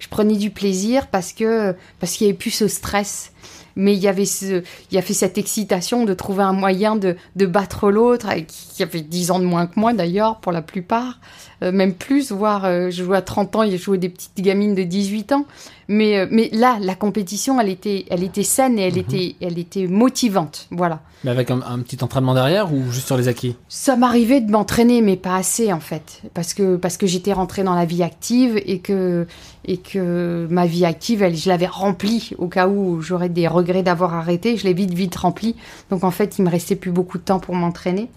Je 0.00 0.08
prenais 0.08 0.36
du 0.36 0.50
plaisir 0.50 1.06
parce 1.06 1.32
que 1.32 1.76
parce 2.00 2.14
qu'il 2.14 2.26
y 2.26 2.30
avait 2.30 2.38
plus 2.38 2.50
ce 2.50 2.66
stress. 2.66 3.32
Mais 3.76 3.94
il 3.94 4.00
y 4.00 4.08
avait 4.08 4.24
ce, 4.24 4.64
il 4.90 4.94
y 4.94 4.98
avait 4.98 5.14
cette 5.14 5.38
excitation 5.38 6.04
de 6.04 6.12
trouver 6.12 6.42
un 6.42 6.52
moyen 6.52 6.96
de, 6.96 7.16
de 7.36 7.46
battre 7.46 7.90
l'autre, 7.90 8.28
qui 8.74 8.82
avait 8.82 9.00
10 9.00 9.30
ans 9.30 9.38
de 9.38 9.44
moins 9.44 9.68
que 9.68 9.78
moi 9.78 9.92
d'ailleurs, 9.92 10.40
pour 10.40 10.50
la 10.50 10.60
plupart. 10.60 11.20
Euh, 11.62 11.72
même 11.72 11.94
plus, 11.94 12.32
voire 12.32 12.64
euh, 12.64 12.90
je 12.90 13.04
jouais 13.04 13.16
à 13.16 13.22
30 13.22 13.56
ans, 13.56 13.62
il 13.62 13.76
jouait 13.78 13.98
des 13.98 14.08
petites 14.08 14.40
gamines 14.40 14.74
de 14.74 14.82
18 14.82 15.32
ans. 15.32 15.46
Mais, 15.88 16.18
euh, 16.18 16.26
mais 16.30 16.48
là, 16.52 16.78
la 16.80 16.94
compétition, 16.94 17.60
elle 17.60 17.68
était, 17.68 18.06
elle 18.10 18.22
était 18.22 18.44
saine 18.44 18.78
et 18.78 18.82
elle, 18.82 18.96
était, 18.96 19.34
elle 19.40 19.58
était 19.58 19.86
motivante. 19.86 20.68
Voilà. 20.70 21.00
Mais 21.24 21.30
avec 21.30 21.50
un, 21.50 21.60
un 21.60 21.80
petit 21.80 22.02
entraînement 22.02 22.32
derrière 22.32 22.72
ou 22.72 22.90
juste 22.90 23.08
sur 23.08 23.16
les 23.16 23.28
acquis? 23.28 23.56
Ça 23.68 23.96
m'arrivait 23.96 24.40
de 24.40 24.50
m'entraîner, 24.50 25.02
mais 25.02 25.16
pas 25.16 25.36
assez 25.36 25.70
en 25.72 25.80
fait, 25.80 26.22
parce 26.32 26.54
que 26.54 26.76
parce 26.76 26.96
que 26.96 27.06
j'étais 27.06 27.34
rentrée 27.34 27.62
dans 27.62 27.74
la 27.74 27.84
vie 27.84 28.02
active 28.02 28.58
et 28.64 28.78
que 28.78 29.26
et 29.66 29.76
que 29.76 30.46
ma 30.48 30.64
vie 30.64 30.86
active, 30.86 31.22
elle, 31.22 31.36
je 31.36 31.48
l'avais 31.50 31.66
remplie 31.66 32.30
au 32.38 32.46
cas 32.46 32.68
où 32.68 33.02
j'aurais 33.02 33.28
des 33.28 33.48
regrets 33.48 33.82
d'avoir 33.82 34.14
arrêté. 34.14 34.56
Je 34.56 34.64
l'ai 34.64 34.72
vite 34.72 34.94
vite 34.94 35.16
remplie, 35.16 35.56
donc 35.90 36.04
en 36.04 36.10
fait, 36.10 36.38
il 36.38 36.44
me 36.44 36.50
restait 36.50 36.76
plus 36.76 36.90
beaucoup 36.90 37.18
de 37.18 37.22
temps 37.22 37.40
pour 37.40 37.54
m'entraîner. 37.54 38.08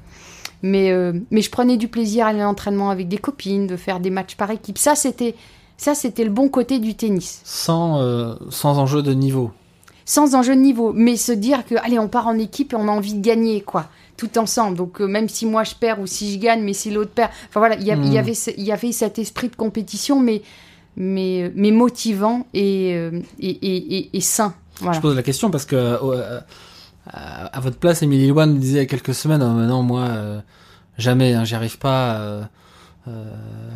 Mais 0.63 0.91
euh, 0.91 1.13
mais 1.29 1.41
je 1.41 1.49
prenais 1.51 1.77
du 1.77 1.87
plaisir 1.89 2.25
à 2.25 2.29
aller 2.29 2.39
à 2.41 2.45
l'entraînement 2.45 2.89
avec 2.89 3.07
des 3.09 3.17
copines, 3.17 3.67
de 3.67 3.75
faire 3.75 3.99
des 3.99 4.09
matchs 4.09 4.35
par 4.35 4.49
équipe. 4.49 4.77
Ça 4.77 4.95
c'était 4.95 5.35
ça 5.77 5.93
c'était 5.93 6.23
le 6.23 6.29
bon 6.31 6.47
côté 6.49 6.79
du 6.79 6.95
tennis. 6.95 7.41
sans, 7.43 7.99
euh, 8.01 8.33
sans 8.49 8.79
enjeu 8.79 9.01
de 9.03 9.13
niveau. 9.13 9.51
sans 10.05 10.35
enjeu 10.35 10.55
de 10.55 10.61
niveau, 10.61 10.93
mais 10.93 11.15
se 11.17 11.31
dire 11.33 11.65
que 11.65 11.75
allez, 11.83 11.99
on 11.99 12.07
part 12.07 12.27
en 12.27 12.37
équipe 12.37 12.73
et 12.73 12.75
on 12.77 12.87
a 12.87 12.91
envie 12.91 13.13
de 13.13 13.21
gagner, 13.21 13.61
quoi, 13.61 13.87
tout 14.17 14.37
ensemble. 14.37 14.77
Donc 14.77 15.01
euh, 15.01 15.05
même 15.07 15.27
si 15.29 15.45
moi 15.45 15.63
je 15.65 15.75
perds 15.75 15.99
ou 15.99 16.07
si 16.07 16.33
je 16.33 16.39
gagne, 16.39 16.61
mais 16.63 16.73
si 16.73 16.91
l'autre 16.91 17.11
perd, 17.11 17.29
enfin 17.49 17.59
voilà, 17.59 17.75
il 17.75 17.83
y, 17.83 17.91
a- 17.91 17.95
il 17.95 18.13
y 18.13 18.15
Mm. 18.15 18.17
avait 18.19 18.33
y 18.57 18.71
avait 18.71 18.91
cet 18.93 19.19
esprit 19.19 19.49
de 19.49 19.55
compétition, 19.57 20.19
mais 20.19 20.41
mais 20.95 21.51
mais 21.55 21.71
motivant 21.71 22.45
et 22.53 22.89
et, 22.91 23.09
et, 23.39 23.97
et- 23.97 24.09
et 24.17 24.21
sain. 24.21 24.53
Voilà. 24.79 24.95
Je 24.97 25.01
pose 25.01 25.15
la 25.15 25.23
question 25.23 25.49
parce 25.51 25.65
que 25.65 25.75
à, 27.07 27.45
à 27.47 27.59
votre 27.59 27.77
place, 27.77 28.01
Loine 28.29 28.53
me 28.53 28.59
disait 28.59 28.77
il 28.77 28.81
y 28.81 28.83
a 28.83 28.85
quelques 28.85 29.13
semaines, 29.15 29.41
oh, 29.43 29.51
non, 29.53 29.83
moi, 29.83 30.01
euh, 30.03 30.39
jamais, 30.97 31.33
hein, 31.33 31.43
j'y 31.43 31.55
arrive 31.55 31.77
pas. 31.77 32.15
euh, 32.19 32.43
euh, 33.07 33.25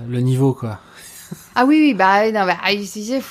le 0.07 0.21
niveau, 0.21 0.53
quoi. 0.53 0.79
Ah 1.55 1.65
oui, 1.65 1.77
oui, 1.81 1.93
bah, 1.93 2.31
non, 2.31 2.45
bah, 2.45 2.57
c'est- 2.85 3.21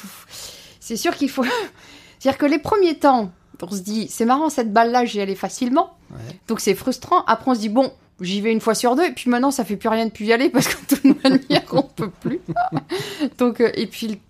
c'est 0.80 0.96
sûr 0.96 1.14
qu'il 1.16 1.30
faut. 1.30 1.44
C'est-à-dire 2.18 2.38
que 2.38 2.46
les 2.46 2.58
premiers 2.58 2.98
temps, 2.98 3.30
on 3.62 3.70
se 3.70 3.80
dit, 3.80 4.06
c'est 4.10 4.26
marrant, 4.26 4.50
cette 4.50 4.72
balle-là, 4.72 5.04
j'y 5.06 5.20
allais 5.20 5.34
facilement. 5.34 5.96
Ouais. 6.10 6.18
Donc 6.48 6.60
c'est 6.60 6.74
frustrant. 6.74 7.24
Après, 7.26 7.50
on 7.50 7.54
se 7.54 7.60
dit, 7.60 7.68
bon, 7.70 7.90
j'y 8.20 8.40
vais 8.42 8.52
une 8.52 8.60
fois 8.60 8.74
sur 8.74 8.94
deux. 8.96 9.04
Et 9.06 9.12
puis 9.12 9.30
maintenant, 9.30 9.50
ça 9.50 9.64
fait 9.64 9.76
plus 9.76 9.88
rien 9.88 10.04
de 10.06 10.10
plus 10.10 10.26
y 10.26 10.32
aller 10.34 10.50
parce 10.50 10.68
que 10.68 10.80
de 10.94 11.00
toute 11.00 11.24
manière, 11.24 11.62
on 11.72 11.82
peut 11.82 12.10
plus. 12.10 12.40
Donc, 13.38 13.60
et 13.60 13.86
puis, 13.86 14.20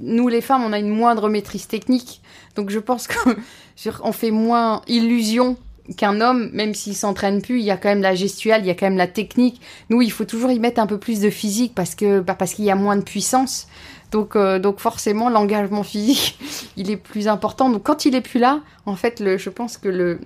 nous, 0.00 0.28
les 0.28 0.40
femmes, 0.40 0.62
on 0.64 0.72
a 0.72 0.78
une 0.78 0.88
moindre 0.88 1.28
maîtrise 1.28 1.66
technique. 1.66 2.20
Donc 2.56 2.70
je 2.70 2.78
pense 2.78 3.08
qu'on 3.08 4.12
fait 4.12 4.30
moins 4.30 4.82
illusion 4.86 5.56
qu'un 5.96 6.20
homme, 6.20 6.50
même 6.52 6.74
s'il 6.74 6.94
s'entraîne 6.94 7.42
plus, 7.42 7.58
il 7.58 7.64
y 7.64 7.70
a 7.70 7.76
quand 7.76 7.88
même 7.88 8.02
la 8.02 8.14
gestuelle, 8.14 8.62
il 8.62 8.66
y 8.66 8.70
a 8.70 8.74
quand 8.74 8.86
même 8.86 8.96
la 8.96 9.08
technique. 9.08 9.60
Nous, 9.90 10.00
il 10.02 10.12
faut 10.12 10.24
toujours 10.24 10.50
y 10.50 10.58
mettre 10.58 10.80
un 10.80 10.86
peu 10.86 10.98
plus 10.98 11.20
de 11.20 11.30
physique 11.30 11.74
parce 11.74 11.94
que 11.94 12.20
bah, 12.20 12.34
parce 12.34 12.54
qu'il 12.54 12.64
y 12.64 12.70
a 12.70 12.76
moins 12.76 12.96
de 12.96 13.02
puissance. 13.02 13.66
Donc, 14.10 14.36
euh, 14.36 14.58
donc 14.58 14.78
forcément, 14.78 15.30
l'engagement 15.30 15.82
physique, 15.82 16.38
il 16.76 16.90
est 16.90 16.96
plus 16.96 17.28
important. 17.28 17.70
Donc 17.70 17.82
quand 17.82 18.04
il 18.04 18.14
est 18.14 18.20
plus 18.20 18.38
là, 18.38 18.60
en 18.86 18.94
fait, 18.94 19.20
le, 19.20 19.38
je 19.38 19.50
pense 19.50 19.76
que 19.76 19.88
le, 19.88 20.20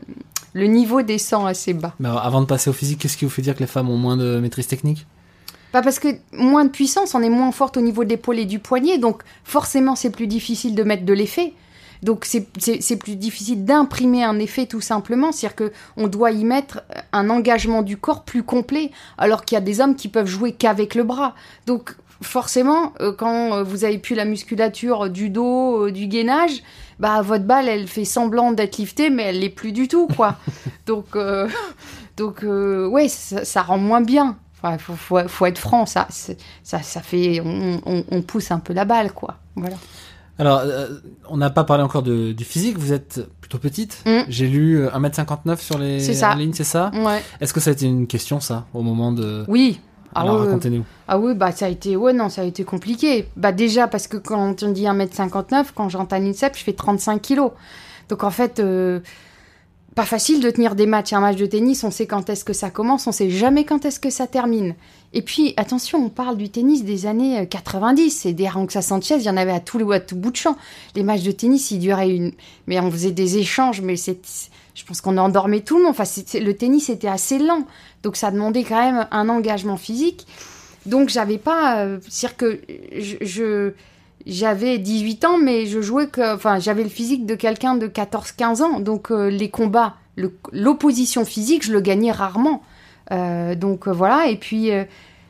le 0.53 0.67
niveau 0.67 1.03
descend 1.03 1.47
assez 1.47 1.73
bas. 1.73 1.95
Mais 2.01 2.09
avant 2.09 2.41
de 2.41 2.47
passer 2.47 2.69
au 2.71 2.73
physique, 2.73 3.01
qu'est-ce 3.01 3.17
qui 3.17 3.25
vous 3.25 3.31
fait 3.31 3.43
dire 3.43 3.55
que 3.55 3.61
les 3.61 3.67
femmes 3.67 3.89
ont 3.89 3.97
moins 3.97 4.17
de 4.17 4.39
maîtrise 4.41 4.67
technique? 4.67 5.07
Pas 5.77 5.83
parce 5.83 5.99
que 5.99 6.09
moins 6.33 6.65
de 6.65 6.71
puissance, 6.71 7.15
on 7.15 7.23
est 7.23 7.29
moins 7.29 7.53
forte 7.53 7.77
au 7.77 7.83
niveau 7.83 8.03
de 8.03 8.09
l'épaule 8.09 8.39
et 8.39 8.47
du 8.47 8.61
poignet, 8.61 8.97
donc 8.97 9.23
forcément 9.45 9.95
c'est 9.95 10.09
plus 10.09 10.27
difficile 10.27 10.75
de 10.75 10.83
mettre 10.83 11.05
de 11.05 11.13
l'effet. 11.13 11.53
Donc 12.03 12.25
c'est- 12.25 12.97
plus 12.97 13.17
difficile 13.17 13.67
d'imprimer 13.67 14.25
un 14.25 14.39
effet 14.39 14.65
tout 14.65 14.81
simplement, 14.81 15.33
c'est-à-dire 15.33 15.55
que 15.55 15.73
on 15.99 16.07
doit 16.07 16.31
y 16.31 16.45
mettre 16.45 16.81
un 17.13 17.29
engagement 17.29 17.83
du 17.83 17.99
corps 17.99 18.25
plus 18.25 18.43
complet, 18.43 18.91
alors 19.19 19.45
qu'il 19.45 19.57
y 19.57 19.59
a 19.59 19.61
des 19.61 19.83
hommes 19.83 19.97
qui 19.97 20.09
peuvent 20.09 20.27
jouer 20.27 20.53
qu'avec 20.53 20.95
le 20.95 21.05
bras. 21.05 21.35
Donc 21.67 21.95
forcément, 22.23 22.95
euh, 23.03 23.13
quand 23.13 23.57
euh, 23.57 23.63
vous 23.63 23.85
avez 23.85 23.99
plus 23.99 24.15
la 24.15 24.25
musculature 24.25 25.11
du 25.11 25.29
dos, 25.29 25.89
euh, 25.89 25.93
du 25.93 26.07
gainage, 26.07 26.63
bah 26.99 27.21
votre 27.21 27.45
balle 27.45 27.69
elle 27.69 27.87
fait 27.87 28.07
semblant 28.07 28.53
d'être 28.53 28.79
liftée, 28.79 29.11
mais 29.11 29.25
elle 29.25 29.41
l'est 29.41 29.51
plus 29.51 29.73
du 29.73 29.89
tout 29.89 30.07
quoi. 30.17 30.37
donc 30.87 31.17
euh, 31.17 31.47
donc 32.17 32.45
euh, 32.45 32.87
ouais, 32.89 33.09
ça, 33.09 33.45
ça 33.45 33.61
rend 33.61 33.77
moins 33.77 34.01
bien. 34.01 34.39
Enfin, 34.69 34.79
faut, 34.79 34.95
faut, 34.95 35.29
faut 35.29 35.47
être 35.47 35.59
franc, 35.59 35.87
ça, 35.87 36.07
ça, 36.11 36.83
ça 36.83 37.01
fait, 37.01 37.41
on, 37.45 37.81
on, 37.87 38.05
on 38.11 38.23
pousse 38.23 38.51
un 38.51 38.59
peu 38.59 38.73
la 38.73 38.85
balle, 38.85 39.13
quoi. 39.13 39.37
Voilà. 39.55 39.77
Alors, 40.39 40.61
euh, 40.65 40.89
on 41.31 41.39
n'a 41.39 41.49
pas 41.51 41.65
parlé 41.65 41.83
encore 41.83 42.03
de, 42.03 42.33
du 42.33 42.45
physique, 42.45 42.79
vous 42.79 42.93
êtes 42.93 43.27
plutôt 43.41 43.59
petite. 43.59 44.03
Mm. 44.07 44.21
J'ai 44.29 44.47
lu 44.47 44.79
euh, 44.79 44.91
1m59 44.91 45.59
sur 45.59 45.79
les 45.79 46.01
C'est 46.01 46.15
ça. 46.15 46.33
en 46.33 46.37
lignes, 46.37 46.53
c'est 46.53 46.65
ça 46.65 46.91
Ouais. 46.95 47.23
Est-ce 47.41 47.55
que 47.55 47.61
ça 47.61 47.71
a 47.71 47.73
été 47.73 47.87
une 47.87 48.07
question, 48.07 48.41
ça, 48.41 48.67
au 48.75 48.83
moment 48.83 49.13
de... 49.13 49.45
Oui. 49.49 49.81
Ah 50.15 50.21
Alors, 50.23 50.41
racontez-nous. 50.41 50.85
Ah 51.09 51.19
oui, 51.19 51.35
bah 51.35 51.53
ça 51.53 51.67
a 51.67 51.69
été, 51.69 51.95
ouais, 51.97 52.13
non, 52.13 52.29
ça 52.31 52.43
a 52.43 52.45
été 52.45 52.65
compliqué. 52.65 53.29
Bah 53.37 53.53
déjà 53.53 53.87
parce 53.87 54.09
que 54.09 54.17
quand 54.17 54.63
on 54.63 54.71
dit 54.71 54.85
1m59, 54.85 55.67
quand 55.75 56.13
à 56.13 56.19
l'INSEP, 56.19 56.57
je 56.57 56.63
fais 56.65 56.73
35 56.73 57.21
kilos. 57.21 57.51
Donc 58.09 58.25
en 58.25 58.31
fait, 58.31 58.59
euh, 58.59 59.01
pas 59.97 60.05
facile 60.05 60.41
de 60.41 60.51
tenir 60.51 60.75
des 60.75 60.85
matchs. 60.85 61.15
Un 61.15 61.21
match 61.21 61.37
de 61.37 61.47
tennis, 61.47 61.83
on 61.83 61.91
sait 61.91 62.07
quand 62.07 62.29
est-ce 62.29 62.45
que 62.45 62.53
ça 62.53 62.69
commence, 62.69 63.07
on 63.07 63.13
sait 63.13 63.31
jamais 63.31 63.65
quand 63.65 63.87
est-ce 63.87 63.99
que 63.99 64.11
ça 64.11 64.27
termine. 64.27 64.75
Et 65.15 65.23
puis, 65.23 65.55
attention, 65.57 66.05
on 66.05 66.11
parle 66.11 66.37
du 66.37 66.51
tennis 66.51 66.85
des 66.85 67.07
années 67.07 67.41
euh, 67.41 67.45
90. 67.47 68.27
Et 68.27 68.35
des 68.35 68.47
Ranxa 68.47 68.83
Sanchez, 68.83 69.17
il 69.17 69.23
y 69.23 69.31
en 69.31 69.39
avait 69.39 69.53
à 69.53 69.59
tout, 69.61 69.91
à 69.91 69.99
tout 69.99 70.15
bout 70.17 70.31
de 70.31 70.37
champ. 70.37 70.55
Les 70.95 71.03
matchs 71.03 71.23
de 71.23 71.33
tennis, 71.33 71.71
ils 71.71 71.79
duraient 71.79 72.11
une... 72.15 72.33
Mais 72.67 72.79
on 72.79 72.91
faisait 72.91 73.11
des 73.11 73.39
échanges, 73.39 73.81
mais 73.81 73.97
c'est... 73.97 74.21
Je 74.75 74.85
pense 74.85 75.01
qu'on 75.01 75.17
endormait 75.17 75.61
tout 75.61 75.79
le 75.79 75.85
monde. 75.85 75.97
Enfin, 75.99 76.05
le 76.39 76.53
tennis 76.53 76.91
était 76.91 77.09
assez 77.09 77.39
lent. 77.39 77.65
Donc 78.03 78.17
ça 78.17 78.31
demandait 78.31 78.65
quand 78.65 78.79
même 78.79 79.09
un 79.11 79.31
engagement 79.31 79.79
physique. 79.79 80.27
Donc 80.85 81.09
j'avais 81.09 81.39
pas, 81.39 81.79
euh, 81.79 81.99
c'est-à-dire 82.07 82.37
que 82.37 82.61
je- 83.23 83.73
j'avais 84.27 84.79
18 84.79 85.25
ans, 85.25 85.39
mais 85.39 85.67
je 85.67 85.81
jouais 85.81 86.09
que, 86.09 86.35
enfin 86.35 86.59
j'avais 86.59 86.83
le 86.83 86.89
physique 86.89 87.27
de 87.27 87.35
quelqu'un 87.35 87.77
de 87.77 87.87
14-15 87.87 88.63
ans. 88.63 88.81
Donc 88.81 89.11
euh, 89.11 89.31
les 89.31 89.51
combats, 89.51 89.95
l'opposition 90.53 91.25
physique, 91.25 91.65
je 91.65 91.73
le 91.73 91.81
gagnais 91.81 92.11
rarement. 92.11 92.63
Euh, 93.13 93.55
donc 93.55 93.87
euh, 93.87 93.93
voilà, 93.93 94.29
et 94.29 94.37
puis 94.37 94.71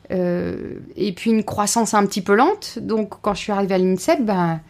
et 0.08 1.12
puis 1.12 1.30
une 1.30 1.42
croissance 1.42 1.92
un 1.92 2.06
petit 2.06 2.22
peu 2.22 2.34
lente. 2.34 2.78
Donc 2.80 3.14
quand 3.20 3.34
je 3.34 3.40
suis 3.40 3.52
arrivée 3.52 3.74
à 3.74 3.78
l'INSEP, 3.78 4.24
ben 4.24 4.60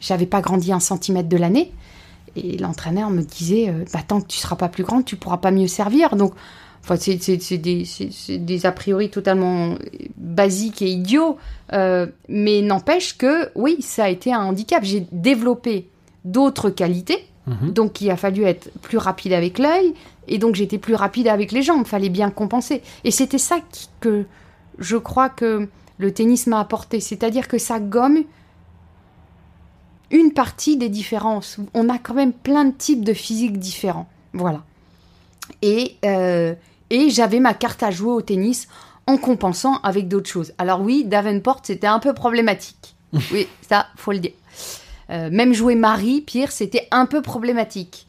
j'avais 0.00 0.26
pas 0.26 0.40
grandi 0.40 0.72
un 0.72 0.80
centimètre 0.80 1.28
de 1.28 1.36
l'année. 1.36 1.72
Et 2.36 2.56
l'entraîneur 2.58 3.10
me 3.10 3.22
disait, 3.22 3.72
bah, 3.92 4.00
tant 4.06 4.20
que 4.20 4.26
tu 4.26 4.38
seras 4.38 4.56
pas 4.56 4.68
plus 4.68 4.82
grande, 4.82 5.04
tu 5.04 5.16
pourras 5.16 5.36
pas 5.36 5.50
mieux 5.50 5.68
servir. 5.68 6.16
Donc 6.16 6.34
Enfin, 6.86 6.96
c'est, 6.96 7.56
des, 7.58 8.66
a 8.66 8.72
priori 8.72 9.08
totalement 9.08 9.74
basiques 10.18 10.82
et 10.82 10.90
idiots. 10.90 11.38
Euh, 11.72 12.06
mais 12.28 12.60
n'empêche 12.60 13.16
que, 13.16 13.48
oui, 13.54 13.78
ça 13.80 14.04
a 14.04 14.08
été 14.10 14.32
un 14.32 14.44
handicap. 14.44 14.84
J'ai 14.84 15.06
développé 15.12 15.88
d'autres 16.24 16.70
qualités 16.70 17.26
Mhm. 17.46 17.72
Donc 17.72 18.00
il 18.00 18.10
a 18.10 18.16
fallu 18.16 18.44
être 18.44 18.70
plus 18.80 18.96
rapide 18.96 19.34
avec 19.34 19.58
l'œil 19.58 19.92
et 20.28 20.38
donc 20.38 20.54
j'étais 20.54 20.78
plus 20.78 20.94
rapide 20.94 21.28
avec 21.28 21.52
les 21.52 21.60
jambes, 21.60 21.84
fallait 21.86 22.08
bien 22.08 22.30
compenser. 22.30 22.80
Et 23.04 23.10
c'était 23.10 23.36
ça 23.36 23.58
qui- 23.70 23.90
que 24.00 24.24
je 24.78 24.96
crois 24.96 25.28
que 25.28 25.68
le 25.98 26.14
tennis 26.14 26.46
m'a 26.46 26.58
apporté, 26.58 27.00
c'est-à-dire 27.00 27.46
que 27.46 27.58
ça 27.58 27.80
gomme 27.80 28.24
une 30.10 30.32
partie 30.32 30.76
des 30.78 30.88
différences. 30.88 31.58
On 31.74 31.90
a 31.90 31.98
quand 31.98 32.14
même 32.14 32.32
plein 32.32 32.64
de 32.64 32.72
types 32.72 33.04
de 33.04 33.12
physique 33.12 33.58
différents. 33.58 34.08
Voilà. 34.32 34.62
Et, 35.60 35.96
euh, 36.06 36.54
et 36.90 37.10
j'avais 37.10 37.40
ma 37.40 37.54
carte 37.54 37.82
à 37.82 37.90
jouer 37.90 38.12
au 38.12 38.22
tennis 38.22 38.68
en 39.06 39.18
compensant 39.18 39.80
avec 39.82 40.08
d'autres 40.08 40.30
choses. 40.30 40.52
Alors 40.58 40.80
oui, 40.80 41.04
Davenport, 41.04 41.60
c'était 41.62 41.86
un 41.86 41.98
peu 41.98 42.14
problématique. 42.14 42.96
Oui, 43.32 43.46
ça, 43.68 43.86
faut 43.96 44.12
le 44.12 44.18
dire. 44.18 44.32
Euh, 45.10 45.28
même 45.30 45.52
jouer 45.52 45.74
Marie, 45.74 46.20
Pierre, 46.20 46.50
c'était 46.50 46.88
un 46.90 47.06
peu 47.06 47.22
problématique. 47.22 48.06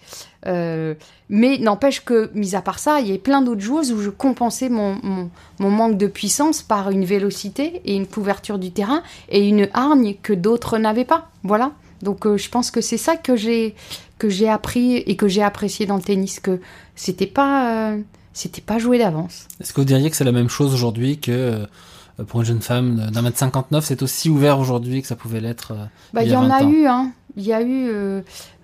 Euh, 0.47 0.93
mais 1.29 1.57
n'empêche 1.57 2.03
que, 2.03 2.31
mis 2.33 2.55
à 2.55 2.61
part 2.61 2.79
ça, 2.79 3.01
il 3.01 3.07
y 3.07 3.13
a 3.13 3.17
plein 3.17 3.41
d'autres 3.41 3.61
joueuses 3.61 3.91
où 3.91 4.01
je 4.01 4.09
compensais 4.09 4.69
mon, 4.69 4.97
mon, 5.03 5.29
mon 5.59 5.69
manque 5.69 5.97
de 5.97 6.07
puissance 6.07 6.61
par 6.61 6.91
une 6.91 7.03
vélocité 7.03 7.81
et 7.85 7.95
une 7.95 8.07
couverture 8.07 8.59
du 8.59 8.71
terrain 8.71 9.03
et 9.29 9.47
une 9.47 9.67
hargne 9.73 10.15
que 10.21 10.33
d'autres 10.33 10.77
n'avaient 10.77 11.05
pas. 11.05 11.29
Voilà. 11.43 11.71
Donc 12.01 12.25
euh, 12.25 12.37
je 12.37 12.49
pense 12.49 12.71
que 12.71 12.81
c'est 12.81 12.97
ça 12.97 13.15
que 13.15 13.35
j'ai 13.35 13.75
que 14.17 14.29
j'ai 14.29 14.47
appris 14.47 14.97
et 14.97 15.15
que 15.15 15.27
j'ai 15.27 15.43
apprécié 15.43 15.85
dans 15.85 15.97
le 15.97 16.01
tennis 16.01 16.39
que 16.39 16.61
c'était 16.95 17.27
pas 17.27 17.95
c'était 18.35 18.61
pas 18.61 18.77
joué 18.77 18.99
d'avance. 18.99 19.47
Est-ce 19.59 19.73
que 19.73 19.81
vous 19.81 19.85
diriez 19.85 20.09
que 20.11 20.15
c'est 20.15 20.23
la 20.25 20.31
même 20.31 20.49
chose 20.49 20.73
aujourd'hui 20.73 21.19
que 21.19 21.31
euh, 21.31 22.23
pour 22.27 22.41
une 22.41 22.45
jeune 22.45 22.61
femme 22.61 23.09
d'un 23.11 23.21
mètre 23.21 23.37
59, 23.37 23.83
c'est 23.85 24.03
aussi 24.03 24.29
ouvert 24.29 24.59
aujourd'hui 24.59 25.01
que 25.01 25.07
ça 25.07 25.15
pouvait 25.15 25.39
l'être 25.41 25.71
euh, 25.71 25.85
Bah, 26.13 26.21
il 26.23 26.27
y 26.27 26.31
y 26.31 26.35
a 26.35 26.39
en 26.39 26.47
20 26.47 26.51
a 26.51 26.63
ans? 26.63 26.69
eu, 26.69 26.85
hein. 26.85 27.11
Il 27.37 27.43
y 27.43 27.53
a 27.53 27.61
eu. 27.61 27.87
euh, 27.89 28.21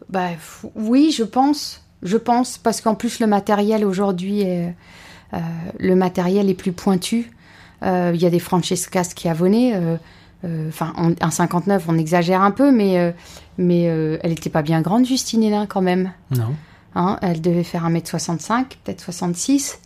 bah, 0.10 0.28
oui, 0.76 1.14
je 1.18 1.24
pense. 1.24 1.82
Je 2.04 2.18
pense. 2.18 2.58
Parce 2.58 2.82
qu'en 2.82 2.96
plus, 2.96 3.20
le 3.20 3.28
matériel 3.28 3.84
aujourd'hui 3.86 4.42
est. 4.42 4.74
euh, 5.34 5.38
le 5.80 5.96
matériel 5.96 6.50
est 6.50 6.54
plus 6.54 6.72
pointu. 6.74 7.32
Euh, 7.84 8.12
Il 8.14 8.22
y 8.22 8.26
a 8.26 8.30
des 8.30 8.40
Francesca 8.40 9.04
Schiavone. 9.04 9.98
Enfin, 10.70 10.94
en- 10.98 11.14
un 11.22 11.30
59, 11.32 11.86
on 11.88 11.98
exagère 12.00 12.42
un 12.42 12.50
peu, 12.52 12.72
mais, 12.72 13.14
mais 13.60 13.84
elle 13.84 14.30
n'était 14.32 14.50
pas 14.50 14.64
bien 14.64 14.82
grande, 14.82 15.06
Justine 15.06 15.44
Hénin, 15.44 15.66
quand 15.68 15.82
même. 15.82 16.12
Non. 16.36 16.56
Hein, 16.96 17.18
elle 17.22 17.42
devait 17.42 17.64
faire 17.64 17.86
1m65, 17.88 18.66
peut-être 18.84 19.02
66. 19.02 19.80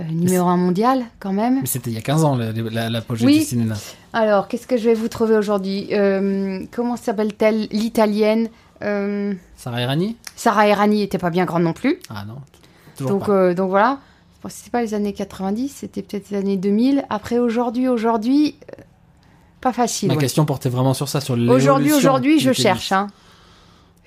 euh, 0.00 0.04
numéro 0.04 0.48
1 0.48 0.56
mondial, 0.56 1.02
quand 1.18 1.32
même. 1.32 1.60
Mais 1.60 1.66
c'était 1.66 1.90
il 1.90 1.94
y 1.94 1.98
a 1.98 2.02
15 2.02 2.24
ans 2.24 2.34
la- 2.36 2.52
la- 2.52 2.88
l'apogée 2.90 3.26
Oui. 3.26 3.38
du 3.40 3.44
cinéma. 3.44 3.74
Alors, 4.14 4.48
qu'est-ce 4.48 4.66
que 4.66 4.76
je 4.78 4.84
vais 4.84 4.94
vous 4.94 5.08
trouver 5.08 5.36
aujourd'hui? 5.36 5.88
Euh, 5.92 6.60
Comment 6.72 6.96
s'appelle-t-elle? 6.96 7.68
L'italienne 7.70 8.48
euh, 8.82 9.34
Sarah 9.56 9.82
Errani 9.82 10.16
Sarah 10.36 10.66
Errani 10.68 11.02
était 11.02 11.18
pas 11.18 11.28
bien 11.28 11.44
grande 11.44 11.64
non 11.64 11.74
plus. 11.74 11.98
Ah 12.08 12.24
non. 12.26 12.36
Toujours 12.96 13.10
Donc, 13.18 13.26
pas. 13.26 13.32
euh, 13.32 13.54
donc 13.54 13.68
voilà. 13.68 13.98
Bon, 14.42 14.48
c'était 14.48 14.70
pas 14.70 14.80
les 14.80 14.94
années 14.94 15.12
90, 15.12 15.68
c'était 15.68 16.00
peut-être 16.00 16.30
les 16.30 16.38
années 16.38 16.56
2000. 16.56 17.04
Après, 17.10 17.38
aujourd'hui, 17.38 17.88
aujourd'hui, 17.88 18.56
pas 19.60 19.74
facile. 19.74 20.08
Ma 20.08 20.14
ouais. 20.14 20.20
question 20.20 20.46
portait 20.46 20.70
vraiment 20.70 20.94
sur 20.94 21.08
ça, 21.10 21.20
sur 21.20 21.34
Aujourd'hui, 21.34 21.56
l'évolution 21.58 21.96
aujourd'hui, 21.98 22.38
du 22.38 22.44
je 22.44 22.52
cherche. 22.52 22.90
Hein. 22.92 23.08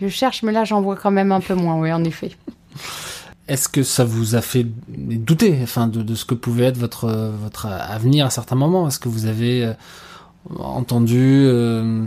Je 0.02 0.08
cherche, 0.08 0.44
mais 0.44 0.52
là, 0.52 0.64
j'en 0.66 0.82
vois 0.82 0.96
quand 0.96 1.12
même 1.12 1.32
un 1.32 1.39
peu 1.39 1.54
moins, 1.56 1.80
oui, 1.80 1.91
en 1.91 2.04
effet. 2.04 2.32
Est-ce 3.48 3.68
que 3.68 3.84
ça 3.84 4.04
vous 4.06 4.36
a 4.36 4.41
fait 4.41 4.66
douter 4.88 5.60
enfin, 5.64 5.88
de, 5.88 6.02
de 6.02 6.16
ce 6.16 6.24
que 6.26 6.34
pouvait 6.34 6.66
être 6.66 6.78
votre, 6.78 7.32
votre 7.41 7.66
avenir 7.68 8.26
à 8.26 8.30
certains 8.30 8.56
moments? 8.56 8.88
Est-ce 8.88 9.00
que 9.00 9.10
vous 9.10 9.26
avez 9.26 9.66
euh, 9.66 9.74
entendu 10.60 11.20
euh, 11.46 12.06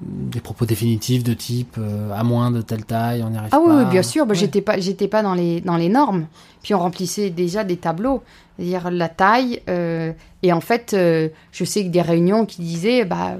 des 0.00 0.40
propos 0.40 0.66
définitifs 0.66 1.24
de 1.24 1.34
type 1.34 1.74
euh, 1.78 2.12
à 2.12 2.22
moins 2.22 2.50
de 2.52 2.62
telle 2.62 2.84
taille, 2.84 3.22
on 3.24 3.30
n'y 3.30 3.36
arrive 3.36 3.50
Ah 3.52 3.56
pas 3.58 3.62
oui, 3.64 3.82
oui, 3.84 3.90
bien 3.90 4.02
sûr. 4.02 4.26
Bah, 4.26 4.32
Ouais. 4.32 4.38
J'étais 4.38 4.60
pas, 4.60 4.78
j'étais 4.78 5.08
pas 5.08 5.22
dans 5.22 5.34
les 5.34 5.60
dans 5.60 5.76
les 5.76 5.88
normes. 5.88 6.26
Puis 6.62 6.72
on 6.74 6.78
remplissait 6.78 7.30
déjà 7.30 7.64
des 7.64 7.76
tableaux, 7.76 8.22
c'est-à-dire 8.56 8.90
la 8.90 9.08
taille. 9.08 9.62
euh, 9.68 10.12
et 10.42 10.52
en 10.52 10.60
fait, 10.60 10.94
je 10.96 11.64
sais 11.64 11.84
que 11.84 11.90
des 11.90 12.00
réunions 12.02 12.46
qui 12.46 12.62
disaient, 12.62 13.04
bah, 13.04 13.34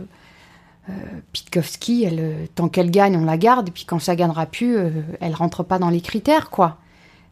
Pitkowski, 1.33 2.05
elle, 2.05 2.21
euh, 2.21 2.47
tant 2.55 2.69
qu'elle 2.69 2.91
gagne, 2.91 3.17
on 3.17 3.25
la 3.25 3.37
garde. 3.37 3.69
Et 3.69 3.71
puis 3.71 3.85
quand 3.85 3.99
ça 3.99 4.17
gagnera 4.17 4.47
plus, 4.47 4.77
euh, 4.77 4.91
elle 5.21 5.35
rentre 5.35 5.63
pas 5.63 5.79
dans 5.79 5.91
les 5.91 6.01
critères, 6.01 6.51
quoi. 6.51 6.79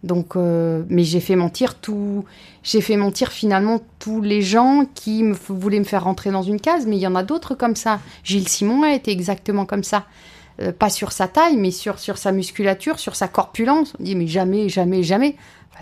Donc, 0.04 0.36
euh, 0.36 0.84
mais 0.88 1.02
j'ai 1.02 1.18
fait 1.18 1.34
mentir 1.34 1.74
tout, 1.74 2.24
j'ai 2.62 2.80
fait 2.80 2.96
mentir 2.96 3.32
finalement 3.32 3.80
tous 3.98 4.20
les 4.22 4.42
gens 4.42 4.84
qui 4.94 5.24
voulaient 5.48 5.80
me 5.80 5.84
faire 5.84 6.04
rentrer 6.04 6.30
dans 6.30 6.42
une 6.42 6.60
case. 6.60 6.86
Mais 6.86 6.96
il 6.96 7.00
y 7.00 7.06
en 7.06 7.16
a 7.16 7.24
d'autres 7.24 7.54
comme 7.54 7.74
ça. 7.74 8.00
Gilles 8.22 8.48
Simon 8.48 8.84
a 8.84 8.94
été 8.94 9.10
exactement 9.10 9.66
comme 9.66 9.82
ça. 9.82 10.04
Euh, 10.60 10.72
pas 10.72 10.90
sur 10.90 11.12
sa 11.12 11.28
taille, 11.28 11.56
mais 11.56 11.70
sur, 11.70 11.98
sur 11.98 12.18
sa 12.18 12.32
musculature, 12.32 12.98
sur 12.98 13.16
sa 13.16 13.28
corpulence. 13.28 13.94
On 13.98 14.02
dit, 14.04 14.14
mais 14.14 14.26
jamais, 14.26 14.68
jamais, 14.68 15.02
jamais. 15.02 15.36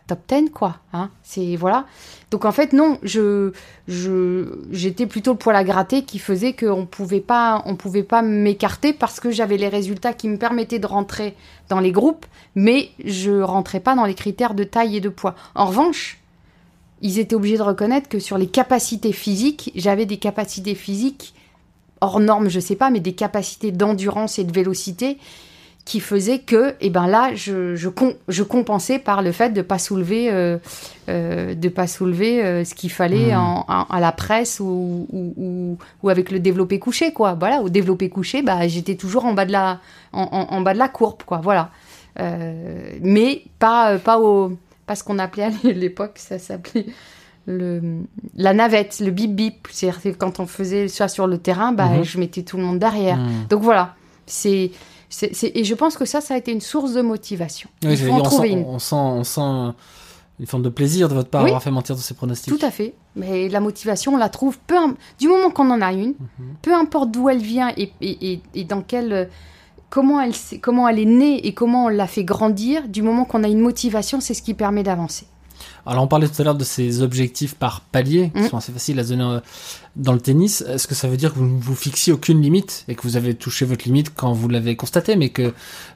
Top 0.07 0.21
10, 0.29 0.51
quoi. 0.51 0.77
Hein 0.93 1.11
c'est, 1.23 1.57
voilà. 1.57 1.87
Donc, 2.31 2.45
en 2.45 2.53
fait, 2.53 2.73
non, 2.73 2.99
je, 3.03 3.53
je, 3.89 4.45
j'étais 4.71 5.07
plutôt 5.07 5.33
le 5.33 5.39
poil 5.39 5.57
à 5.57 5.65
gratter 5.65 6.03
qui 6.03 6.19
faisait 6.19 6.53
qu'on 6.53 6.87
pouvait 6.87 7.21
pas, 7.21 7.63
on 7.67 7.75
pouvait 7.75 8.05
pas 8.05 8.23
m'écarter 8.23 8.93
parce 8.93 9.19
que 9.19 9.31
j'avais 9.31 9.57
les 9.57 9.69
résultats 9.69 10.13
qui 10.13 10.29
me 10.29 10.37
permettaient 10.37 10.79
de 10.79 10.87
rentrer 10.87 11.35
dans 11.69 11.81
les 11.81 11.91
groupes, 11.91 12.27
mais 12.55 12.91
je 13.05 13.41
rentrais 13.41 13.81
pas 13.81 13.97
dans 13.97 14.05
les 14.05 14.15
critères 14.15 14.55
de 14.55 14.65
taille 14.65 14.97
et 14.97 15.01
de 15.01 15.09
poids. 15.09 15.35
En 15.57 15.67
revanche, 15.67 16.19
ils 17.03 17.19
étaient 17.19 17.35
obligés 17.35 17.59
de 17.59 17.63
reconnaître 17.63 18.09
que 18.09 18.21
sur 18.21 18.39
les 18.39 18.47
capacités 18.47 19.13
physiques, 19.13 19.73
j'avais 19.75 20.07
des 20.07 20.19
capacités 20.19 20.75
physiques 20.75 21.35
hors 22.01 22.21
normes, 22.21 22.49
je 22.49 22.61
sais 22.61 22.77
pas, 22.77 22.91
mais 22.91 23.01
des 23.01 23.15
capacités 23.15 23.73
d'endurance 23.73 24.39
et 24.39 24.45
de 24.45 24.53
vélocité 24.53 25.19
qui 25.87 26.01
faisaient 26.01 26.41
que, 26.41 26.74
eh 26.82 26.91
ben 26.91 27.07
là, 27.07 27.30
je, 27.34 27.74
je, 27.76 27.89
com- 27.89 28.12
je 28.28 28.43
compensais 28.43 28.99
par 28.99 29.22
le 29.22 29.30
fait 29.32 29.51
de 29.51 29.62
pas 29.62 29.78
soulever, 29.78 30.30
euh, 30.32 30.59
euh, 31.09 31.55
de 31.55 31.68
pas 31.68 31.87
soulever 31.87 32.45
euh, 32.45 32.64
ce 32.64 32.74
qu'il 32.74 32.91
fallait 32.91 33.34
en, 33.37 33.64
en- 33.68 33.84
à 33.84 34.01
la 34.01 34.11
presse 34.12 34.59
ou, 34.61 35.07
ou, 35.12 35.32
ou, 35.37 35.78
ou 36.03 36.09
avec 36.11 36.30
le 36.32 36.41
développé 36.41 36.78
couché, 36.80 37.12
quoi. 37.12 37.34
Voilà, 37.39 37.62
au 37.62 37.68
développé 37.68 38.09
couché, 38.09 38.43
bah, 38.43 38.66
j'étais 38.66 38.97
toujours 38.97 39.24
en 39.26 39.32
bas 39.32 39.45
de 39.47 39.53
la, 39.53 39.78
en, 40.12 40.61
bas 40.61 40.74
de 40.74 40.78
la 40.78 40.89
courbe, 40.89 41.22
quoi. 41.24 41.39
Voilà. 41.43 41.70
Mais 43.01 43.43
pas, 43.59 43.99
pas 43.99 44.18
au, 44.18 44.57
pas 44.87 44.95
ce 44.95 45.05
qu'on 45.05 45.18
appelait 45.18 45.45
à 45.45 45.51
l'époque, 45.64 46.14
ça 46.16 46.39
s'appelait 46.39 46.87
le, 47.47 47.80
la 48.37 48.55
navette, 48.55 49.01
le 49.01 49.11
bip 49.11 49.34
bip. 49.34 49.68
C'est-à-dire 49.70 50.03
que 50.03 50.09
quand 50.11 50.41
on 50.41 50.47
faisait 50.47 50.89
ça 50.89 51.09
sur 51.09 51.26
le 51.26 51.39
terrain, 51.39 51.72
bah, 51.72 51.89
Mhm. 51.89 52.05
je 52.05 52.18
mettais 52.18 52.43
tout 52.43 52.57
le 52.57 52.64
monde 52.64 52.78
derrière. 52.78 53.18
Hmm. 53.18 53.47
Donc 53.51 53.62
voilà, 53.62 53.95
c'est, 54.26 54.72
et 55.23 55.64
je 55.64 55.75
pense 55.75 55.97
que 55.97 56.05
ça, 56.05 56.21
ça 56.21 56.35
a 56.35 56.37
été 56.37 56.53
une 56.53 56.61
source 56.61 56.93
de 56.93 57.03
motivation. 57.03 57.69
Oui, 57.85 57.91
Il 57.93 57.97
j'allais 57.97 58.11
faut 58.11 58.17
en 58.17 58.21
dire, 58.21 58.27
on, 58.27 58.31
trouver 58.31 58.49
sent, 58.49 58.55
une. 58.55 58.64
on, 58.64 58.79
sent, 58.79 58.95
on 58.97 59.25
sent 59.25 59.75
une 60.41 60.47
forme 60.47 60.62
de 60.62 60.69
plaisir 60.69 61.09
de 61.09 61.14
votre 61.14 61.31
part 61.31 61.43
Oui. 61.43 61.49
avoir 61.49 61.62
fait 61.62 61.71
mentir 61.71 61.97
de 61.97 62.01
ces 62.01 62.14
pronostics. 62.14 62.57
Tout 62.59 62.64
à 62.64 62.71
fait. 62.71 62.95
Mais 63.14 63.49
la 63.49 63.61
motivation, 63.61 64.14
on 64.14 64.17
la 64.19 64.29
trouve 64.29 64.59
peu 64.67 64.75
du 65.19 65.29
moment 65.29 65.51
qu'on 65.51 65.71
en 65.71 65.81
a 65.81 65.93
une, 65.93 66.14
Mhm. 66.39 66.55
peu 66.62 66.75
importe 66.75 67.11
d'où 67.11 67.29
elle 67.29 67.39
vient 67.39 67.73
et, 67.77 67.91
et, 68.03 68.33
et, 68.33 68.41
et 68.55 68.64
dans 68.64 68.83
quel 68.83 69.12
euh, 69.12 69.25
comment 69.89 70.21
elle 70.21 70.33
comment 70.61 70.87
elle 70.89 70.99
est 70.99 71.05
née 71.07 71.47
et 71.47 71.55
comment 71.55 71.87
on 71.87 71.89
l'a 71.89 72.07
fait 72.07 72.25
grandir. 72.25 72.87
Du 72.89 73.01
moment 73.03 73.25
qu'on 73.25 73.45
a 73.45 73.49
une 73.49 73.61
motivation, 73.61 74.21
c'est 74.21 74.35
ce 74.35 74.43
qui 74.43 74.53
permet 74.53 74.83
d'avancer. 74.83 75.27
Alors 75.87 76.03
on 76.03 76.09
parlait 76.09 76.29
tout 76.29 76.41
à 76.41 76.45
l'heure 76.45 76.55
de 76.55 76.65
ces 76.65 77.03
objectifs 77.03 77.55
par 77.55 77.81
palier 77.81 78.31
qui 78.35 78.43
Mm. 78.43 78.49
sont 78.49 78.57
assez 78.57 78.73
faciles 78.73 78.99
à 78.99 79.05
se 79.05 79.11
donner 79.11 79.25
euh, 79.25 79.41
dans 79.97 80.13
le 80.13 80.21
tennis. 80.21 80.63
Est-ce 80.63 80.87
que 80.87 80.95
ça 80.95 81.09
veut 81.09 81.17
dire 81.17 81.33
que 81.33 81.39
vous 81.39 81.47
ne 81.47 81.61
vous 81.61 81.75
fixiez 81.75 82.13
aucune 82.13 82.43
limite 82.43 82.85
et 82.89 82.95
que 82.95 83.03
vous 83.03 83.17
avez 83.17 83.35
touché 83.35 83.65
votre 83.65 83.85
limite 83.85 84.13
quand 84.15 84.33
vous 84.33 84.49
l'avez 84.49 84.77
constaté, 84.77 85.17
mais 85.17 85.29
que 85.31 85.43
euh, 85.43 85.53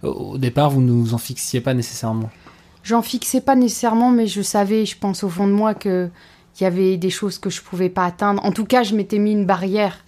au 0.09 0.39
départ 0.39 0.71
vous 0.71 0.81
ne 0.81 0.93
vous 0.93 1.15
en 1.15 1.19
fixiez 1.19 1.61
pas 1.61 1.75
nécessairement? 1.75 2.31
J'en 2.83 3.03
fixais 3.03 3.41
pas 3.41 3.57
nécessairement, 3.57 4.11
mais 4.11 4.27
je 4.27 4.41
savais, 4.43 4.87
je 4.87 4.97
pense 4.97 5.23
au 5.25 5.29
fond 5.29 5.47
de 5.47 5.53
moi 5.53 5.75
que 5.75 6.09
il 6.59 6.65
y 6.65 6.67
avait 6.67 6.97
des 6.97 7.11
choses 7.11 7.39
que 7.39 7.49
je 7.51 7.63
pouvais 7.63 7.89
pas 7.89 8.05
atteindre. 8.05 8.45
En 8.45 8.53
tout 8.53 8.65
cas, 8.65 8.83
je 8.83 8.95
m'étais 8.95 9.19
mis 9.19 9.33
une 9.33 9.47
barrière. 9.47 10.05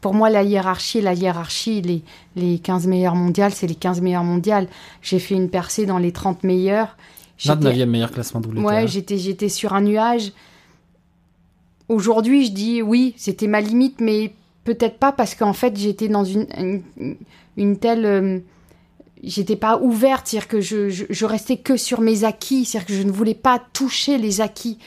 Pour 0.00 0.12
moi, 0.14 0.28
la 0.30 0.42
hiérarchie, 0.42 1.00
la 1.00 1.14
hiérarchie, 1.14 1.82
les, 1.82 2.02
les 2.36 2.58
15 2.58 2.86
meilleurs 2.86 3.14
mondiales, 3.16 3.52
c'est 3.52 3.66
les 3.66 3.74
15 3.74 4.02
meilleurs 4.02 4.22
mondiales. 4.22 4.68
J'ai 5.02 5.18
fait 5.18 5.34
une 5.34 5.48
percée 5.48 5.86
dans 5.86 5.98
les 5.98 6.12
30 6.12 6.44
meilleurs. 6.44 6.96
J'étais- 7.38 7.54
29e 7.54 7.86
meilleur 7.90 8.10
classement 8.10 8.40
WTA. 8.40 8.60
Ouais, 8.62 8.86
j'étais, 8.88 9.18
j'étais 9.18 9.48
sur 9.48 9.74
un 9.74 9.82
nuage. 9.82 10.32
Aujourd'hui, 11.88 12.46
je 12.46 12.52
dis 12.52 12.82
oui, 12.82 13.14
c'était 13.16 13.46
ma 13.46 13.60
limite, 13.60 14.00
mais 14.00 14.32
peut-être 14.64 14.98
pas 14.98 15.12
parce 15.12 15.34
qu'en 15.34 15.52
fait, 15.52 15.76
j'étais 15.76 16.08
dans 16.08 16.24
une, 16.24 16.46
une, 16.98 17.16
une 17.56 17.78
telle. 17.78 18.04
euh, 18.04 18.38
j'étais 19.22 19.56
pas 19.56 19.78
ouverte, 19.78 20.26
c'est-à-dire 20.26 20.48
que 20.48 20.60
je, 20.60 20.88
je, 20.88 21.04
je 21.08 21.24
restais 21.26 21.58
que 21.58 21.76
sur 21.76 22.00
mes 22.00 22.24
acquis, 22.24 22.64
c'est-à-dire 22.64 22.86
que 22.88 22.94
je 22.94 23.02
ne 23.02 23.12
voulais 23.12 23.34
pas 23.34 23.62
toucher 23.72 24.18
les 24.18 24.40
acquis. 24.40 24.78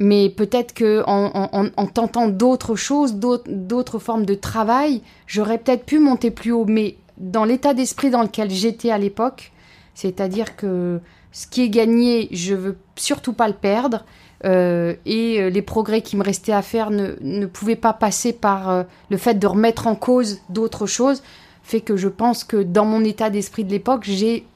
Mais 0.00 0.30
peut-être 0.30 0.72
que 0.74 1.02
en, 1.06 1.26
en, 1.34 1.48
en- 1.64 1.70
en 1.76 1.86
tentant 1.86 2.28
d'autres 2.28 2.76
choses, 2.76 3.14
d'autres, 3.16 3.50
d'autres 3.50 3.98
formes 3.98 4.24
de 4.24 4.34
travail, 4.34 5.02
j'aurais 5.26 5.58
peut-être 5.58 5.84
pu 5.84 5.98
monter 5.98 6.30
plus 6.30 6.52
haut. 6.52 6.64
Mais 6.64 6.96
dans 7.18 7.44
l'état 7.44 7.74
d'esprit 7.74 8.08
dans 8.10 8.22
lequel 8.22 8.48
j'étais 8.50 8.90
à 8.92 8.98
l'époque, 8.98 9.50
c'est-à-dire 9.94 10.56
que 10.56 11.00
ce 11.32 11.46
qui 11.46 11.62
est 11.62 11.68
gagné, 11.68 12.28
je 12.32 12.54
veux 12.54 12.76
surtout 12.96 13.32
pas 13.32 13.48
le 13.48 13.54
perdre. 13.54 14.04
euh, 14.44 14.94
et 15.04 15.40
euh, 15.40 15.50
les 15.50 15.62
progrès 15.62 16.02
qui 16.02 16.16
me 16.16 16.22
restaient 16.22 16.52
à 16.52 16.62
faire 16.62 16.90
ne, 16.90 17.14
ne 17.20 17.46
pouvaient 17.46 17.76
pas 17.76 17.92
passer 17.92 18.32
par 18.32 18.70
euh, 18.70 18.82
le 19.10 19.16
fait 19.16 19.34
de 19.34 19.46
remettre 19.46 19.86
en 19.86 19.96
cause 19.96 20.40
d'autres 20.48 20.86
choses, 20.86 21.22
fait 21.62 21.80
que 21.80 21.96
je 21.96 22.08
pense 22.08 22.44
que 22.44 22.62
dans 22.62 22.84
mon 22.84 23.02
état 23.04 23.30
d'esprit 23.30 23.64
de 23.64 23.70
l'époque, 23.70 24.04
j'ai 24.04 24.46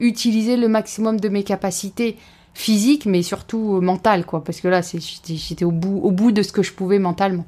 utiliser 0.00 0.56
le 0.56 0.68
maximum 0.68 1.18
de 1.18 1.28
mes 1.28 1.42
capacités 1.44 2.16
physiques, 2.54 3.06
mais 3.06 3.22
surtout 3.22 3.80
mentales, 3.80 4.24
quoi. 4.24 4.44
Parce 4.44 4.60
que 4.60 4.68
là, 4.68 4.80
j'étais 4.82 5.64
au 5.64 5.70
bout, 5.72 6.00
au 6.02 6.10
bout 6.10 6.30
de 6.30 6.42
ce 6.42 6.52
que 6.52 6.62
je 6.62 6.72
pouvais 6.72 6.98
mentalement. 6.98 7.46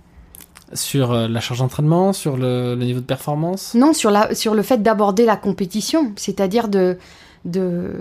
Sur 0.72 1.12
la 1.12 1.40
charge 1.40 1.58
d'entraînement, 1.60 2.12
sur 2.12 2.36
le, 2.36 2.74
le 2.76 2.84
niveau 2.84 3.00
de 3.00 3.04
performance? 3.04 3.74
Non, 3.74 3.92
sur, 3.92 4.10
la, 4.10 4.34
sur 4.34 4.54
le 4.54 4.62
fait 4.62 4.82
d'aborder 4.82 5.24
la 5.26 5.36
compétition, 5.36 6.12
c'est-à-dire 6.16 6.68
de, 6.68 6.96
de, 7.44 7.92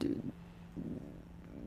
de, 0.00 0.08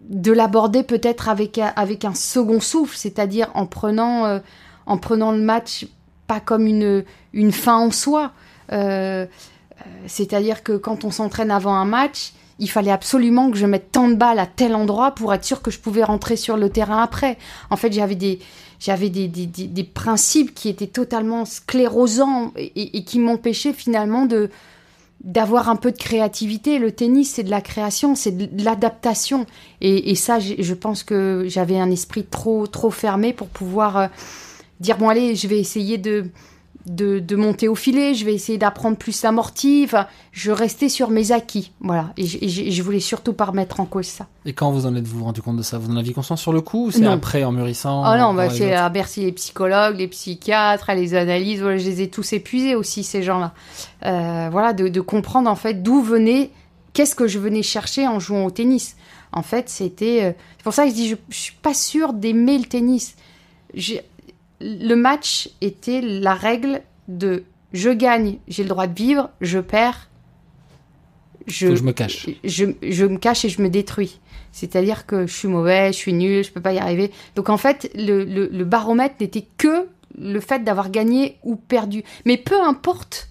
de 0.09 0.31
l'aborder 0.31 0.83
peut-être 0.83 1.29
avec, 1.29 1.59
avec 1.75 2.05
un 2.05 2.13
second 2.13 2.59
souffle, 2.59 2.95
c'est-à-dire 2.97 3.49
en 3.53 3.65
prenant, 3.65 4.25
euh, 4.25 4.39
en 4.85 4.97
prenant 4.97 5.31
le 5.31 5.41
match 5.41 5.87
pas 6.27 6.39
comme 6.39 6.67
une, 6.67 7.03
une 7.33 7.51
fin 7.51 7.77
en 7.77 7.91
soi. 7.91 8.31
Euh, 8.71 9.25
euh, 9.25 9.27
c'est-à-dire 10.07 10.63
que 10.63 10.77
quand 10.77 11.03
on 11.03 11.11
s'entraîne 11.11 11.51
avant 11.51 11.75
un 11.75 11.85
match, 11.85 12.33
il 12.59 12.69
fallait 12.69 12.91
absolument 12.91 13.49
que 13.51 13.57
je 13.57 13.65
mette 13.65 13.91
tant 13.91 14.07
de 14.07 14.15
balles 14.15 14.39
à 14.39 14.45
tel 14.45 14.75
endroit 14.75 15.11
pour 15.11 15.33
être 15.33 15.43
sûr 15.43 15.61
que 15.61 15.71
je 15.71 15.79
pouvais 15.79 16.03
rentrer 16.03 16.35
sur 16.35 16.55
le 16.55 16.69
terrain 16.69 17.01
après. 17.01 17.37
En 17.69 17.75
fait, 17.77 17.91
j'avais 17.91 18.15
des, 18.15 18.39
j'avais 18.79 19.09
des, 19.09 19.27
des, 19.27 19.47
des- 19.47 19.83
principes 19.83 20.53
qui 20.53 20.69
étaient 20.69 20.87
totalement 20.87 21.45
sclérosants 21.45 22.53
et 22.55 23.03
qui 23.03 23.19
m'empêchaient 23.19 23.73
finalement 23.73 24.25
de 24.25 24.49
d'avoir 25.23 25.69
un 25.69 25.75
peu 25.75 25.91
de 25.91 25.97
créativité. 25.97 26.79
Le 26.79 26.91
tennis, 26.91 27.31
c'est 27.33 27.43
de 27.43 27.49
la 27.49 27.61
création, 27.61 28.15
c'est 28.15 28.31
de 28.31 28.63
l'adaptation. 28.63 29.45
Et, 29.81 30.11
et 30.11 30.15
ça, 30.15 30.39
je 30.39 30.73
pense 30.73 31.03
que 31.03 31.45
j'avais 31.47 31.79
un 31.79 31.91
esprit 31.91 32.23
trop 32.23 32.67
trop 32.67 32.89
fermé 32.89 33.33
pour 33.33 33.47
pouvoir 33.47 33.97
euh, 33.97 34.07
dire 34.79 34.97
bon 34.97 35.09
allez, 35.09 35.35
je 35.35 35.47
vais 35.47 35.59
essayer 35.59 35.97
de 35.97 36.25
de, 36.85 37.19
de 37.19 37.35
monter 37.37 37.67
au 37.69 37.75
filet, 37.75 38.13
je 38.13 38.25
vais 38.25 38.33
essayer 38.33 38.57
d'apprendre 38.57 38.97
plus 38.97 39.21
l'amorti. 39.23 39.83
Enfin, 39.85 40.07
je 40.33 40.51
restais 40.51 40.89
sur 40.89 41.09
mes 41.09 41.31
acquis, 41.31 41.71
voilà. 41.79 42.11
Et 42.17 42.25
je, 42.25 42.37
et 42.41 42.49
je- 42.49 42.61
et 42.63 42.71
je 42.71 42.83
voulais 42.83 42.99
surtout 42.99 43.31
pas 43.33 43.45
remettre 43.45 43.79
en 43.79 43.85
cause 43.85 44.05
ça. 44.05 44.27
Et 44.45 44.51
quand 44.53 44.71
vous 44.71 44.85
en 44.85 44.93
êtes-vous 44.95 45.23
rendu 45.23 45.41
compte 45.41 45.55
de 45.57 45.61
ça? 45.61 45.77
Vous 45.77 45.89
en 45.91 45.95
aviez 45.95 46.11
conscience 46.13 46.41
sur 46.41 46.51
le 46.51 46.59
coup 46.61 46.87
ou 46.87 46.91
c'est 46.91 46.99
Non. 46.99 47.11
après 47.11 47.43
en 47.45 47.51
mûrissant 47.53 48.03
Oh 48.05 48.17
non, 48.17 48.33
bah, 48.33 48.49
c'est 48.49 48.73
à 48.73 48.89
Bercy 48.89 49.21
les 49.21 49.31
psychologues, 49.31 49.97
les 49.97 50.07
psychiatres, 50.09 50.91
les 50.93 51.15
analyses, 51.15 51.61
voilà, 51.61 51.77
je 51.77 51.85
les 51.85 52.01
ai 52.01 52.09
tous 52.09 52.33
épuisés 52.33 52.75
aussi, 52.75 53.03
ces 53.03 53.23
gens-là. 53.23 53.53
Euh, 54.05 54.49
voilà, 54.51 54.73
de, 54.73 54.89
de 54.89 55.01
comprendre 55.01 55.49
en 55.49 55.55
fait 55.55 55.81
d'où 55.83 56.01
venait, 56.01 56.49
qu'est-ce 56.91 57.15
que 57.15 57.27
je 57.27 57.39
venais 57.39 57.63
chercher 57.63 58.07
en 58.07 58.19
jouant 58.19 58.45
au 58.45 58.51
tennis. 58.51 58.97
En 59.31 59.41
fait, 59.41 59.69
c'était. 59.69 60.19
euh, 60.23 60.31
c'est 60.57 60.63
pour 60.63 60.73
ça 60.73 60.83
que 60.83 60.89
je 60.89 60.95
dis, 60.95 61.09
je, 61.09 61.15
je 61.29 61.37
suis 61.37 61.55
pas 61.61 61.73
sûre 61.73 62.13
d'aimer 62.13 62.57
le 62.57 62.65
tennis. 62.65 63.15
J'ai- 63.73 64.01
Le 64.63 64.95
match 64.95 65.49
était 65.61 65.99
la 66.01 66.33
règle 66.33 66.81
de 67.09 67.43
je 67.73 67.89
gagne, 67.89 68.37
j'ai 68.47 68.63
le 68.63 68.69
droit 68.69 68.87
de 68.87 68.95
vivre, 68.95 69.29
je 69.41 69.59
perds, 69.59 70.09
je, 71.47 71.67
Faut 71.67 71.73
que 71.73 71.79
je 71.79 71.83
me 71.83 71.91
cache. 71.91 72.29
je, 72.43 72.65
je 72.81 73.05
me 73.05 73.17
cache 73.17 73.43
et 73.45 73.49
je 73.49 73.61
me 73.61 73.69
détruis. 73.69 74.19
C'est-à-dire 74.53 75.05
que 75.05 75.27
je 75.27 75.33
suis 75.33 75.47
mauvais, 75.47 75.91
je 75.91 75.97
suis 75.97 76.13
nul, 76.13 76.43
je 76.43 76.51
peux 76.51 76.61
pas 76.61 76.71
y 76.73 76.77
arriver. 76.79 77.11
Donc 77.35 77.49
en 77.49 77.57
fait, 77.57 77.91
le, 77.95 78.23
le, 78.23 78.47
le 78.47 78.63
baromètre 78.63 79.15
n'était 79.19 79.45
que 79.57 79.87
le 80.17 80.39
fait 80.39 80.63
d'avoir 80.63 80.91
gagné 80.91 81.39
ou 81.43 81.55
perdu. 81.55 82.03
Mais 82.25 82.37
peu 82.37 82.61
importe 82.61 83.29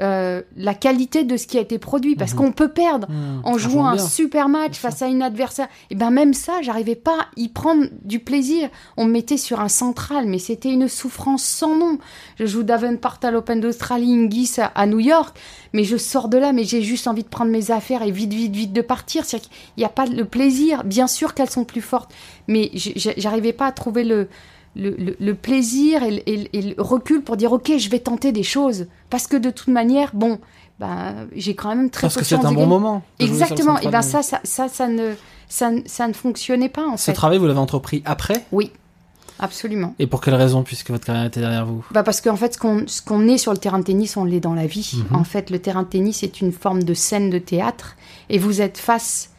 euh, 0.00 0.42
la 0.56 0.74
qualité 0.74 1.24
de 1.24 1.36
ce 1.36 1.46
qui 1.46 1.58
a 1.58 1.60
été 1.60 1.78
produit, 1.78 2.14
parce 2.16 2.32
Mhm. 2.32 2.38
qu'on 2.38 2.52
peut 2.52 2.68
perdre 2.68 3.08
Hmm, 3.10 3.40
en 3.44 3.58
jouant 3.58 3.86
un 3.86 3.94
bien. 3.96 4.06
super 4.06 4.48
match 4.48 4.78
Bien 4.78 4.78
face 4.78 5.02
à 5.02 5.06
une 5.08 5.22
adversaire. 5.22 5.68
Et 5.90 5.94
ben 5.94 6.10
même 6.10 6.34
ça, 6.34 6.62
j'arrivais 6.62 6.94
pas 6.94 7.18
à 7.22 7.26
y 7.36 7.48
prendre 7.48 7.86
du 8.04 8.20
plaisir. 8.20 8.68
On 8.96 9.04
me 9.06 9.10
mettait 9.12 9.36
sur 9.36 9.60
un 9.60 9.68
central, 9.68 10.26
mais 10.26 10.38
c'était 10.38 10.70
une 10.72 10.88
souffrance 10.88 11.42
sans 11.44 11.76
nom. 11.76 11.98
Je 12.38 12.46
joue 12.46 12.62
Davenport 12.62 13.18
à 13.22 13.30
l'Open 13.30 13.60
d'Australie, 13.60 14.12
Ingis 14.14 14.54
à, 14.60 14.66
à 14.66 14.86
New 14.86 15.00
York, 15.00 15.36
mais 15.72 15.84
je 15.84 15.96
sors 15.96 16.28
de 16.28 16.38
là, 16.38 16.52
mais 16.52 16.64
j'ai 16.64 16.82
juste 16.82 17.06
envie 17.08 17.24
de 17.24 17.28
prendre 17.28 17.50
mes 17.50 17.70
affaires 17.70 18.02
et 18.02 18.10
vite, 18.10 18.32
vite, 18.32 18.54
vite 18.54 18.72
de 18.72 18.82
partir. 18.82 19.24
C'est-à-dire 19.24 19.48
qu'il 19.48 19.58
n'y 19.78 19.84
a 19.84 19.88
pas 19.88 20.06
le 20.06 20.24
plaisir. 20.24 20.84
Bien 20.84 21.06
sûr 21.08 21.34
qu'elles 21.34 21.50
sont 21.50 21.64
plus 21.64 21.80
fortes, 21.82 22.12
mais 22.46 22.70
j'arrivais 22.74 23.52
pas 23.52 23.66
à 23.66 23.72
trouver 23.72 24.04
le 24.04 24.28
le, 24.76 24.90
le- 24.90 25.16
le 25.18 25.34
plaisir 25.34 26.02
et, 26.02 26.10
le- 26.10 26.28
et 26.28 26.36
le- 26.36 26.56
et 26.56 26.62
le 26.62 26.74
recul 26.82 27.22
pour 27.22 27.36
dire 27.36 27.52
ok 27.52 27.72
je 27.78 27.88
vais 27.90 27.98
tenter 28.00 28.32
des 28.32 28.42
choses 28.42 28.86
parce 29.10 29.26
que 29.26 29.36
de 29.36 29.50
toute 29.50 29.68
manière 29.68 30.10
bon 30.14 30.38
ben 30.78 31.26
j'ai 31.34 31.54
quand 31.54 31.70
même 31.74 31.90
très 31.90 32.02
Parce 32.02 32.14
peu 32.14 32.20
que 32.20 32.26
c'est 32.26 32.36
un 32.36 32.52
bon 32.52 32.66
moment. 32.66 33.02
Exactement. 33.18 33.78
Et 33.78 33.82
central 33.82 33.92
ben 33.92 34.02
ça, 34.02 34.22
ça, 34.22 34.40
ça, 34.44 34.68
ça 34.68 34.86
ne, 34.86 35.14
ça, 35.48 35.70
ça 35.86 36.06
ne 36.06 36.12
fonctionnait 36.12 36.68
pas 36.68 36.86
en 36.86 36.96
Ce 36.96 37.06
fait. 37.06 37.12
travail, 37.14 37.38
vous 37.38 37.46
l'avez 37.46 37.58
entrepris 37.58 38.00
après? 38.04 38.44
Oui, 38.52 38.70
absolument. 39.40 39.94
Et 39.98 40.06
pour 40.06 40.20
quelle 40.20 40.34
raison, 40.36 40.62
puisque 40.62 40.90
votre 40.90 41.04
carrière 41.04 41.24
était 41.24 41.40
derrière 41.40 41.66
vous? 41.66 41.84
Bah 41.90 42.04
parce 42.04 42.20
qu'en 42.20 42.36
fait, 42.36 42.54
ce 42.54 42.58
qu'on, 42.58 42.84
ce 42.86 43.02
qu'on 43.02 43.26
est 43.26 43.38
sur 43.38 43.50
le 43.52 43.58
terrain 43.58 43.80
de 43.80 43.84
tennis, 43.84 44.16
on 44.16 44.24
l'est 44.24 44.38
dans 44.38 44.54
la 44.54 44.66
vie. 44.68 45.02
Mhm. 45.10 45.16
En 45.16 45.24
fait, 45.24 45.50
le 45.50 45.58
terrain 45.58 45.82
de 45.82 45.88
tennis 45.88 46.22
est 46.22 46.40
une 46.40 46.52
forme 46.52 46.84
de 46.84 46.94
scène 46.94 47.28
de 47.30 47.38
théâtre, 47.38 47.96
et 48.30 48.38
vous 48.38 48.60
êtes 48.60 48.78
face, 48.78 49.30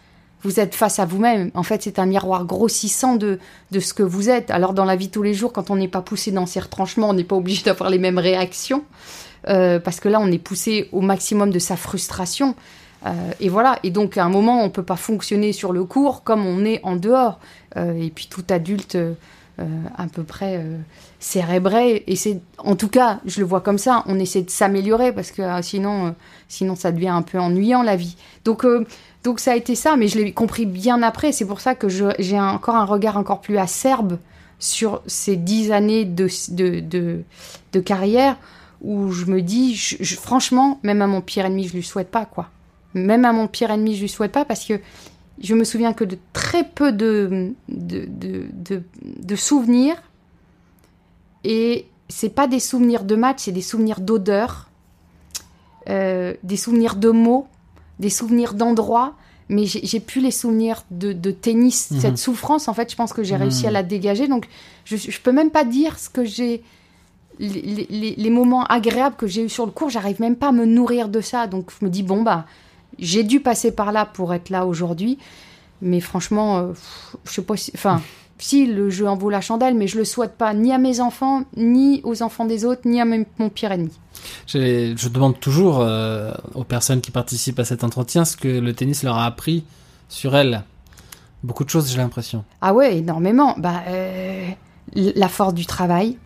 vous 0.44 0.60
êtes 0.60 0.76
face 0.76 1.00
à 1.00 1.06
vous-même. 1.06 1.52
En 1.54 1.64
fait, 1.64 1.84
c'est 1.84 2.00
un 2.00 2.06
miroir 2.06 2.46
grossissant 2.46 3.16
de, 3.16 3.40
de 3.72 3.80
ce 3.80 3.94
que 3.94 4.04
vous 4.04 4.30
êtes. 4.30 4.52
Alors 4.52 4.74
dans 4.74 4.86
la 4.86 4.96
vie 4.96 5.10
tous 5.10 5.24
les 5.24 5.34
jours, 5.34 5.52
quand 5.52 5.70
on 5.70 5.76
n'est 5.76 5.88
pas 5.88 6.02
poussé 6.02 6.32
dans 6.32 6.46
ces 6.46 6.60
retranchements, 6.60 7.10
on 7.10 7.14
n'est 7.14 7.24
pas 7.24 7.36
obligé 7.36 7.64
d'avoir 7.66 7.90
les 7.90 8.00
mêmes 8.00 8.20
réactions, 8.20 8.84
euh, 9.48 9.80
parce 9.80 10.00
que 10.00 10.10
là, 10.10 10.20
on 10.22 10.32
est 10.32 10.40
poussé 10.40 10.90
au 10.92 11.02
maximum 11.02 11.52
de 11.52 11.60
sa 11.60 11.76
frustration. 11.76 12.56
Euh, 13.06 13.32
et 13.40 13.50
voilà. 13.50 13.80
Et 13.84 13.92
donc, 13.92 14.18
à 14.18 14.26
un 14.26 14.30
moment, 14.30 14.64
on 14.64 14.70
peut 14.70 14.84
pas 14.84 14.96
fonctionner 14.96 15.54
sur 15.54 15.72
le 15.72 15.84
cours 15.84 16.24
comme 16.24 16.46
on 16.46 16.66
est 16.66 16.80
en 16.84 16.96
dehors. 16.96 17.40
Euh, 17.78 17.94
et 17.94 18.10
puis, 18.10 18.28
tout 18.30 18.44
adulte, 18.50 18.96
euh, 18.96 19.14
à 19.97 20.07
peu 20.07 20.24
près 20.24 20.57
euh, 20.57 20.78
cérébré. 21.20 22.03
Et 22.07 22.16
c'est, 22.16 22.41
en 22.57 22.76
tout 22.76 22.88
cas, 22.88 23.20
je 23.26 23.39
le 23.39 23.45
vois 23.45 23.62
comme 23.62 23.78
ça. 23.78 24.03
On 24.07 24.18
essaie 24.20 24.41
de 24.41 24.49
s'améliorer 24.49 25.12
parce 25.12 25.32
que 25.32 25.41
euh, 25.41 25.62
sinon, 25.62 26.07
euh, 26.07 26.12
sinon, 26.47 26.76
ça 26.76 26.91
devient 26.91 27.10
un 27.10 27.22
peu 27.22 27.38
ennuyant 27.38 27.84
la 27.84 27.95
vie. 27.95 28.16
Donc, 28.45 28.66
euh, 28.66 28.86
donc 29.24 29.39
ça 29.39 29.51
a 29.51 29.55
été 29.55 29.76
ça. 29.76 29.97
Mais 29.97 30.07
je 30.07 30.18
l'ai 30.18 30.32
compris 30.32 30.66
bien 30.66 31.03
après. 31.03 31.32
C'est 31.32 31.45
pour 31.45 31.62
ça 31.62 31.76
que 31.76 31.88
j'ai 31.89 32.39
encore 32.39 32.76
un 32.76 32.86
regard 32.86 33.18
encore 33.18 33.41
plus 33.41 33.57
acerbe 33.57 34.18
sur 34.60 35.01
ces 35.05 35.36
dix 35.36 35.72
années 35.72 36.05
de, 36.05 36.28
de, 36.49 37.24
de, 37.72 37.80
carrière 37.80 38.36
où 38.82 39.12
je 39.12 39.26
me 39.26 39.41
dis, 39.41 39.76
franchement, 40.22 40.80
même 40.84 41.01
à 41.01 41.07
mon 41.07 41.22
pire 41.22 41.45
ennemi, 41.45 41.68
je 41.68 41.74
lui 41.74 41.84
souhaite 41.84 42.12
pas, 42.12 42.26
quoi. 42.26 42.49
Même 42.93 43.24
à 43.24 43.32
mon 43.32 43.47
pire 43.47 43.72
ennemi, 43.72 43.95
je 43.95 44.01
lui 44.01 44.10
souhaite 44.10 44.32
pas 44.34 44.43
parce 44.43 44.66
que 44.66 44.80
je 45.42 45.56
me 45.56 45.64
souviens 45.64 45.94
que 45.94 46.04
de 46.04 46.18
très 46.34 46.64
peu 46.64 46.92
de, 46.92 47.54
de, 47.70 48.06
de, 48.08 48.46
de, 48.54 48.84
de 49.24 49.36
souvenirs. 49.36 49.96
Et 51.44 51.86
c'est 52.10 52.30
pas 52.30 52.48
des 52.48 52.60
souvenirs 52.60 53.04
de 53.04 53.16
match, 53.16 53.40
c'est 53.44 53.52
des 53.52 53.62
souvenirs 53.62 54.02
d'odeur, 54.02 54.70
euh, 55.90 56.34
des 56.44 56.58
souvenirs 56.58 56.96
de 56.96 57.10
mots, 57.10 57.48
des 58.00 58.10
souvenirs 58.10 58.54
d'endroits. 58.54 59.14
Mais 59.52 59.66
j'ai 59.66 60.00
plus 60.00 60.22
les 60.22 60.30
souvenirs 60.30 60.84
de, 60.92 61.12
de 61.12 61.32
tennis. 61.32 61.90
Mhm. 61.90 62.00
Cette 62.02 62.18
souffrance, 62.20 62.68
en 62.68 62.74
fait, 62.76 62.92
je 62.92 62.96
pense 62.96 63.14
que 63.14 63.24
j'ai 63.24 63.34
Mhm. 63.36 63.42
réussi 63.42 63.66
à 63.66 63.72
la 63.72 63.82
dégager. 63.82 64.28
Donc, 64.28 64.48
je, 64.86 64.96
je 64.96 65.20
peux 65.22 65.32
même 65.32 65.50
pas 65.50 65.64
dire 65.64 65.98
ce 65.98 66.08
que 66.10 66.24
j'ai. 66.24 66.62
Les, 67.40 67.88
les- 67.90 68.16
les 68.16 68.30
moments 68.30 68.66
agréables 68.66 69.16
que 69.16 69.26
j'ai 69.26 69.44
eu 69.46 69.50
sur 69.50 69.66
le 69.66 69.72
cours, 69.72 69.90
j'arrive 69.90 70.20
même 70.22 70.36
pas 70.36 70.50
à 70.50 70.52
me 70.52 70.66
nourrir 70.66 71.08
de 71.10 71.22
ça. 71.22 71.48
Donc, 71.48 71.72
je 71.80 71.84
me 71.86 71.90
dis, 71.90 72.04
bon, 72.04 72.22
bah, 72.22 72.46
j'ai 73.02 73.24
dû 73.24 73.39
passer 73.39 73.72
par 73.72 73.91
là 73.91 74.06
pour 74.06 74.34
être 74.34 74.50
là 74.50 74.66
aujourd'hui. 74.66 75.18
Mais 75.82 76.00
franchement, 76.02 76.58
euh, 76.58 76.74
je 77.26 77.32
sais 77.32 77.41
pas 77.41 77.56
si. 77.56 77.72
Enfin, 77.76 78.02
si 78.39 78.66
le 78.66 78.89
jeu 78.89 79.08
en 79.08 79.16
vaut 79.16 79.30
la 79.30 79.41
chandelle, 79.41 79.76
mais 79.76 79.88
je 79.88 79.97
le 79.97 80.06
souhaite 80.06 80.38
pas 80.38 80.54
ni 80.54 80.72
à 80.72 80.78
mes 80.78 81.02
enfants, 81.02 81.43
ni 81.58 82.02
aux 82.04 82.24
enfants 82.24 82.45
des 82.45 82.66
autres, 82.66 82.82
ni 82.86 83.02
à 83.02 83.06
mon 83.06 83.50
pire 83.50 83.72
ennemi. 83.72 83.91
Je 84.47 85.10
demande 85.10 85.39
toujours 85.39 85.80
euh, 85.80 86.32
aux 86.56 86.64
personnes 86.64 87.02
qui 87.02 87.12
participent 87.12 87.60
à 87.60 87.66
cet 87.66 87.84
entretien 87.84 88.26
ce 88.26 88.38
que 88.38 88.47
le 88.47 88.74
tennis 88.74 89.04
leur 89.04 89.18
a 89.18 89.26
appris 89.26 89.64
sur 90.08 90.36
elles. 90.36 90.64
Beaucoup 91.43 91.64
de 91.64 91.70
choses, 91.70 91.91
j'ai 91.91 91.97
l'impression. 91.97 92.43
Ah 92.62 92.74
ouais, 92.74 92.97
énormément. 92.97 93.56
Bah, 93.58 93.84
euh, 93.88 94.47
la 94.95 95.30
force 95.30 95.54
du 95.54 95.66
travail, 95.66 96.18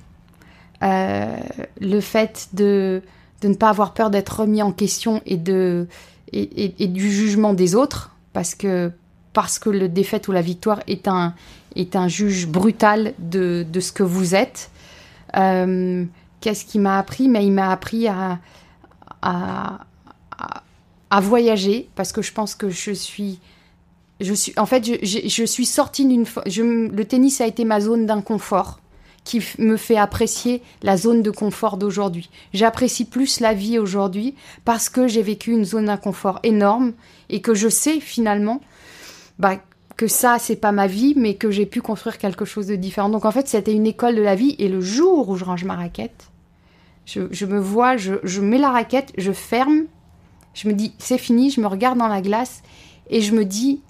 euh, 0.82 1.36
le 1.80 2.00
fait 2.00 2.50
de, 2.54 3.02
de 3.42 3.48
ne 3.48 3.54
pas 3.54 3.70
avoir 3.70 3.94
peur 3.94 4.10
d'être 4.10 4.40
remis 4.40 4.62
en 4.62 4.72
question 4.72 5.22
et, 5.26 5.38
de, 5.38 5.88
et, 6.34 6.88
du 6.88 7.12
jugement 7.12 7.54
des 7.54 7.76
autres, 7.76 8.12
parce 8.34 8.56
que, 8.56 8.92
parce 9.34 9.60
que 9.60 9.70
le 9.70 9.88
défaite 9.90 10.28
ou 10.28 10.32
la 10.32 10.42
victoire 10.42 10.82
est 10.88 11.08
un, 11.08 11.34
est 11.76 11.96
un 11.96 12.08
juge 12.08 12.48
brutal 12.48 13.14
de, 13.20 13.66
de 13.72 13.80
ce 13.80 13.92
que 13.92 14.04
vous 14.04 14.36
êtes. 14.36 14.70
Euh, 15.38 16.06
Qu'est-ce 16.42 16.66
qui 16.66 16.78
m'a 16.78 16.98
appris? 17.00 17.30
Mais 17.30 17.46
il 17.46 17.52
m'a 17.52 17.72
appris 17.72 18.08
à, 18.08 18.40
à, 19.22 19.80
à, 21.10 21.22
voyager, 21.22 21.90
parce 21.96 22.12
que 22.12 22.22
je 22.22 22.34
pense 22.34 22.54
que 22.56 22.70
je 22.70 22.92
suis 22.92 23.40
je 24.20 24.34
suis, 24.34 24.54
en 24.58 24.66
fait, 24.66 24.86
je, 24.86 25.28
je- 25.28 25.46
suis 25.46 25.66
sortie 25.66 26.06
d'une. 26.06 26.26
Le 26.46 27.04
tennis 27.04 27.42
a 27.42 27.48
été 27.48 27.66
ma 27.66 27.80
zone 27.82 28.06
d'inconfort 28.06 28.80
qui 29.24 29.42
me 29.58 29.78
fait 29.78 29.98
apprécier 29.98 30.62
la 30.82 30.98
zone 30.98 31.22
de 31.22 31.32
confort 31.32 31.78
d'aujourd'hui. 31.78 32.30
J'apprécie 32.54 33.06
plus 33.06 33.40
la 33.40 33.54
vie 33.54 33.80
aujourd'hui 33.80 34.36
parce 34.66 34.90
que 34.90 35.08
j'ai 35.08 35.22
vécu 35.22 35.52
une 35.52 35.66
zone 35.66 35.86
d'inconfort 35.86 36.40
énorme 36.44 36.94
et 37.30 37.42
que 37.42 37.54
je 37.54 37.70
sais 37.70 38.00
finalement 38.00 38.62
bah, 39.40 39.58
que 39.96 40.08
ça, 40.08 40.38
c'est 40.40 40.56
pas 40.56 40.72
ma 40.72 40.88
vie, 40.88 41.14
mais 41.16 41.36
que 41.36 41.52
j'ai 41.52 41.66
pu 41.66 41.82
construire 41.82 42.18
quelque 42.18 42.46
chose 42.46 42.68
de 42.68 42.76
différent. 42.76 43.10
Donc 43.10 43.26
en 43.26 43.32
fait, 43.32 43.48
c'était 43.48 43.74
une 43.74 43.88
école 43.88 44.16
de 44.16 44.22
la 44.22 44.36
vie 44.36 44.56
et 44.60 44.68
le 44.68 44.82
jour 44.82 45.30
où 45.30 45.36
je 45.36 45.46
range 45.46 45.64
ma 45.64 45.76
raquette, 45.76 46.30
je, 47.06 47.46
me 47.46 47.60
vois, 47.60 47.98
je 47.98 48.42
mets 48.42 48.58
la 48.58 48.72
raquette, 48.72 49.12
je 49.18 49.34
ferme 49.34 49.84
Je 50.54 50.70
me 50.70 50.74
dis, 50.74 50.94
c'est 51.00 51.18
fini, 51.18 51.50
je 51.50 51.60
me 51.60 51.68
regarde 51.68 51.98
dans 51.98 52.08
la 52.08 52.22
glace 52.22 52.64
et 53.10 53.22
je 53.22 53.34
me 53.34 53.46
dis, 53.46 53.82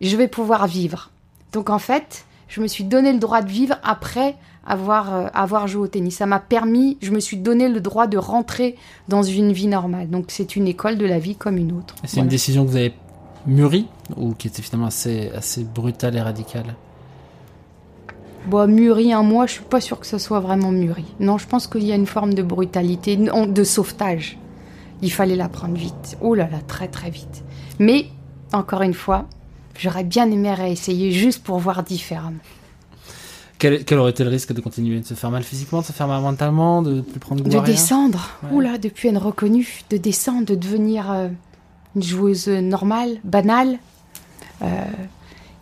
je 0.00 0.16
vais 0.16 0.28
pouvoir 0.28 0.66
vivre. 0.66 1.10
Donc 1.52 1.70
en 1.70 1.78
fait, 1.78 2.24
je 2.48 2.60
me 2.60 2.66
suis 2.66 2.84
donné 2.84 3.12
le 3.12 3.18
droit 3.18 3.42
de 3.42 3.50
vivre 3.50 3.76
après 3.82 4.36
avoir, 4.66 5.14
euh, 5.14 5.26
avoir 5.34 5.66
joué 5.66 5.82
au 5.82 5.86
tennis. 5.88 6.16
Ça 6.16 6.26
m'a 6.26 6.40
permis, 6.40 6.98
je 7.02 7.10
me 7.10 7.20
suis 7.20 7.36
donné 7.36 7.68
le 7.68 7.80
droit 7.80 8.06
de 8.06 8.18
rentrer 8.18 8.76
dans 9.08 9.22
une 9.22 9.52
vie 9.52 9.66
normale. 9.66 10.08
Donc 10.08 10.26
c'est 10.28 10.56
une 10.56 10.68
école 10.68 10.98
de 10.98 11.06
la 11.06 11.18
vie 11.18 11.36
comme 11.36 11.56
une 11.56 11.72
autre. 11.72 11.94
C'est 12.04 12.20
une 12.20 12.28
décision 12.28 12.64
que 12.64 12.70
vous 12.70 12.76
avez 12.76 12.94
mûrie 13.46 13.88
ou 14.16 14.34
qui 14.34 14.48
était 14.48 14.62
finalement 14.62 14.86
assez, 14.86 15.30
assez 15.34 15.64
brutale 15.64 16.16
et 16.16 16.20
radicale 16.20 16.76
Bon, 18.46 18.68
mûri 18.68 19.12
un 19.12 19.22
mois, 19.22 19.46
je 19.46 19.52
suis 19.52 19.64
pas 19.64 19.80
sûre 19.80 20.00
que 20.00 20.06
ce 20.06 20.18
soit 20.18 20.40
vraiment 20.40 20.72
mûri. 20.72 21.04
Non, 21.20 21.38
je 21.38 21.46
pense 21.46 21.68
qu'il 21.68 21.84
y 21.84 21.92
a 21.92 21.94
une 21.94 22.06
forme 22.06 22.34
de 22.34 22.42
brutalité, 22.42 23.16
de 23.16 23.64
sauvetage. 23.64 24.36
Il 25.00 25.12
fallait 25.12 25.36
la 25.36 25.48
prendre 25.48 25.76
vite. 25.76 26.18
Oh 26.20 26.34
là 26.34 26.48
là, 26.50 26.58
très 26.66 26.88
très 26.88 27.10
vite. 27.10 27.44
Mais, 27.78 28.06
encore 28.52 28.82
une 28.82 28.94
fois, 28.94 29.26
j'aurais 29.78 30.02
bien 30.02 30.28
aimé 30.28 30.52
réessayer 30.54 31.12
juste 31.12 31.44
pour 31.44 31.58
voir 31.58 31.84
différemment. 31.84 32.40
Quel, 33.62 33.84
quel 33.84 33.98
aurait 34.00 34.10
été 34.10 34.24
le 34.24 34.30
risque 34.30 34.52
de 34.52 34.60
continuer 34.60 34.98
De 34.98 35.04
se 35.06 35.14
faire 35.14 35.30
mal 35.30 35.44
physiquement, 35.44 35.82
de 35.82 35.86
se 35.86 35.92
faire 35.92 36.08
mal 36.08 36.20
mentalement, 36.20 36.82
de 36.82 36.94
ne 36.94 37.00
plus 37.00 37.20
prendre 37.20 37.44
goût 37.44 37.48
De 37.48 37.56
à 37.56 37.60
rien 37.60 37.72
descendre, 37.74 38.28
Ouais. 38.42 38.50
oula, 38.50 38.76
de 38.76 38.88
plus 38.88 39.08
être 39.08 39.22
reconnue, 39.22 39.82
de 39.88 39.98
descendre, 39.98 40.46
de 40.46 40.56
devenir 40.56 41.08
euh, 41.12 41.28
une 41.94 42.02
joueuse 42.02 42.48
normale, 42.48 43.20
banale. 43.22 43.78
Euh, 44.62 44.66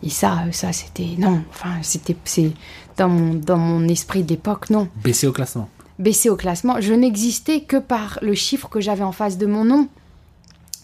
et 0.01 0.09
ça, 0.09 0.45
euh, 0.47 0.51
ça 0.51 0.73
c'était 0.73 1.09
non. 1.19 1.43
Enfin, 1.51 1.75
c'était 1.83 2.15
c'est 2.25 2.51
dans 2.97 3.07
mon 3.07 3.35
dans 3.35 3.57
mon 3.57 3.87
esprit 3.87 4.23
d'époque, 4.23 4.71
non. 4.71 4.87
Baisser 5.03 5.27
au 5.27 5.31
classement. 5.31 5.69
Baisser 5.99 6.31
au 6.31 6.35
classement, 6.35 6.77
je 6.81 6.93
n'existais 6.93 7.61
que 7.61 7.77
par 7.77 8.17
le 8.23 8.33
chiffre 8.33 8.67
que 8.67 8.81
j'avais 8.81 9.03
en 9.03 9.11
face 9.11 9.37
de 9.37 9.45
mon 9.45 9.63
nom. 9.63 9.87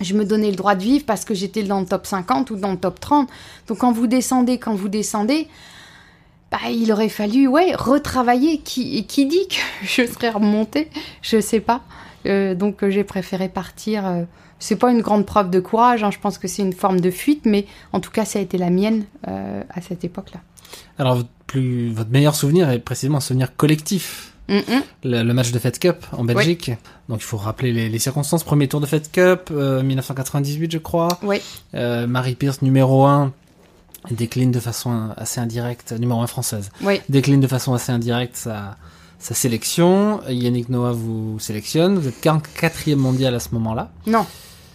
Je 0.02 0.14
me 0.14 0.24
donnais 0.24 0.52
le 0.52 0.56
droit 0.56 0.76
de 0.76 0.84
vivre 0.84 1.06
parce 1.08 1.26
que 1.26 1.34
j'étais 1.34 1.64
dans 1.64 1.80
le 1.80 1.88
top 1.88 2.06
50 2.06 2.52
ou 2.52 2.58
dans 2.58 2.70
le 2.70 2.78
top 2.78 3.00
30. 3.00 3.28
Donc 3.68 3.80
quand 3.80 3.92
vous 3.92 4.06
descendez, 4.06 4.60
quand 4.60 4.76
vous 4.76 4.90
descendez, 4.90 5.48
bah, 6.52 6.60
il 6.72 6.92
aurait 6.92 7.10
fallu 7.10 7.48
ouais, 7.48 7.74
retravailler. 7.76 8.60
Qui, 8.60 9.04
dit 9.04 9.48
que 9.50 9.56
je 9.86 10.06
serais 10.06 10.30
remontée? 10.30 10.90
Je 11.22 11.40
sais 11.40 11.60
pas. 11.60 11.82
Euh, 12.26 12.56
donc 12.56 12.84
euh, 12.84 12.90
j'ai 12.90 13.04
préféré 13.04 13.50
partir. 13.50 14.06
euh, 14.06 14.24
c'est 14.60 14.76
pas 14.76 14.92
une 14.92 15.02
grande 15.02 15.26
preuve 15.26 15.50
de 15.50 15.60
courage, 15.60 16.04
hein, 16.04 16.12
je 16.12 16.18
pense 16.20 16.38
que 16.38 16.48
c'est 16.48 16.64
une 16.64 16.74
forme 16.74 17.00
de 17.00 17.12
fuite, 17.12 17.46
mais 17.46 17.66
en 17.94 18.00
tout 18.00 18.10
cas 18.12 18.26
ça 18.26 18.40
a 18.40 18.42
été 18.42 18.58
la 18.58 18.70
mienne 18.70 19.06
euh, 19.28 19.62
à 19.70 19.82
cette 19.82 20.04
époque-là. 20.04 20.40
Alors, 20.98 21.16
votre, 21.18 21.30
plus, 21.46 21.92
votre 21.92 22.10
meilleur 22.10 22.36
souvenir 22.36 22.70
est 22.72 22.80
précisément 22.80 23.18
un 23.18 23.22
souvenir 23.22 23.56
collectif. 23.56 24.34
Le, 24.50 24.64
le 25.04 25.34
match 25.34 25.52
de 25.52 25.60
Fed 25.60 25.78
Cup 25.78 26.06
en 26.14 26.24
Belgique. 26.24 26.72
Donc, 27.10 27.20
il 27.20 27.26
faut 27.26 27.36
rappeler 27.36 27.74
les, 27.74 27.90
les 27.90 28.00
circonstances. 28.00 28.46
Premier 28.46 28.70
tour 28.70 28.80
de 28.80 28.86
Fed 28.86 29.12
Cup, 29.12 29.50
euh, 29.52 29.84
1998, 29.84 30.72
je 30.72 30.78
crois. 30.78 31.10
Oui, 31.22 31.42
Marie 31.74 32.36
Pierce, 32.36 32.62
numéro 32.62 33.06
1, 33.06 33.34
décline 34.12 34.52
de 34.52 34.60
façon 34.60 35.10
assez 35.18 35.40
indirecte, 35.40 35.92
numéro 35.94 36.22
1 36.22 36.28
française, 36.28 36.70
oui, 36.82 37.02
décline 37.10 37.40
de 37.42 37.48
façon 37.48 37.74
assez 37.74 37.92
indirecte 37.92 38.36
sa, 38.36 38.78
sa 39.20 39.34
sélection. 39.34 40.22
Yannick 40.30 40.70
Noah 40.70 40.94
vous 40.94 41.40
sélectionne. 41.40 41.98
Vous 42.00 42.08
êtes 42.08 42.22
44e 42.24 42.96
mondial 42.96 43.34
à 43.36 43.40
ce 43.40 43.50
moment-là. 43.54 43.92
non. 44.06 44.26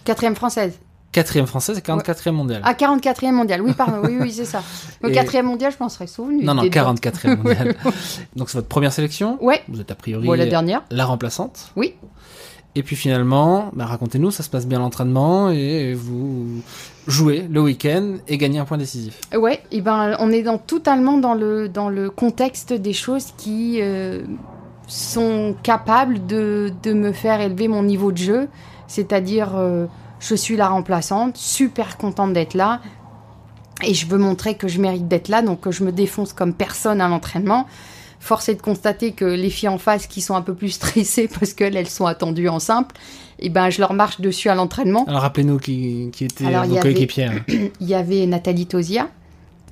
Quatrième 0.05 0.35
française. 0.35 0.73
4e 1.13 1.45
française 1.45 1.77
et 1.77 1.81
44e 1.81 2.31
mondial. 2.31 2.61
Ah, 2.65 2.73
44e 2.73 3.31
mondial, 3.31 3.61
oui, 3.61 3.71
pardon, 3.73 4.01
oui, 4.03 4.17
oui, 4.19 4.31
c'est 4.33 4.43
ça. 4.45 4.61
Et- 5.03 5.11
4e 5.11 5.43
mondial, 5.43 5.71
je 5.71 5.77
m'en 5.79 5.87
serais 5.87 6.07
souvenu. 6.07 6.43
non, 6.43 6.55
non, 6.55 6.63
des 6.63 6.69
dates. 6.71 6.97
44e 7.01 7.37
mondial. 7.37 7.75
Donc, 8.35 8.49
c'est 8.49 8.57
votre 8.57 8.67
première 8.67 8.91
sélection. 8.91 9.37
Ouais, 9.41 9.61
Vous 9.69 9.79
êtes 9.79 9.91
a 9.91 9.95
priori 9.95 10.25
bon, 10.27 10.33
la 10.33 10.45
dernière. 10.47 10.81
la 10.89 11.05
remplaçante. 11.05 11.69
Oui. 11.77 11.93
Et 12.75 12.81
puis 12.81 12.95
finalement, 12.95 13.69
bah, 13.73 13.85
racontez-nous, 13.85 14.31
ça 14.31 14.41
se 14.41 14.49
passe 14.49 14.65
bien 14.65 14.79
l'entraînement 14.79 15.51
et 15.51 15.93
vous 15.93 16.61
jouez 17.07 17.47
le 17.49 17.61
week-end 17.61 18.15
et 18.27 18.37
gagnez 18.37 18.57
un 18.57 18.65
point 18.65 18.77
décisif. 18.77 19.19
Ouais, 19.37 19.61
ben, 19.71 20.15
on 20.19 20.31
est 20.31 20.41
dans, 20.41 20.57
totalement 20.57 21.17
dans 21.17 21.35
le, 21.35 21.69
dans 21.69 21.89
le 21.89 22.09
contexte 22.09 22.73
des 22.73 22.93
choses 22.93 23.27
qui 23.37 23.79
euh, 23.81 24.23
sont 24.87 25.55
capables 25.61 26.25
de, 26.25 26.71
de 26.81 26.93
me 26.93 27.11
faire 27.11 27.41
élever 27.41 27.67
mon 27.67 27.83
niveau 27.83 28.11
de 28.11 28.17
jeu. 28.17 28.47
C'est-à-dire, 28.87 29.51
euh, 29.55 29.85
je 30.19 30.33
suis 30.33 30.55
la 30.55 30.67
remplaçante, 30.67 31.37
super 31.37 31.97
contente 31.97 32.33
d'être 32.33 32.55
là. 32.55 32.81
Et 33.85 33.93
je 33.93 34.07
veux 34.07 34.17
montrer 34.17 34.55
que 34.55 34.67
je 34.67 34.79
mérite 34.79 35.07
d'être 35.07 35.27
là, 35.27 35.41
donc 35.41 35.69
je 35.69 35.83
me 35.83 35.91
défonce 35.91 36.33
comme 36.33 36.53
personne 36.53 37.01
à 37.01 37.07
l'entraînement. 37.07 37.67
Force 38.23 38.47
est 38.47 38.55
de 38.55 38.61
constater 38.61 39.11
que 39.11 39.25
les 39.25 39.49
filles 39.49 39.67
en 39.67 39.77
face 39.77 40.07
qui 40.07 40.21
sont 40.21 40.33
un 40.33 40.41
peu 40.41 40.53
plus 40.53 40.69
stressées 40.69 41.27
parce 41.39 41.51
qu'elles 41.51 41.75
elles 41.75 41.89
sont 41.89 42.05
attendues 42.05 42.47
en 42.47 42.59
simple, 42.59 42.95
et 43.37 43.49
ben 43.49 43.69
je 43.69 43.81
leur 43.81 43.93
marche 43.93 44.21
dessus 44.21 44.47
à 44.47 44.55
l'entraînement. 44.55 45.03
Alors 45.09 45.23
rappelez-nous 45.23 45.57
qui, 45.57 46.09
qui 46.13 46.23
était 46.23 46.45
Alors, 46.45 46.63
vos 46.63 46.77
coéquipières. 46.77 47.43
Il 47.81 47.87
y 47.87 47.93
avait 47.93 48.25
Nathalie 48.25 48.65
Tosia, 48.65 49.09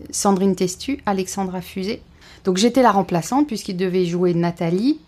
Sandrine 0.09 0.53
Testu, 0.53 0.99
Alexandra 1.05 1.61
Fusé. 1.61 2.01
Donc 2.43 2.57
j'étais 2.57 2.81
la 2.81 2.91
remplaçante 2.91 3.47
puisqu'il 3.47 3.77
devait 3.77 4.03
jouer 4.03 4.33
Nathalie, 4.33 4.99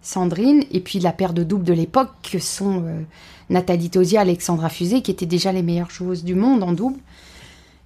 Sandrine 0.00 0.64
et 0.72 0.80
puis 0.80 1.00
la 1.00 1.12
paire 1.12 1.34
de 1.34 1.42
doubles 1.42 1.64
de 1.64 1.74
l'époque 1.74 2.08
que 2.32 2.38
sont 2.38 2.82
euh, 2.86 3.02
Nathalie 3.50 3.90
Tosia, 3.90 4.22
Alexandra 4.22 4.70
Fusé 4.70 5.02
qui 5.02 5.10
étaient 5.10 5.26
déjà 5.26 5.52
les 5.52 5.62
meilleures 5.62 5.90
joueuses 5.90 6.24
du 6.24 6.34
monde 6.34 6.62
en 6.62 6.72
double. 6.72 6.98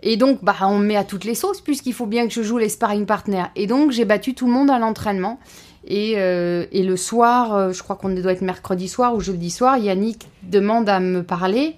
Et 0.06 0.18
donc 0.18 0.44
bah 0.44 0.54
on 0.60 0.78
me 0.78 0.84
met 0.84 0.96
à 0.96 1.02
toutes 1.02 1.24
les 1.24 1.34
sauces 1.34 1.62
puisqu'il 1.62 1.94
faut 1.94 2.06
bien 2.06 2.28
que 2.28 2.34
je 2.34 2.42
joue 2.42 2.58
les 2.58 2.68
sparring 2.68 3.06
partners. 3.06 3.46
Et 3.56 3.66
donc 3.66 3.90
j'ai 3.90 4.04
battu 4.04 4.34
tout 4.34 4.46
le 4.46 4.52
monde 4.52 4.70
à 4.70 4.78
l'entraînement. 4.78 5.40
Et, 5.86 6.14
euh, 6.16 6.66
et 6.72 6.82
le 6.82 6.96
soir, 6.96 7.54
euh, 7.54 7.72
je 7.72 7.82
crois 7.82 7.96
qu'on 7.96 8.10
doit 8.10 8.32
être 8.32 8.42
mercredi 8.42 8.86
soir 8.86 9.14
ou 9.14 9.20
jeudi 9.20 9.50
soir, 9.50 9.78
Yannick 9.78 10.28
demande 10.42 10.90
à 10.90 11.00
me 11.00 11.22
parler. 11.22 11.76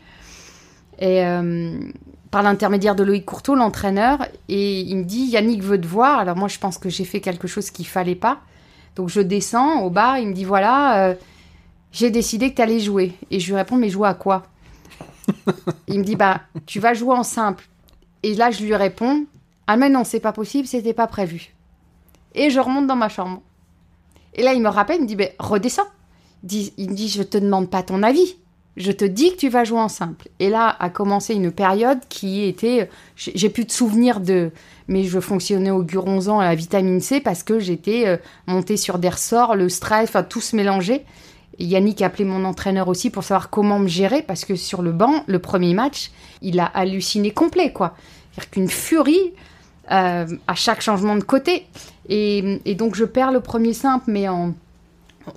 Et 0.99 1.25
euh, 1.25 1.79
par 2.33 2.43
l'intermédiaire 2.43 2.97
de 2.97 3.05
Loïc 3.05 3.25
Courteau, 3.25 3.55
l'entraîneur, 3.55 4.27
et 4.49 4.81
il 4.81 4.97
me 4.97 5.05
dit 5.05 5.27
Yannick 5.27 5.63
veut 5.63 5.81
te 5.81 5.87
voir. 5.87 6.19
Alors 6.19 6.37
moi, 6.37 6.49
je 6.49 6.59
pense 6.59 6.79
que 6.79 6.89
j'ai 6.89 7.05
fait 7.05 7.21
quelque 7.21 7.47
chose 7.47 7.71
qu'il 7.71 7.87
fallait 7.87 8.17
pas. 8.17 8.41
Donc 8.97 9.09
je 9.09 9.21
descends 9.21 9.83
au 9.83 9.91
bar, 9.91 10.19
il 10.19 10.29
me 10.29 10.33
dit 10.33 10.45
voilà, 10.45 11.15
j'ai 11.93 12.11
décidé 12.11 12.51
que 12.51 12.57
tu 12.57 12.63
allais 12.63 12.81
jouer. 12.81 13.13
Et 13.31 13.39
je 13.39 13.49
lui 13.49 13.57
réponds 13.57 13.77
mais 13.77 13.89
jouer 13.89 14.09
à 14.09 14.15
quoi? 14.15 14.45
Il 15.89 15.99
me 15.99 16.05
dit 16.05 16.17
bah 16.17 16.41
tu 16.65 16.81
vas 16.81 16.95
jouer 16.95 17.15
en 17.15 17.23
simple. 17.23 17.69
Et 18.23 18.35
là, 18.35 18.51
je 18.51 18.63
lui 18.65 18.75
réponds 18.75 19.27
ah 19.67 19.77
mais 19.77 19.89
non, 19.89 20.05
c'est 20.05 20.21
pas 20.21 20.33
possible, 20.33 20.69
c'était 20.69 20.93
pas 20.93 21.07
prévu. 21.07 21.55
Et 22.35 22.51
je 22.51 22.61
remonte 22.61 22.87
dans 22.87 22.97
ma 22.97 23.09
chambre. 23.09 23.43
Et 24.35 24.43
là, 24.43 24.55
il 24.55 24.63
me 24.63 24.69
rappelle, 24.69 24.97
il 24.99 25.03
me 25.03 25.09
dit 25.09 25.17
ben 25.17 25.31
redescends. 25.39 25.89
Il 26.49 26.91
me 26.91 26.95
dit 26.95 27.09
je 27.09 27.23
te 27.23 27.39
demande 27.39 27.71
pas 27.71 27.83
ton 27.83 28.03
avis. 28.03 28.37
Je 28.77 28.93
te 28.93 29.07
dis 29.07 29.33
que 29.33 29.37
tu 29.37 29.49
vas 29.49 29.65
jouer 29.65 29.81
en 29.81 29.89
simple. 29.89 30.29
Et 30.39 30.51
là 30.51 30.77
a 30.79 30.91
commencé 30.91 31.35
une 31.35 31.51
période 31.51 31.99
qui 32.09 32.45
était. 32.45 32.91
J'ai 33.17 33.33
j'ai 33.35 33.49
plus 33.49 33.65
de 33.65 33.73
souvenirs 33.73 34.21
de. 34.21 34.53
Mais 34.87 35.03
je 35.05 35.19
fonctionnais 35.19 35.71
au 35.71 35.83
guronzan 35.83 36.39
à 36.39 36.45
la 36.45 36.55
vitamine 36.55 37.01
C 37.01 37.21
parce 37.21 37.43
que 37.43 37.59
j'étais 37.59 38.07
euh, 38.07 38.19
montée 38.47 38.77
sur 38.77 38.99
des 38.99 39.09
ressorts, 39.09 39.57
le 39.57 39.69
stress, 39.69 40.11
enfin 40.11 40.23
tout 40.23 40.43
se 40.43 40.55
mélangeait. 40.55 41.05
Yannick 41.59 42.03
a 42.03 42.07
appelé 42.07 42.25
mon 42.25 42.45
entraîneur 42.45 42.89
aussi 42.89 43.11
pour 43.11 43.25
savoir 43.25 43.49
comment 43.51 43.79
me 43.79 43.89
gérer 43.89 44.23
parce 44.23 44.45
que 44.45 44.57
sur 44.57 44.83
le 44.83 44.93
banc, 44.93 45.23
le 45.27 45.39
premier 45.39 45.73
match, 45.75 46.11
il 46.43 46.61
a 46.61 46.67
halluciné 46.67 47.31
complet, 47.31 47.73
quoi. 47.73 47.95
C'est-à-dire 48.33 48.51
qu'une 48.51 48.69
furie 48.69 49.33
euh, 49.91 50.27
à 50.47 50.55
chaque 50.55 50.83
changement 50.83 51.17
de 51.17 51.23
côté. 51.25 51.67
Et, 52.09 52.61
et 52.65 52.75
donc 52.75 52.95
je 52.95 53.05
perds 53.05 53.33
le 53.33 53.41
premier 53.41 53.73
simple, 53.73 54.05
mais 54.09 54.29
en. 54.29 54.53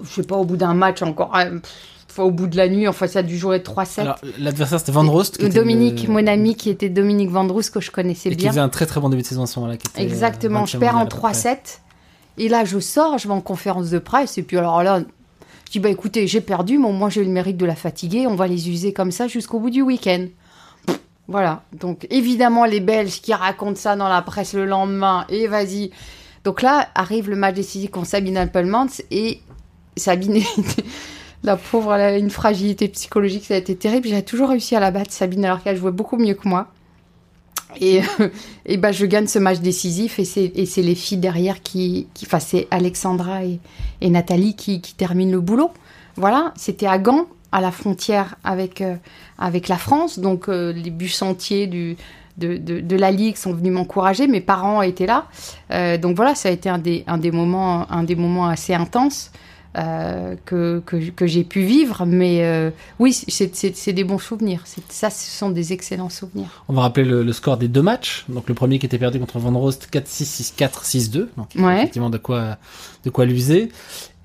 Je 0.04 0.10
sais 0.10 0.24
pas, 0.24 0.36
au 0.36 0.44
bout 0.46 0.58
d'un 0.58 0.74
match 0.74 1.02
encore. 1.02 1.36
euh, 1.36 1.60
pff, 1.60 1.72
enfin, 2.12 2.24
au 2.24 2.32
bout 2.32 2.48
de 2.48 2.58
la 2.58 2.68
nuit, 2.70 2.88
enfin, 2.88 3.08
ça 3.08 3.20
a 3.20 3.24
dû 3.24 3.38
jouer 3.38 3.58
3-7. 3.60 4.02
Alors 4.02 4.18
l'adversaire 4.38 4.80
c'était 4.80 4.92
Van 4.92 5.10
Rost. 5.10 5.38
qui 5.38 5.50
Dominique, 5.50 6.04
le- 6.08 6.14
mon 6.14 6.28
ami 6.28 6.56
qui 6.56 6.70
était 6.70 6.90
Dominique 6.90 7.30
Vandrousse, 7.32 7.70
que 7.72 7.80
je 7.80 7.90
connaissais 7.92 8.30
Et 8.30 8.34
qui 8.34 8.38
bien. 8.44 8.52
faisait 8.52 8.60
un 8.62 8.70
très 8.70 8.86
très 8.86 9.00
bon 9.00 9.10
début 9.10 9.22
de 9.24 9.28
saison 9.28 9.44
à 9.44 9.48
ce 9.48 9.58
moment-là. 9.60 9.78
qui 9.78 9.88
euh, 9.98 10.04
Exactement, 10.04 10.66
je 10.66 10.78
20e 10.78 10.80
perds 10.80 10.96
en 10.96 11.00
mondial, 11.00 11.08
à 11.08 11.16
peu 11.16 11.22
près. 11.22 11.32
3-7. 11.32 11.58
Et 12.38 12.50
là, 12.50 12.66
je 12.66 12.80
sors, 12.80 13.18
je 13.18 13.28
vais 13.28 13.34
en 13.34 13.42
conférence 13.42 13.90
de 13.90 13.98
presse. 14.00 14.38
Et 14.38 14.44
puis 14.44 14.58
alors 14.58 14.84
là, 14.84 15.02
je 15.70 15.74
dis, 15.74 15.80
bah 15.80 15.90
écoutez, 15.90 16.26
j'ai 16.26 16.42
perdu, 16.42 16.80
mais 16.80 16.92
moi 16.92 17.10
j'ai 17.10 17.22
eu 17.22 17.26
le 17.26 17.30
mérite 17.30 17.56
de 17.56 17.66
la 17.68 17.76
fatiguer. 17.76 18.26
On 18.26 18.34
va 18.34 18.48
les 18.48 18.72
user 18.72 18.92
comme 18.92 19.12
ça 19.12 19.28
jusqu'au 19.28 19.60
bout 19.60 19.70
du 19.70 19.84
week-end. 19.84 20.26
Voilà. 21.28 21.62
Donc 21.74 22.08
évidemment, 22.10 22.66
les 22.66 22.80
Belges 22.80 23.22
qui 23.22 23.36
racontent 23.36 23.76
ça 23.76 23.96
dans 23.96 24.10
la 24.10 24.24
presse 24.24 24.56
le 24.56 24.66
lendemain. 24.66 25.28
Et 25.30 25.46
vas-y. 25.46 25.92
Donc 26.44 26.64
là, 26.64 26.90
arrive 26.96 27.30
le 27.30 27.36
match 27.36 27.54
décisif 27.54 27.92
contre 27.92 28.08
Sabine 28.08 28.38
Appelmans. 28.38 28.88
Et 29.12 29.42
Sabine, 29.96 30.42
la 31.44 31.56
pauvre, 31.56 31.94
elle 31.94 32.02
a 32.02 32.18
une 32.18 32.32
fragilité 32.32 32.88
psychologique, 32.88 33.46
ça 33.46 33.54
a 33.54 33.58
été 33.58 33.76
terrible. 33.76 34.08
J'ai 34.08 34.24
toujours 34.24 34.50
réussi 34.50 34.76
à 34.76 34.80
la 34.80 34.90
battre, 34.90 35.12
Sabine, 35.12 35.46
alors 35.46 35.62
qu'elle 35.62 35.78
jouait 35.78 35.92
beaucoup 35.92 36.18
mieux 36.18 36.34
que 36.34 36.50
moi. 36.50 36.72
Et, 37.80 38.02
et 38.66 38.78
ben, 38.78 38.92
je 38.92 39.06
gagne 39.06 39.28
ce 39.28 39.40
match 39.40 39.60
décisif 39.60 40.20
et 40.20 40.26
c'est, 40.26 40.82
les 40.82 40.96
filles 40.96 41.18
derrière 41.18 41.62
qui, 41.62 42.08
qui 42.14 42.26
enfin, 42.26 42.40
c'est 42.40 42.68
Alexandra 42.72 43.42
et, 43.44 44.10
Nathalie 44.10 44.56
qui, 44.56 44.82
terminent 44.82 45.32
le 45.32 45.42
boulot. 45.42 45.72
Voilà, 46.16 46.54
c'était 46.56 46.88
à 46.88 46.98
Gand, 46.98 47.28
à 47.52 47.62
la 47.62 47.72
frontière 47.72 48.36
avec, 48.44 48.82
euh, 48.82 48.96
la 49.40 49.78
France. 49.78 50.20
Donc, 50.20 50.50
euh, 50.50 50.74
les 50.74 50.90
bus 50.90 51.22
entiers 51.22 51.68
de, 51.68 52.96
la 52.96 53.12
Ligue 53.12 53.36
sont 53.36 53.54
venus 53.54 53.74
m'encourager. 53.74 54.28
Mes 54.28 54.42
parents 54.42 54.82
étaient 54.82 55.06
là. 55.06 55.28
Euh, 55.72 55.98
donc 55.98 56.16
voilà, 56.16 56.36
ça 56.36 56.50
a 56.50 56.52
été 56.52 56.70
un 56.70 56.80
des 56.80 57.32
moments 57.32 58.48
assez 58.48 58.74
intenses. 58.74 59.32
Euh, 59.78 60.36
que, 60.46 60.82
que, 60.86 60.96
que 61.12 61.28
j'ai 61.28 61.44
pu 61.44 61.62
vivre. 61.62 62.06
Mais 62.06 62.44
euh, 62.44 62.72
oui, 63.00 63.14
c'est- 63.14 63.94
des 63.94 64.04
bons 64.04 64.20
souvenirs. 64.20 64.64
Ça, 64.90 65.10
ce 65.10 65.30
sont 65.30 65.50
des 65.50 65.74
excellents 65.74 66.10
souvenirs. 66.10 66.64
On 66.68 66.74
va 66.74 66.82
rappeler 66.84 67.06
le, 67.06 67.24
le 67.24 67.34
score 67.34 67.58
des 67.58 67.68
deux 67.68 67.82
matchs. 67.82 68.26
Donc 68.30 68.48
le 68.48 68.54
premier 68.56 68.80
qui 68.80 68.86
était 68.86 68.98
perdu 69.00 69.20
contre 69.20 69.40
Van 69.40 69.58
Rost 69.60 69.90
4-6, 69.92 70.54
6-4, 70.58 70.84
6-2. 70.86 71.28
Donc 71.38 71.50
Ouais. 71.58 71.78
effectivement 71.80 72.10
de 72.10 72.18
quoi, 72.18 72.58
de 73.06 73.10
quoi 73.10 73.26
l'user. 73.26 73.70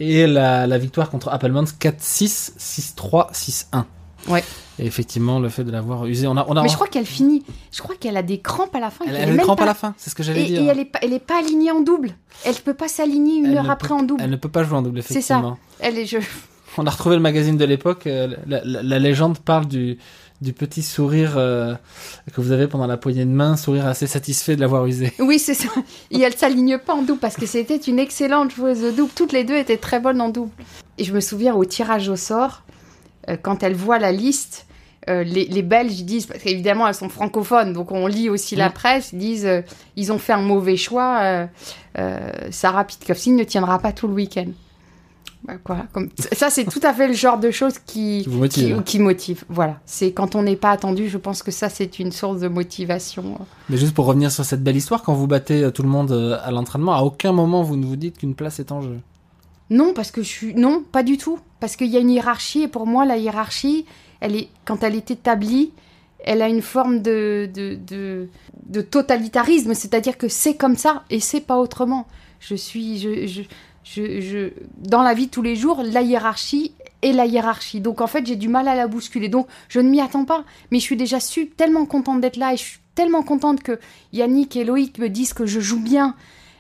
Et 0.01 0.26
la, 0.26 0.66
la 0.66 0.78
victoire 0.78 1.11
contre 1.11 1.28
Appelmans 1.28 1.64
4-6, 1.64 2.53
6-3, 2.59 3.32
6-1. 3.32 3.84
Ouais. 4.28 4.42
Et 4.78 4.86
effectivement, 4.86 5.38
le 5.38 5.48
fait 5.48 5.62
de 5.64 5.70
l'avoir 5.70 6.06
usé, 6.06 6.26
on 6.26 6.36
a, 6.36 6.44
on 6.48 6.56
a, 6.56 6.62
Mais 6.62 6.68
je 6.68 6.74
crois 6.74 6.88
qu'elle 6.88 7.06
finit. 7.06 7.42
Je 7.72 7.80
crois 7.82 7.94
qu'elle 7.94 8.16
a 8.16 8.22
des 8.22 8.38
crampes 8.40 8.74
à 8.74 8.80
la 8.80 8.90
fin. 8.90 9.04
elle, 9.06 9.16
a 9.16 9.22
une 9.24 9.30
même 9.36 9.40
crampe 9.40 9.58
pas- 9.58 9.64
à 9.64 9.66
la 9.66 9.74
fin. 9.74 9.94
C'est 9.96 10.10
ce 10.10 10.14
que 10.14 10.22
j'allais 10.22 10.44
dire. 10.44 10.62
et 10.62 10.66
elle 10.66 10.78
est 10.80 10.84
pas, 10.84 10.98
elle 11.02 11.12
est 11.12 11.18
pas 11.24 11.38
alignée 11.38 11.70
en 11.70 11.80
double. 11.80 12.10
Elle 12.44 12.54
peut 12.56 12.74
pas 12.74 12.88
s'aligner 12.88 13.36
une 13.36 13.46
Elle 13.46 13.58
heure 13.58 13.70
après 13.70 13.88
peut- 13.88 13.94
en 13.94 14.02
double. 14.02 14.22
Elle 14.22 14.30
ne 14.30 14.36
peut 14.36 14.48
pas 14.48 14.64
jouer 14.64 14.76
en 14.78 14.82
double, 14.82 15.02
C'est 15.02 15.20
ça. 15.20 15.34
effectivement. 15.36 15.58
Elle 15.80 15.98
est 15.98 16.06
je. 16.06 16.18
On 16.76 16.86
a 16.86 16.90
retrouvé 16.90 17.14
le 17.14 17.22
magazine 17.22 17.56
de 17.56 17.64
l'époque. 17.64 18.06
euh, 18.08 18.34
La, 18.48 18.60
la- 18.64 18.82
la 18.82 18.98
légende 18.98 19.38
parle 19.38 19.66
du, 19.66 19.96
du 20.40 20.52
petit 20.52 20.82
sourire 20.82 21.34
euh, 21.36 21.76
que 22.34 22.40
vous 22.40 22.50
avez 22.50 22.66
pendant 22.66 22.88
la 22.88 22.96
poignée 22.96 23.24
de 23.24 23.30
main, 23.30 23.56
sourire 23.56 23.86
assez 23.86 24.08
satisfait 24.08 24.56
de 24.56 24.60
l'avoir 24.60 24.84
usé. 24.86 25.12
Oui, 25.20 25.38
c'est 25.38 25.54
ça. 25.54 25.68
Et 26.10 26.20
elle 26.20 26.34
s'aligne 26.34 26.78
pas 26.78 26.94
en 26.94 27.02
double 27.02 27.20
parce 27.20 27.36
que 27.36 27.46
c'était 27.46 27.76
une 27.76 28.00
excellente 28.00 28.50
joueuse 28.52 28.80
de 28.80 28.90
double. 28.90 29.12
Toutes 29.14 29.30
les 29.32 29.44
deux 29.44 29.56
étaient 29.56 29.76
très 29.76 30.00
bonnes 30.00 30.20
en 30.20 30.30
double. 30.30 30.50
Et 30.98 31.04
je 31.04 31.12
me 31.14 31.20
souviens 31.20 31.54
au 31.54 31.64
tirage 31.64 32.08
au 32.08 32.16
sort, 32.16 32.62
quand 33.42 33.62
elle 33.62 33.74
voit 33.74 33.98
la 33.98 34.12
liste, 34.12 34.66
euh, 35.08 35.22
les, 35.22 35.44
les 35.46 35.62
Belges 35.62 36.02
disent, 36.04 36.26
parce 36.26 36.42
qu'évidemment 36.42 36.88
elles 36.88 36.94
sont 36.94 37.08
francophones, 37.10 37.72
donc 37.74 37.92
on 37.92 38.06
lit 38.06 38.30
aussi 38.30 38.56
la 38.56 38.70
Mm. 38.70 38.72
presse, 38.72 39.10
ils 39.12 39.18
disent, 39.18 39.46
euh, 39.46 39.60
ils 39.96 40.12
ont 40.12 40.18
fait 40.18 40.32
un 40.32 40.40
mauvais 40.40 40.76
choix, 40.76 41.18
euh, 41.22 41.46
euh, 41.98 42.18
Sarah 42.50 42.84
Pitkowski 42.84 43.32
ne 43.32 43.44
tiendra 43.44 43.78
pas 43.78 43.92
tout 43.92 44.08
le 44.08 44.14
week-end. 44.14 44.46
Bah, 45.46 45.58
quoi, 45.62 45.84
comme... 45.92 46.08
Ça, 46.32 46.48
c'est 46.48 46.64
tout 46.64 46.80
à 46.82 46.94
fait 46.94 47.06
le 47.06 47.12
genre 47.12 47.38
de 47.38 47.50
choses 47.50 47.74
qui, 47.78 48.22
Qui 48.24 48.30
motive. 48.30 48.76
qui, 48.78 48.82
qui 48.84 48.98
motive. 48.98 49.44
Voilà, 49.50 49.78
c'est 49.84 50.12
quand 50.12 50.34
on 50.36 50.42
n'est 50.42 50.56
pas 50.56 50.70
attendu, 50.70 51.10
je 51.10 51.18
pense 51.18 51.42
que 51.42 51.50
ça, 51.50 51.68
c'est 51.68 51.98
une 51.98 52.12
source 52.12 52.40
de 52.40 52.48
motivation. 52.48 53.36
Mais 53.68 53.76
juste 53.76 53.92
pour 53.92 54.06
revenir 54.06 54.32
sur 54.32 54.46
cette 54.46 54.62
belle 54.64 54.76
histoire, 54.76 55.02
quand 55.02 55.12
vous 55.12 55.26
battez 55.26 55.64
euh, 55.64 55.70
tout 55.70 55.82
le 55.82 55.90
monde 55.90 56.12
euh, 56.12 56.38
à 56.42 56.50
l'entraînement, 56.50 56.94
à 56.94 57.02
aucun 57.02 57.32
moment 57.32 57.62
vous 57.62 57.76
ne 57.76 57.84
vous 57.84 57.96
dites 57.96 58.16
qu'une 58.16 58.34
place 58.34 58.58
est 58.58 58.72
en 58.72 58.80
jeu. 58.80 58.98
Non, 59.68 59.92
parce 59.94 60.10
que 60.10 60.22
je 60.22 60.28
suis. 60.28 60.54
Non, 60.54 60.82
pas 60.92 61.02
du 61.02 61.18
tout. 61.18 61.38
Parce 61.64 61.76
qu'il 61.76 61.86
y 61.86 61.96
a 61.96 62.00
une 62.00 62.10
hiérarchie, 62.10 62.64
et 62.64 62.68
pour 62.68 62.86
moi, 62.86 63.06
la 63.06 63.16
hiérarchie, 63.16 63.86
elle 64.20 64.36
est... 64.36 64.48
quand 64.66 64.82
elle 64.82 64.94
est 64.94 65.10
établie, 65.10 65.72
elle 66.22 66.42
a 66.42 66.48
une 66.50 66.60
forme 66.60 67.00
de, 67.00 67.48
de, 67.54 67.78
de, 68.66 68.80
totalitarisme, 68.82 69.72
c'est-à-dire 69.72 70.18
que 70.18 70.28
c'est 70.28 70.56
comme 70.56 70.76
ça 70.76 71.04
et 71.08 71.20
c'est 71.20 71.40
pas 71.40 71.56
autrement. 71.56 72.06
Je 72.40 72.54
suis. 72.54 72.98
Je, 72.98 73.26
je, 73.26 73.42
je, 73.82 74.20
je- 74.20 74.52
Dans 74.76 75.02
la 75.02 75.14
vie 75.14 75.24
de 75.28 75.30
tous 75.30 75.40
les 75.40 75.56
jours, 75.56 75.82
la 75.82 76.02
hiérarchie 76.02 76.74
est 77.00 77.12
la 77.12 77.24
hiérarchie. 77.24 77.80
Donc 77.80 78.02
en 78.02 78.06
fait, 78.08 78.26
j'ai 78.26 78.36
du 78.36 78.48
mal 78.48 78.68
à 78.68 78.74
la 78.74 78.86
bousculer. 78.86 79.30
Donc 79.30 79.46
je 79.70 79.80
ne 79.80 79.88
m'y 79.88 80.02
attends 80.02 80.26
pas. 80.26 80.44
Mais 80.70 80.80
je 80.80 80.84
suis 80.84 80.96
déjà 80.98 81.18
su, 81.18 81.48
tellement 81.48 81.86
contente 81.86 82.20
d'être 82.20 82.36
là 82.36 82.52
et 82.52 82.58
je 82.58 82.62
suis 82.62 82.78
tellement 82.94 83.22
contente 83.22 83.62
que 83.62 83.78
Yannick 84.12 84.54
et 84.56 84.64
Loïc 84.64 84.98
me 84.98 85.08
disent 85.08 85.32
que 85.32 85.46
je 85.46 85.60
joue 85.60 85.80
bien 85.80 86.14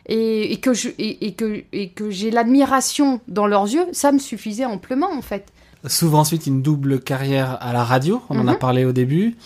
et, 0.06 0.52
et 0.52 0.56
que 0.60 0.74
je 0.74 0.88
et, 0.98 1.26
et 1.26 1.32
que 1.34 1.62
et 1.72 1.88
que 1.90 2.10
j'ai 2.10 2.30
l'admiration 2.30 3.20
dans 3.28 3.46
leurs 3.46 3.64
yeux, 3.64 3.86
ça 3.92 4.12
me 4.12 4.18
suffisait 4.18 4.64
amplement 4.64 5.10
en 5.12 5.22
fait. 5.22 5.46
S'ouvre 5.86 6.18
ensuite 6.18 6.46
une 6.46 6.62
double 6.62 7.00
carrière 7.00 7.58
à 7.60 7.72
la 7.72 7.84
radio, 7.84 8.22
on 8.30 8.38
en 8.38 8.48
a 8.48 8.52
Mhm. 8.52 8.58
parlé 8.58 8.84
au 8.84 8.92
début. 8.92 9.36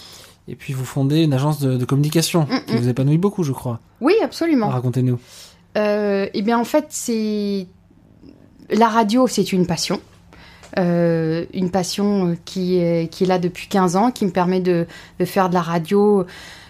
Et 0.51 0.55
puis 0.55 0.73
vous 0.73 0.85
fondez 0.85 1.23
une 1.25 1.35
agence 1.35 1.59
de, 1.61 1.77
de 1.77 1.85
communication 1.85 2.47
Mhm. 2.49 2.61
qui 2.67 2.77
vous 2.77 2.89
épanouit 2.89 3.19
beaucoup, 3.19 3.43
je 3.43 3.53
crois. 3.53 3.81
Oui, 4.01 4.15
absolument. 4.23 4.69
Racontez-nous. 4.69 5.19
Euh, 5.77 6.27
eh 6.33 6.43
bien, 6.43 6.59
en 6.59 6.65
fait, 6.65 6.87
c'est 6.89 7.67
la 8.71 8.89
radio, 8.89 9.27
c'est 9.27 9.53
une 9.53 9.67
passion. 9.67 10.01
Euh, 10.79 11.45
une 11.55 11.71
passion 11.71 12.29
euh, 12.29 12.35
qui 12.45 12.77
est, 12.79 13.11
qui 13.13 13.25
est 13.25 13.27
là 13.27 13.39
depuis 13.39 13.69
15 13.69 13.97
ans, 13.97 14.11
qui 14.11 14.25
me 14.27 14.31
permet 14.31 14.61
de, 14.61 14.87
de 15.19 15.25
faire 15.25 15.49
de 15.49 15.55
la 15.55 15.63
radio 15.63 16.25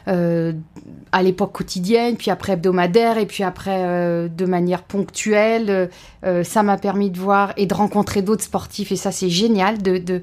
à 0.08 1.22
l'époque 1.22 1.52
quotidienne, 1.52 2.16
puis 2.16 2.30
après 2.30 2.54
hebdomadaire, 2.54 3.18
et 3.18 3.26
puis 3.26 3.44
après 3.44 3.82
euh, 3.84 4.28
de 4.28 4.46
manière 4.46 4.82
ponctuelle. 4.82 5.90
Euh, 6.24 6.44
ça 6.44 6.62
m'a 6.62 6.76
permis 6.78 7.10
de 7.10 7.18
voir 7.18 7.52
et 7.56 7.66
de 7.66 7.74
rencontrer 7.74 8.22
d'autres 8.22 8.44
sportifs, 8.44 8.92
et 8.92 8.96
ça 8.96 9.12
c'est 9.12 9.30
génial, 9.30 9.82
de, 9.82 9.98
de, 9.98 10.22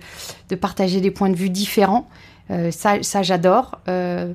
de 0.50 0.56
partager 0.56 1.02
des 1.02 1.12
points 1.12 1.30
de 1.30 1.36
vue 1.36 1.50
différents. 1.50 2.08
Euh, 2.52 2.72
ça, 2.72 3.02
ça 3.02 3.24
j'adore. 3.24 3.80
Euh, 3.88 4.32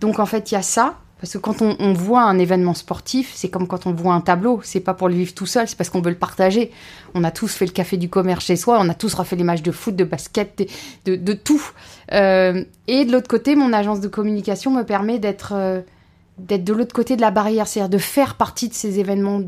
donc 0.00 0.18
en 0.18 0.26
fait, 0.26 0.50
il 0.50 0.54
y 0.54 0.58
a 0.58 0.62
ça. 0.62 0.94
Parce 1.20 1.32
que 1.32 1.38
quand 1.38 1.62
on, 1.62 1.92
voit 1.94 2.22
un 2.24 2.38
événement 2.38 2.74
sportif, 2.74 3.32
c'est 3.34 3.48
comme 3.48 3.66
quand 3.66 3.86
on 3.86 3.92
voit 3.92 4.12
un 4.12 4.20
tableau. 4.20 4.60
C'est 4.62 4.80
pas 4.80 4.92
pour 4.92 5.08
le 5.08 5.14
vivre 5.14 5.32
tout 5.32 5.46
seul, 5.46 5.66
c'est 5.66 5.76
parce 5.76 5.88
qu'on 5.88 6.02
veut 6.02 6.10
le 6.10 6.18
partager. 6.18 6.70
On 7.14 7.24
a 7.24 7.30
tous 7.30 7.54
fait 7.54 7.64
le 7.64 7.72
café 7.72 7.96
du 7.96 8.10
commerce 8.10 8.44
chez 8.44 8.56
soi, 8.56 8.78
on 8.80 8.88
a 8.90 8.94
tous 8.94 9.14
refait 9.14 9.36
les 9.36 9.44
matchs 9.44 9.62
de 9.62 9.72
foot, 9.72 9.96
de 9.96 10.04
basket, 10.04 10.68
de, 11.06 11.32
tout. 11.32 11.62
Euh, 12.12 12.62
et 12.86 13.06
de 13.06 13.12
l'autre 13.12 13.28
côté, 13.28 13.56
mon 13.56 13.72
agence 13.72 14.00
de 14.00 14.08
communication 14.08 14.70
me 14.70 14.82
permet 14.82 15.18
d'être 15.18 15.52
euh, 15.54 15.80
d'être 16.36 16.64
de 16.64 16.74
l'autre 16.74 16.94
côté 16.94 17.16
de 17.16 17.22
la 17.22 17.30
barrière, 17.30 17.66
c'est-à-dire 17.66 17.88
de 17.88 17.98
faire 17.98 18.34
partie 18.34 18.68
de 18.68 18.74
ces 18.74 19.00
événements 19.00 19.40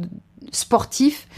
sportifs. 0.53 1.29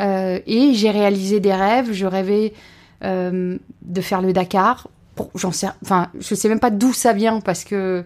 Euh, 0.00 0.40
et 0.48 0.74
j'ai 0.74 0.90
réalisé 0.90 1.38
des 1.38 1.54
rêves. 1.54 1.92
Je 1.92 2.06
rêvais 2.06 2.54
de 3.02 4.00
faire 4.00 4.20
le 4.20 4.32
Dakar. 4.32 4.88
J'en 5.36 5.52
sais, 5.52 5.68
enfin, 5.84 6.08
je 6.18 6.34
sais 6.34 6.48
même 6.48 6.58
pas 6.58 6.70
d'où 6.70 6.92
ça 6.92 7.12
vient 7.12 7.40
parce 7.40 7.62
que 7.62 8.04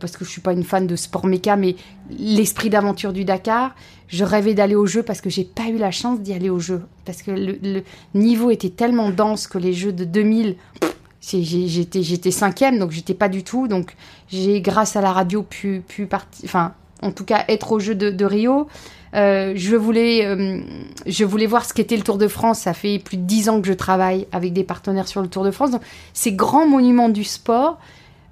parce 0.00 0.16
que 0.16 0.24
je 0.24 0.30
suis 0.30 0.40
pas 0.40 0.52
une 0.52 0.64
fan 0.64 0.86
de 0.86 0.96
sport 0.96 1.26
méca, 1.26 1.56
mais 1.56 1.76
l'esprit 2.18 2.70
d'aventure 2.70 3.12
du 3.12 3.24
Dakar. 3.24 3.74
Je 4.08 4.24
rêvais 4.24 4.54
d'aller 4.54 4.74
au 4.74 4.86
jeu 4.86 5.02
parce 5.02 5.20
que 5.20 5.30
j'ai 5.30 5.44
pas 5.44 5.68
eu 5.68 5.78
la 5.78 5.90
chance 5.90 6.20
d'y 6.20 6.32
aller 6.32 6.50
au 6.50 6.58
jeu. 6.60 6.82
Parce 7.04 7.22
que 7.22 7.30
le, 7.32 7.82
niveau 8.14 8.50
était 8.50 8.70
tellement 8.70 9.10
dense 9.10 9.46
que 9.46 9.58
les 9.58 9.72
jeux 9.72 9.92
de 9.92 10.04
2000, 10.04 10.56
pff, 10.80 10.96
c'est- 11.20 11.42
j'ai- 11.42 11.66
j'étais 11.68 12.02
j'étais 12.02 12.30
cinquième, 12.30 12.78
donc 12.78 12.90
j'étais 12.92 13.14
pas 13.14 13.28
du 13.28 13.42
tout. 13.42 13.66
Donc 13.68 13.94
j'ai, 14.28 14.60
grâce 14.60 14.96
à 14.96 15.00
la 15.00 15.12
radio, 15.12 15.42
pu, 15.42 15.82
pu 15.86 16.06
partir, 16.06 16.44
enfin, 16.44 16.72
en 17.02 17.10
tout 17.12 17.24
cas, 17.24 17.44
être 17.48 17.72
au 17.72 17.78
jeu 17.80 17.94
de, 17.94 18.10
de 18.10 18.24
Rio. 18.24 18.68
Euh, 19.14 19.52
je 19.56 19.76
voulais, 19.76 20.26
euh, 20.26 20.60
je 21.06 21.24
voulais 21.24 21.46
voir 21.46 21.64
ce 21.64 21.72
qu'était 21.72 21.96
le 21.96 22.02
Tour 22.02 22.18
de 22.18 22.28
France. 22.28 22.60
Ça 22.60 22.74
fait 22.74 22.98
plus 22.98 23.16
de 23.16 23.22
dix 23.22 23.48
ans 23.48 23.60
que 23.60 23.66
je 23.66 23.72
travaille 23.72 24.26
avec 24.32 24.52
des 24.52 24.64
partenaires 24.64 25.08
sur 25.08 25.22
le 25.22 25.28
Tour 25.28 25.42
de 25.44 25.50
France. 25.50 25.70
Donc, 25.70 25.82
ces 26.12 26.32
grands 26.32 26.66
monuments 26.66 27.08
du 27.08 27.24
sport, 27.24 27.78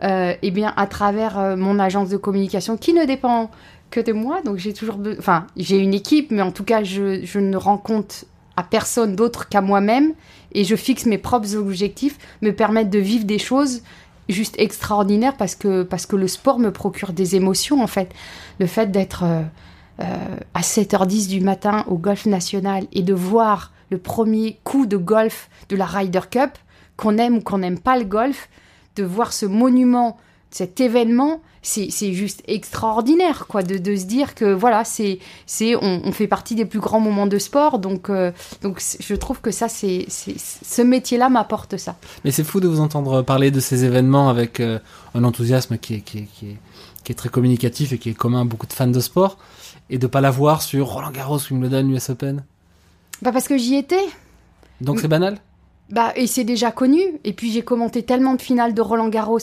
euh, 0.03 0.35
eh 0.43 0.51
bien, 0.51 0.73
à 0.77 0.87
travers 0.87 1.39
euh, 1.39 1.57
mon 1.57 1.79
agence 1.79 2.09
de 2.09 2.17
communication, 2.17 2.77
qui 2.77 2.93
ne 2.93 3.05
dépend 3.05 3.51
que 3.91 4.01
de 4.01 4.13
moi, 4.13 4.41
donc 4.43 4.57
j'ai 4.59 4.73
toujours, 4.73 4.99
be- 4.99 5.17
enfin, 5.19 5.47
j'ai 5.57 5.79
une 5.79 5.95
équipe, 5.95 6.31
mais 6.31 6.43
en 6.43 6.51
tout 6.51 6.65
cas, 6.65 6.83
je, 6.83 7.25
je 7.25 7.39
ne 7.39 7.57
rends 7.57 7.79
compte 7.79 8.25
à 8.57 8.63
personne 8.63 9.15
d'autre 9.17 9.49
qu'à 9.49 9.61
moi-même, 9.61 10.13
et 10.53 10.65
je 10.65 10.77
fixe 10.77 11.07
mes 11.07 11.19
propres 11.19 11.57
objectifs, 11.57 12.19
me 12.43 12.51
permettent 12.53 12.91
de 12.91 12.99
vivre 12.99 13.25
des 13.25 13.39
choses 13.39 13.83
juste 14.29 14.55
extraordinaires 14.59 15.37
parce 15.37 15.55
que 15.55 15.83
parce 15.83 16.07
que 16.07 16.17
le 16.17 16.29
sport 16.29 16.59
me 16.59 16.71
procure 16.73 17.13
des 17.13 17.37
émotions 17.37 17.83
en 17.83 17.87
fait. 17.87 18.11
Le 18.59 18.67
fait 18.67 18.91
d'être 18.91 19.25
euh, 19.25 19.43
euh, 20.01 20.37
à 20.55 20.61
7h10 20.63 21.29
du 21.29 21.41
matin 21.41 21.85
au 21.89 21.97
golf 21.99 22.25
national 22.25 22.85
et 22.93 23.03
de 23.03 23.13
voir 23.13 23.73
le 23.91 23.99
premier 23.99 24.59
coup 24.65 24.87
de 24.87 24.97
golf 24.97 25.51
de 25.69 25.77
la 25.77 25.85
Ryder 25.85 26.21
Cup, 26.31 26.53
qu'on 26.97 27.19
aime 27.19 27.37
ou 27.37 27.41
qu'on 27.43 27.59
n'aime 27.59 27.79
pas 27.79 27.99
le 27.99 28.05
golf, 28.05 28.49
de 28.97 29.05
voir 29.05 29.33
ce 29.33 29.47
monument, 29.47 30.17
cet 30.51 30.81
événement, 30.81 31.41
c'est 31.63 31.89
juste 32.13 32.43
extraordinaire, 32.47 33.47
quoi, 33.49 33.63
de, 33.63 33.79
de 33.79 33.97
se 33.97 34.05
dire 34.05 34.35
que 34.35 34.53
voilà, 34.53 34.85
c'est 34.85 35.19
c'est 35.47 35.75
on, 35.77 36.03
on 36.05 36.13
fait 36.13 36.27
partie 36.29 36.55
des 36.55 36.67
plus 36.67 36.79
grands 36.79 37.01
moments 37.01 37.27
de 37.27 37.39
sport, 37.39 37.79
donc 37.79 38.11
euh, 38.11 38.31
donc 38.63 38.81
je 39.01 39.15
trouve 39.15 39.41
que 39.41 39.51
ça, 39.51 39.69
c'est 39.69 40.05
c'est- 40.09 40.37
ce 40.39 40.83
métier-là 40.83 41.29
m'apporte 41.31 41.77
ça. 41.79 41.97
Mais 42.25 42.31
c'est 42.33 42.45
fou 42.45 42.61
de 42.61 42.69
vous 42.69 42.81
entendre 42.81 43.23
parler 43.23 43.51
de 43.51 43.61
ces 43.61 43.85
événements 43.85 44.29
avec 44.29 44.61
euh, 44.61 44.79
un 45.15 45.25
enthousiasme 45.25 45.79
qui 45.79 45.95
est, 45.95 46.01
qui, 46.01 46.19
est, 46.19 46.29
qui, 46.35 46.51
est, 46.51 46.57
qui 47.03 47.13
est 47.13 47.15
très 47.17 47.31
communicatif 47.31 47.93
et 47.93 47.99
qui 47.99 48.11
est 48.11 48.15
commun 48.15 48.43
à 48.43 48.45
beaucoup 48.45 48.67
de 48.67 48.73
fans 48.75 48.87
de 48.87 49.01
sport, 49.01 49.39
et 49.91 49.97
de 49.99 50.07
pas 50.07 50.21
l'avoir 50.21 50.61
sur 50.63 50.87
Roland 50.89 51.11
Garros, 51.13 51.41
Wimbledon, 51.51 51.89
US 51.89 52.11
Open. 52.11 52.45
Bah 53.23 53.33
parce 53.33 53.49
que 53.49 53.57
j'y 53.57 53.77
étais. 53.77 54.05
Donc 54.83 55.01
c'est 55.01 55.09
banal? 55.09 55.39
Bah, 55.91 56.13
et 56.17 56.27
c'est 56.27 56.45
déjà 56.45 56.71
connu. 56.73 57.01
Et 57.25 57.33
puis 57.33 57.53
j'ai 57.53 57.63
commenté 57.63 58.03
tellement 58.03 58.35
de 58.35 58.43
finales 58.43 58.75
de 58.75 58.81
Roland 58.81 59.09
Garros. 59.09 59.39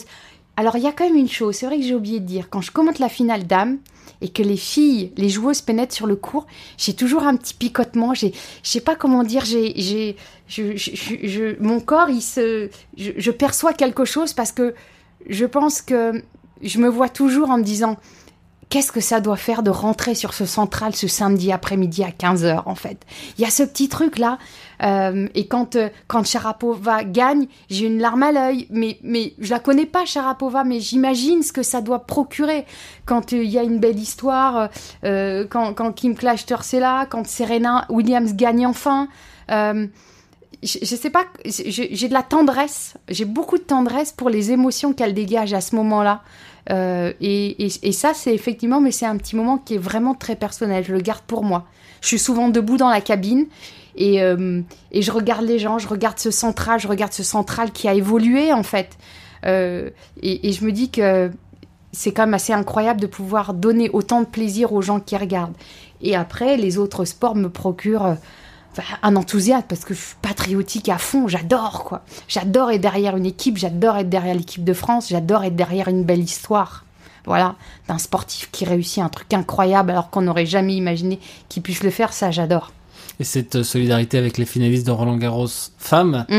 Alors 0.56 0.76
il 0.76 0.82
y 0.82 0.86
a 0.86 0.92
quand 0.92 1.04
même 1.04 1.16
une 1.16 1.28
chose, 1.28 1.56
c'est 1.56 1.66
vrai 1.66 1.78
que 1.78 1.82
j'ai 1.84 1.94
oublié 1.94 2.20
de 2.20 2.26
dire. 2.26 2.50
Quand 2.50 2.60
je 2.60 2.70
commente 2.70 2.98
la 2.98 3.08
finale 3.08 3.46
dame 3.46 3.78
et 4.20 4.28
que 4.28 4.42
les 4.42 4.56
filles, 4.56 5.12
les 5.16 5.28
joueuses 5.28 5.62
pénètrent 5.62 5.94
sur 5.94 6.06
le 6.06 6.14
court, 6.16 6.46
j'ai 6.76 6.94
toujours 6.94 7.22
un 7.24 7.36
petit 7.36 7.54
picotement. 7.54 8.12
Je 8.14 8.28
sais 8.62 8.80
pas 8.80 8.94
comment 8.96 9.22
dire. 9.24 9.44
J'ai, 9.44 9.72
j'ai, 9.76 10.16
je, 10.48 10.76
je, 10.76 10.90
je- 11.22 11.62
mon 11.62 11.80
corps, 11.80 12.10
il 12.10 12.20
se, 12.22 12.68
je 12.96 13.30
perçois 13.30 13.72
quelque 13.72 14.04
chose 14.04 14.32
parce 14.34 14.52
que 14.52 14.74
je 15.28 15.46
pense 15.46 15.80
que 15.80 16.22
je 16.60 16.78
me 16.78 16.88
vois 16.88 17.08
toujours 17.08 17.50
en 17.50 17.58
me 17.58 17.64
disant. 17.64 17.96
Qu'est-ce 18.72 18.90
que 18.90 19.02
ça 19.02 19.20
doit 19.20 19.36
faire 19.36 19.62
de 19.62 19.68
rentrer 19.68 20.14
sur 20.14 20.32
ce 20.32 20.46
central 20.46 20.94
ce 20.94 21.06
samedi 21.06 21.52
après-midi 21.52 22.02
à 22.04 22.08
15h 22.08 22.62
en 22.64 22.74
fait? 22.74 23.04
Il 23.36 23.42
y 23.42 23.44
a 23.44 23.50
ce 23.50 23.64
petit 23.64 23.90
truc 23.90 24.16
là 24.16 24.38
euh, 24.82 25.28
et 25.34 25.46
quand, 25.46 25.76
euh, 25.76 25.90
quand 26.06 26.24
Sharapova 26.24 27.04
gagne, 27.04 27.48
j'ai 27.68 27.84
une 27.84 27.98
larme 27.98 28.22
à 28.22 28.32
l'œil. 28.32 28.66
Mais, 28.70 28.96
mais 29.02 29.34
je 29.38 29.50
la 29.50 29.58
connais 29.58 29.84
pas, 29.84 30.06
Sharapova, 30.06 30.64
mais 30.64 30.80
j'imagine 30.80 31.42
ce 31.42 31.52
que 31.52 31.62
ça 31.62 31.82
doit 31.82 32.06
procurer 32.06 32.64
quand 33.04 33.34
euh, 33.34 33.44
il 33.44 33.50
y 33.50 33.58
a 33.58 33.62
une 33.62 33.78
belle 33.78 33.98
histoire, 33.98 34.70
quand, 35.02 35.92
Kim 35.94 36.14
Clijsters 36.14 36.64
est 36.72 36.80
là, 36.80 37.04
quand 37.04 37.26
Serena 37.26 37.84
Williams 37.90 38.32
gagne 38.32 38.66
enfin. 38.66 39.06
je, 39.50 39.88
je 40.62 40.96
sais 40.96 41.10
pas, 41.10 41.26
j'ai 41.44 42.08
de 42.08 42.14
la 42.14 42.22
tendresse, 42.22 42.94
j'ai 43.10 43.26
beaucoup 43.26 43.58
de 43.58 43.64
tendresse 43.64 44.12
pour 44.12 44.30
les 44.30 44.50
émotions 44.50 44.94
qu'elle 44.94 45.12
dégage 45.12 45.52
à 45.52 45.60
ce 45.60 45.76
moment-là. 45.76 46.22
Euh, 46.70 47.12
et, 47.20 47.70
ça, 47.92 48.14
c'est 48.14 48.34
effectivement, 48.34 48.80
mais 48.80 48.90
c'est 48.90 49.06
un 49.06 49.16
petit 49.16 49.36
moment 49.36 49.58
qui 49.58 49.74
est 49.74 49.78
vraiment 49.78 50.14
très 50.14 50.36
personnel. 50.36 50.84
Je 50.84 50.92
le 50.92 51.00
garde 51.00 51.22
pour 51.26 51.44
moi. 51.44 51.64
Je 52.00 52.08
suis 52.08 52.18
souvent 52.18 52.48
debout 52.48 52.76
dans 52.76 52.90
la 52.90 53.00
cabine 53.00 53.46
et, 53.96 54.22
euh, 54.22 54.60
et 54.90 55.02
je 55.02 55.12
regarde 55.12 55.44
les 55.44 55.58
gens, 55.58 55.78
je 55.78 55.86
regarde 55.86 56.18
ce 56.18 56.30
central, 56.30 56.80
je 56.80 56.88
regarde 56.88 57.12
ce 57.12 57.22
central 57.22 57.70
qui 57.70 57.86
a 57.88 57.94
évolué 57.94 58.52
en 58.52 58.64
fait. 58.64 58.98
Euh, 59.46 59.90
et, 60.20 60.48
et 60.48 60.52
je 60.52 60.64
me 60.64 60.72
dis 60.72 60.90
que 60.90 61.30
c'est 61.92 62.12
quand 62.12 62.22
même 62.22 62.34
assez 62.34 62.52
incroyable 62.52 63.00
de 63.00 63.06
pouvoir 63.06 63.54
donner 63.54 63.88
autant 63.90 64.20
de 64.20 64.26
plaisir 64.26 64.72
aux 64.72 64.82
gens 64.82 64.98
qui 64.98 65.16
regardent. 65.16 65.54
Et 66.00 66.16
après, 66.16 66.56
les 66.56 66.78
autres 66.78 67.04
sports 67.04 67.36
me 67.36 67.48
procurent 67.48 68.16
enfin, 68.76 68.96
un 69.02 69.16
enthousiasme 69.16 69.66
parce 69.68 69.84
que 69.84 69.94
je 69.94 70.00
suis 70.00 70.16
patriotique 70.22 70.88
à 70.88 70.98
fond, 70.98 71.28
j'adore 71.28 71.84
quoi. 71.84 72.02
J'adore 72.28 72.70
être 72.70 72.80
derrière 72.80 73.16
une 73.16 73.26
équipe, 73.26 73.58
j'adore 73.58 73.96
être 73.96 74.08
derrière 74.08 74.34
l'équipe 74.34 74.64
de 74.64 74.72
France, 74.72 75.08
j'adore 75.10 75.44
être 75.44 75.56
derrière 75.56 75.88
une 75.88 76.04
belle 76.04 76.20
histoire. 76.20 76.84
Voilà, 77.24 77.54
d'un 77.86 77.98
sportif 77.98 78.50
qui 78.50 78.64
réussit 78.64 78.98
un 79.02 79.08
truc 79.08 79.32
incroyable 79.32 79.92
alors 79.92 80.10
qu'on 80.10 80.22
n'aurait 80.22 80.46
jamais 80.46 80.74
imaginé 80.74 81.20
qu'il 81.48 81.62
puisse 81.62 81.84
le 81.84 81.90
faire, 81.90 82.12
ça 82.12 82.32
j'adore. 82.32 82.72
Et 83.20 83.24
cette 83.24 83.62
solidarité 83.62 84.18
avec 84.18 84.38
les 84.38 84.46
finalistes 84.46 84.86
de 84.86 84.90
Roland 84.90 85.16
Garros 85.16 85.46
femmes 85.78 86.26
Mm. 86.28 86.34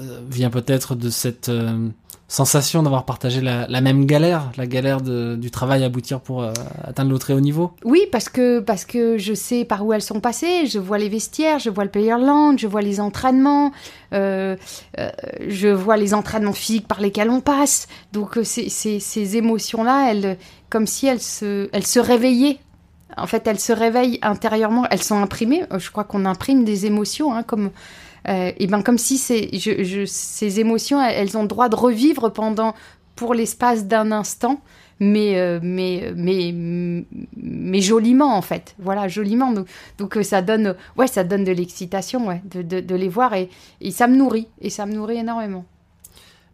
euh, 0.00 0.20
vient 0.30 0.48
peut-être 0.50 0.94
de 0.94 1.10
cette 1.10 1.50
euh, 1.50 1.88
sensation 2.28 2.82
d'avoir 2.82 3.06
partagé 3.06 3.40
la, 3.40 3.80
même 3.80 4.04
galère, 4.04 4.52
la 4.58 4.66
galère 4.66 5.00
du 5.00 5.50
travail 5.50 5.82
aboutir 5.82 6.20
pour 6.20 6.42
euh, 6.42 6.52
atteindre 6.84 7.10
le 7.10 7.18
très 7.18 7.32
haut 7.32 7.40
niveau. 7.40 7.72
Oui, 7.84 8.02
parce 8.12 8.28
que, 8.28 8.60
parce 8.60 8.84
que 8.84 9.16
je 9.16 9.32
sais 9.32 9.64
par 9.64 9.84
où 9.84 9.94
elles 9.94 10.02
sont 10.02 10.20
passées, 10.20 10.66
je 10.66 10.78
vois 10.78 10.98
les 10.98 11.08
vestiaires, 11.08 11.58
je 11.58 11.70
vois 11.70 11.84
le 11.84 11.90
Playerland, 11.90 12.58
je 12.58 12.66
vois 12.66 12.82
les 12.82 13.00
entraînements, 13.00 13.72
euh, 14.12 14.56
euh, 14.98 15.10
je 15.48 15.68
vois 15.68 15.96
les 15.96 16.12
entraînements 16.12 16.52
physiques 16.52 16.86
par 16.86 17.00
lesquels 17.00 17.30
on 17.30 17.40
passe. 17.40 17.88
Donc 18.12 18.38
ces, 18.42 18.68
ces, 18.68 19.00
ces 19.00 19.36
émotions-là, 19.38 20.10
elles, 20.10 20.36
comme 20.68 20.86
si 20.86 21.06
elles 21.06 21.22
se, 21.22 21.70
elles 21.72 21.86
se 21.86 21.98
réveillaient. 21.98 22.58
En 23.16 23.26
fait, 23.26 23.46
elles 23.46 23.58
se 23.58 23.72
réveillent 23.72 24.18
intérieurement, 24.20 24.84
elles 24.90 25.02
sont 25.02 25.16
imprimées. 25.16 25.64
Je 25.76 25.90
crois 25.90 26.04
qu'on 26.04 26.26
imprime 26.26 26.64
des 26.64 26.84
émotions, 26.84 27.34
hein, 27.34 27.42
comme, 27.42 27.70
euh, 28.28 28.52
et 28.58 28.66
ben 28.66 28.82
comme 28.82 28.98
si 28.98 29.18
c'est, 29.18 29.48
je, 29.52 29.82
je, 29.82 30.04
ces 30.06 30.60
émotions, 30.60 31.02
elles, 31.02 31.36
ont 31.36 31.42
le 31.42 31.48
droit 31.48 31.68
de 31.68 31.76
revivre 31.76 32.32
pendant, 32.32 32.74
pour 33.16 33.34
l'espace 33.34 33.86
d'un 33.86 34.12
instant 34.12 34.60
mais, 35.00 35.38
euh, 35.38 35.60
mais, 35.62 36.12
mais, 36.16 36.54
mais 37.36 37.80
joliment 37.80 38.36
en 38.36 38.42
fait. 38.42 38.74
Voilà, 38.78 39.08
joliment. 39.08 39.52
Donc, 39.52 39.66
donc 39.98 40.16
euh, 40.16 40.22
ça 40.22 40.42
donne, 40.42 40.74
ouais, 40.96 41.06
ça 41.06 41.24
donne 41.24 41.44
de 41.44 41.52
l'excitation, 41.52 42.26
ouais, 42.26 42.42
de, 42.50 42.62
de, 42.62 42.80
de 42.80 42.94
les 42.94 43.08
voir 43.08 43.34
et, 43.34 43.48
et 43.80 43.90
ça 43.90 44.08
me 44.08 44.16
nourrit, 44.16 44.48
et 44.60 44.70
ça 44.70 44.86
me 44.86 44.94
nourrit 44.94 45.18
énormément. 45.18 45.64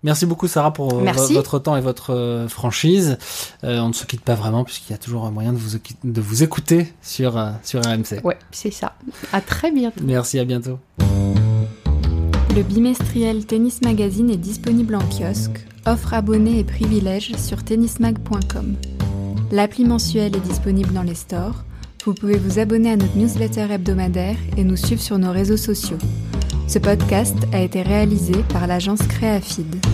Merci 0.03 0.27
beaucoup 0.27 0.49
Sarah 0.49 0.71
pour 0.71 1.01
Merci. 1.01 1.33
votre 1.33 1.59
temps 1.59 1.79
et 1.79 1.81
votre 1.81 2.45
franchise. 2.51 3.17
Euh, 3.65 3.79
on 3.79 3.89
ne 3.89 3.95
se 3.95 4.05
quitte 4.05 4.21
pas 4.21 4.35
vraiment 4.35 4.63
puisqu'il 4.63 4.93
y 4.93 4.95
a 4.95 4.99
toujours 4.99 5.25
un 5.25 5.31
moyen 5.31 5.55
de 5.55 5.57
vous, 5.57 5.79
de 6.05 6.21
vous 6.21 6.43
écouter 6.43 6.93
sur, 7.01 7.43
sur 7.63 7.81
RMC. 7.81 8.21
Ouais, 8.23 8.37
c'est 8.51 8.71
ça. 8.71 8.97
À 9.33 9.41
très 9.41 9.71
bientôt. 9.71 10.01
Merci, 10.05 10.39
à 10.39 10.45
bientôt. 10.45 10.79
Le 12.55 12.63
bimestriel 12.63 13.47
Tennis 13.47 13.81
Magazine 13.83 14.31
est 14.31 14.37
disponible 14.37 14.95
en 14.95 15.01
kiosque, 15.01 15.67
offre 15.87 16.15
abonnés 16.15 16.61
et 16.61 16.65
privilèges 16.65 17.35
sur 17.35 17.65
tennismag.com. 17.65 18.77
L'appli 19.51 19.85
mensuelle 19.85 20.37
est 20.37 20.49
disponible 20.49 20.93
dans 20.93 21.03
les 21.03 21.17
stores. 21.17 21.65
Vous 22.05 22.15
pouvez 22.15 22.39
vous 22.39 22.61
abonner 22.61 22.93
à 22.93 22.97
notre 22.97 23.17
newsletter 23.17 23.67
hebdomadaire 23.73 24.37
et 24.57 24.63
nous 24.63 24.77
suivre 24.77 25.03
sur 25.03 25.19
nos 25.19 25.33
réseaux 25.33 25.57
sociaux. 25.57 25.99
Ce 26.69 26.79
podcast 26.79 27.37
a 27.53 27.61
été 27.61 27.83
réalisé 27.83 28.35
par 28.53 28.69
l'agence 28.69 29.03
Créafid. 29.03 29.85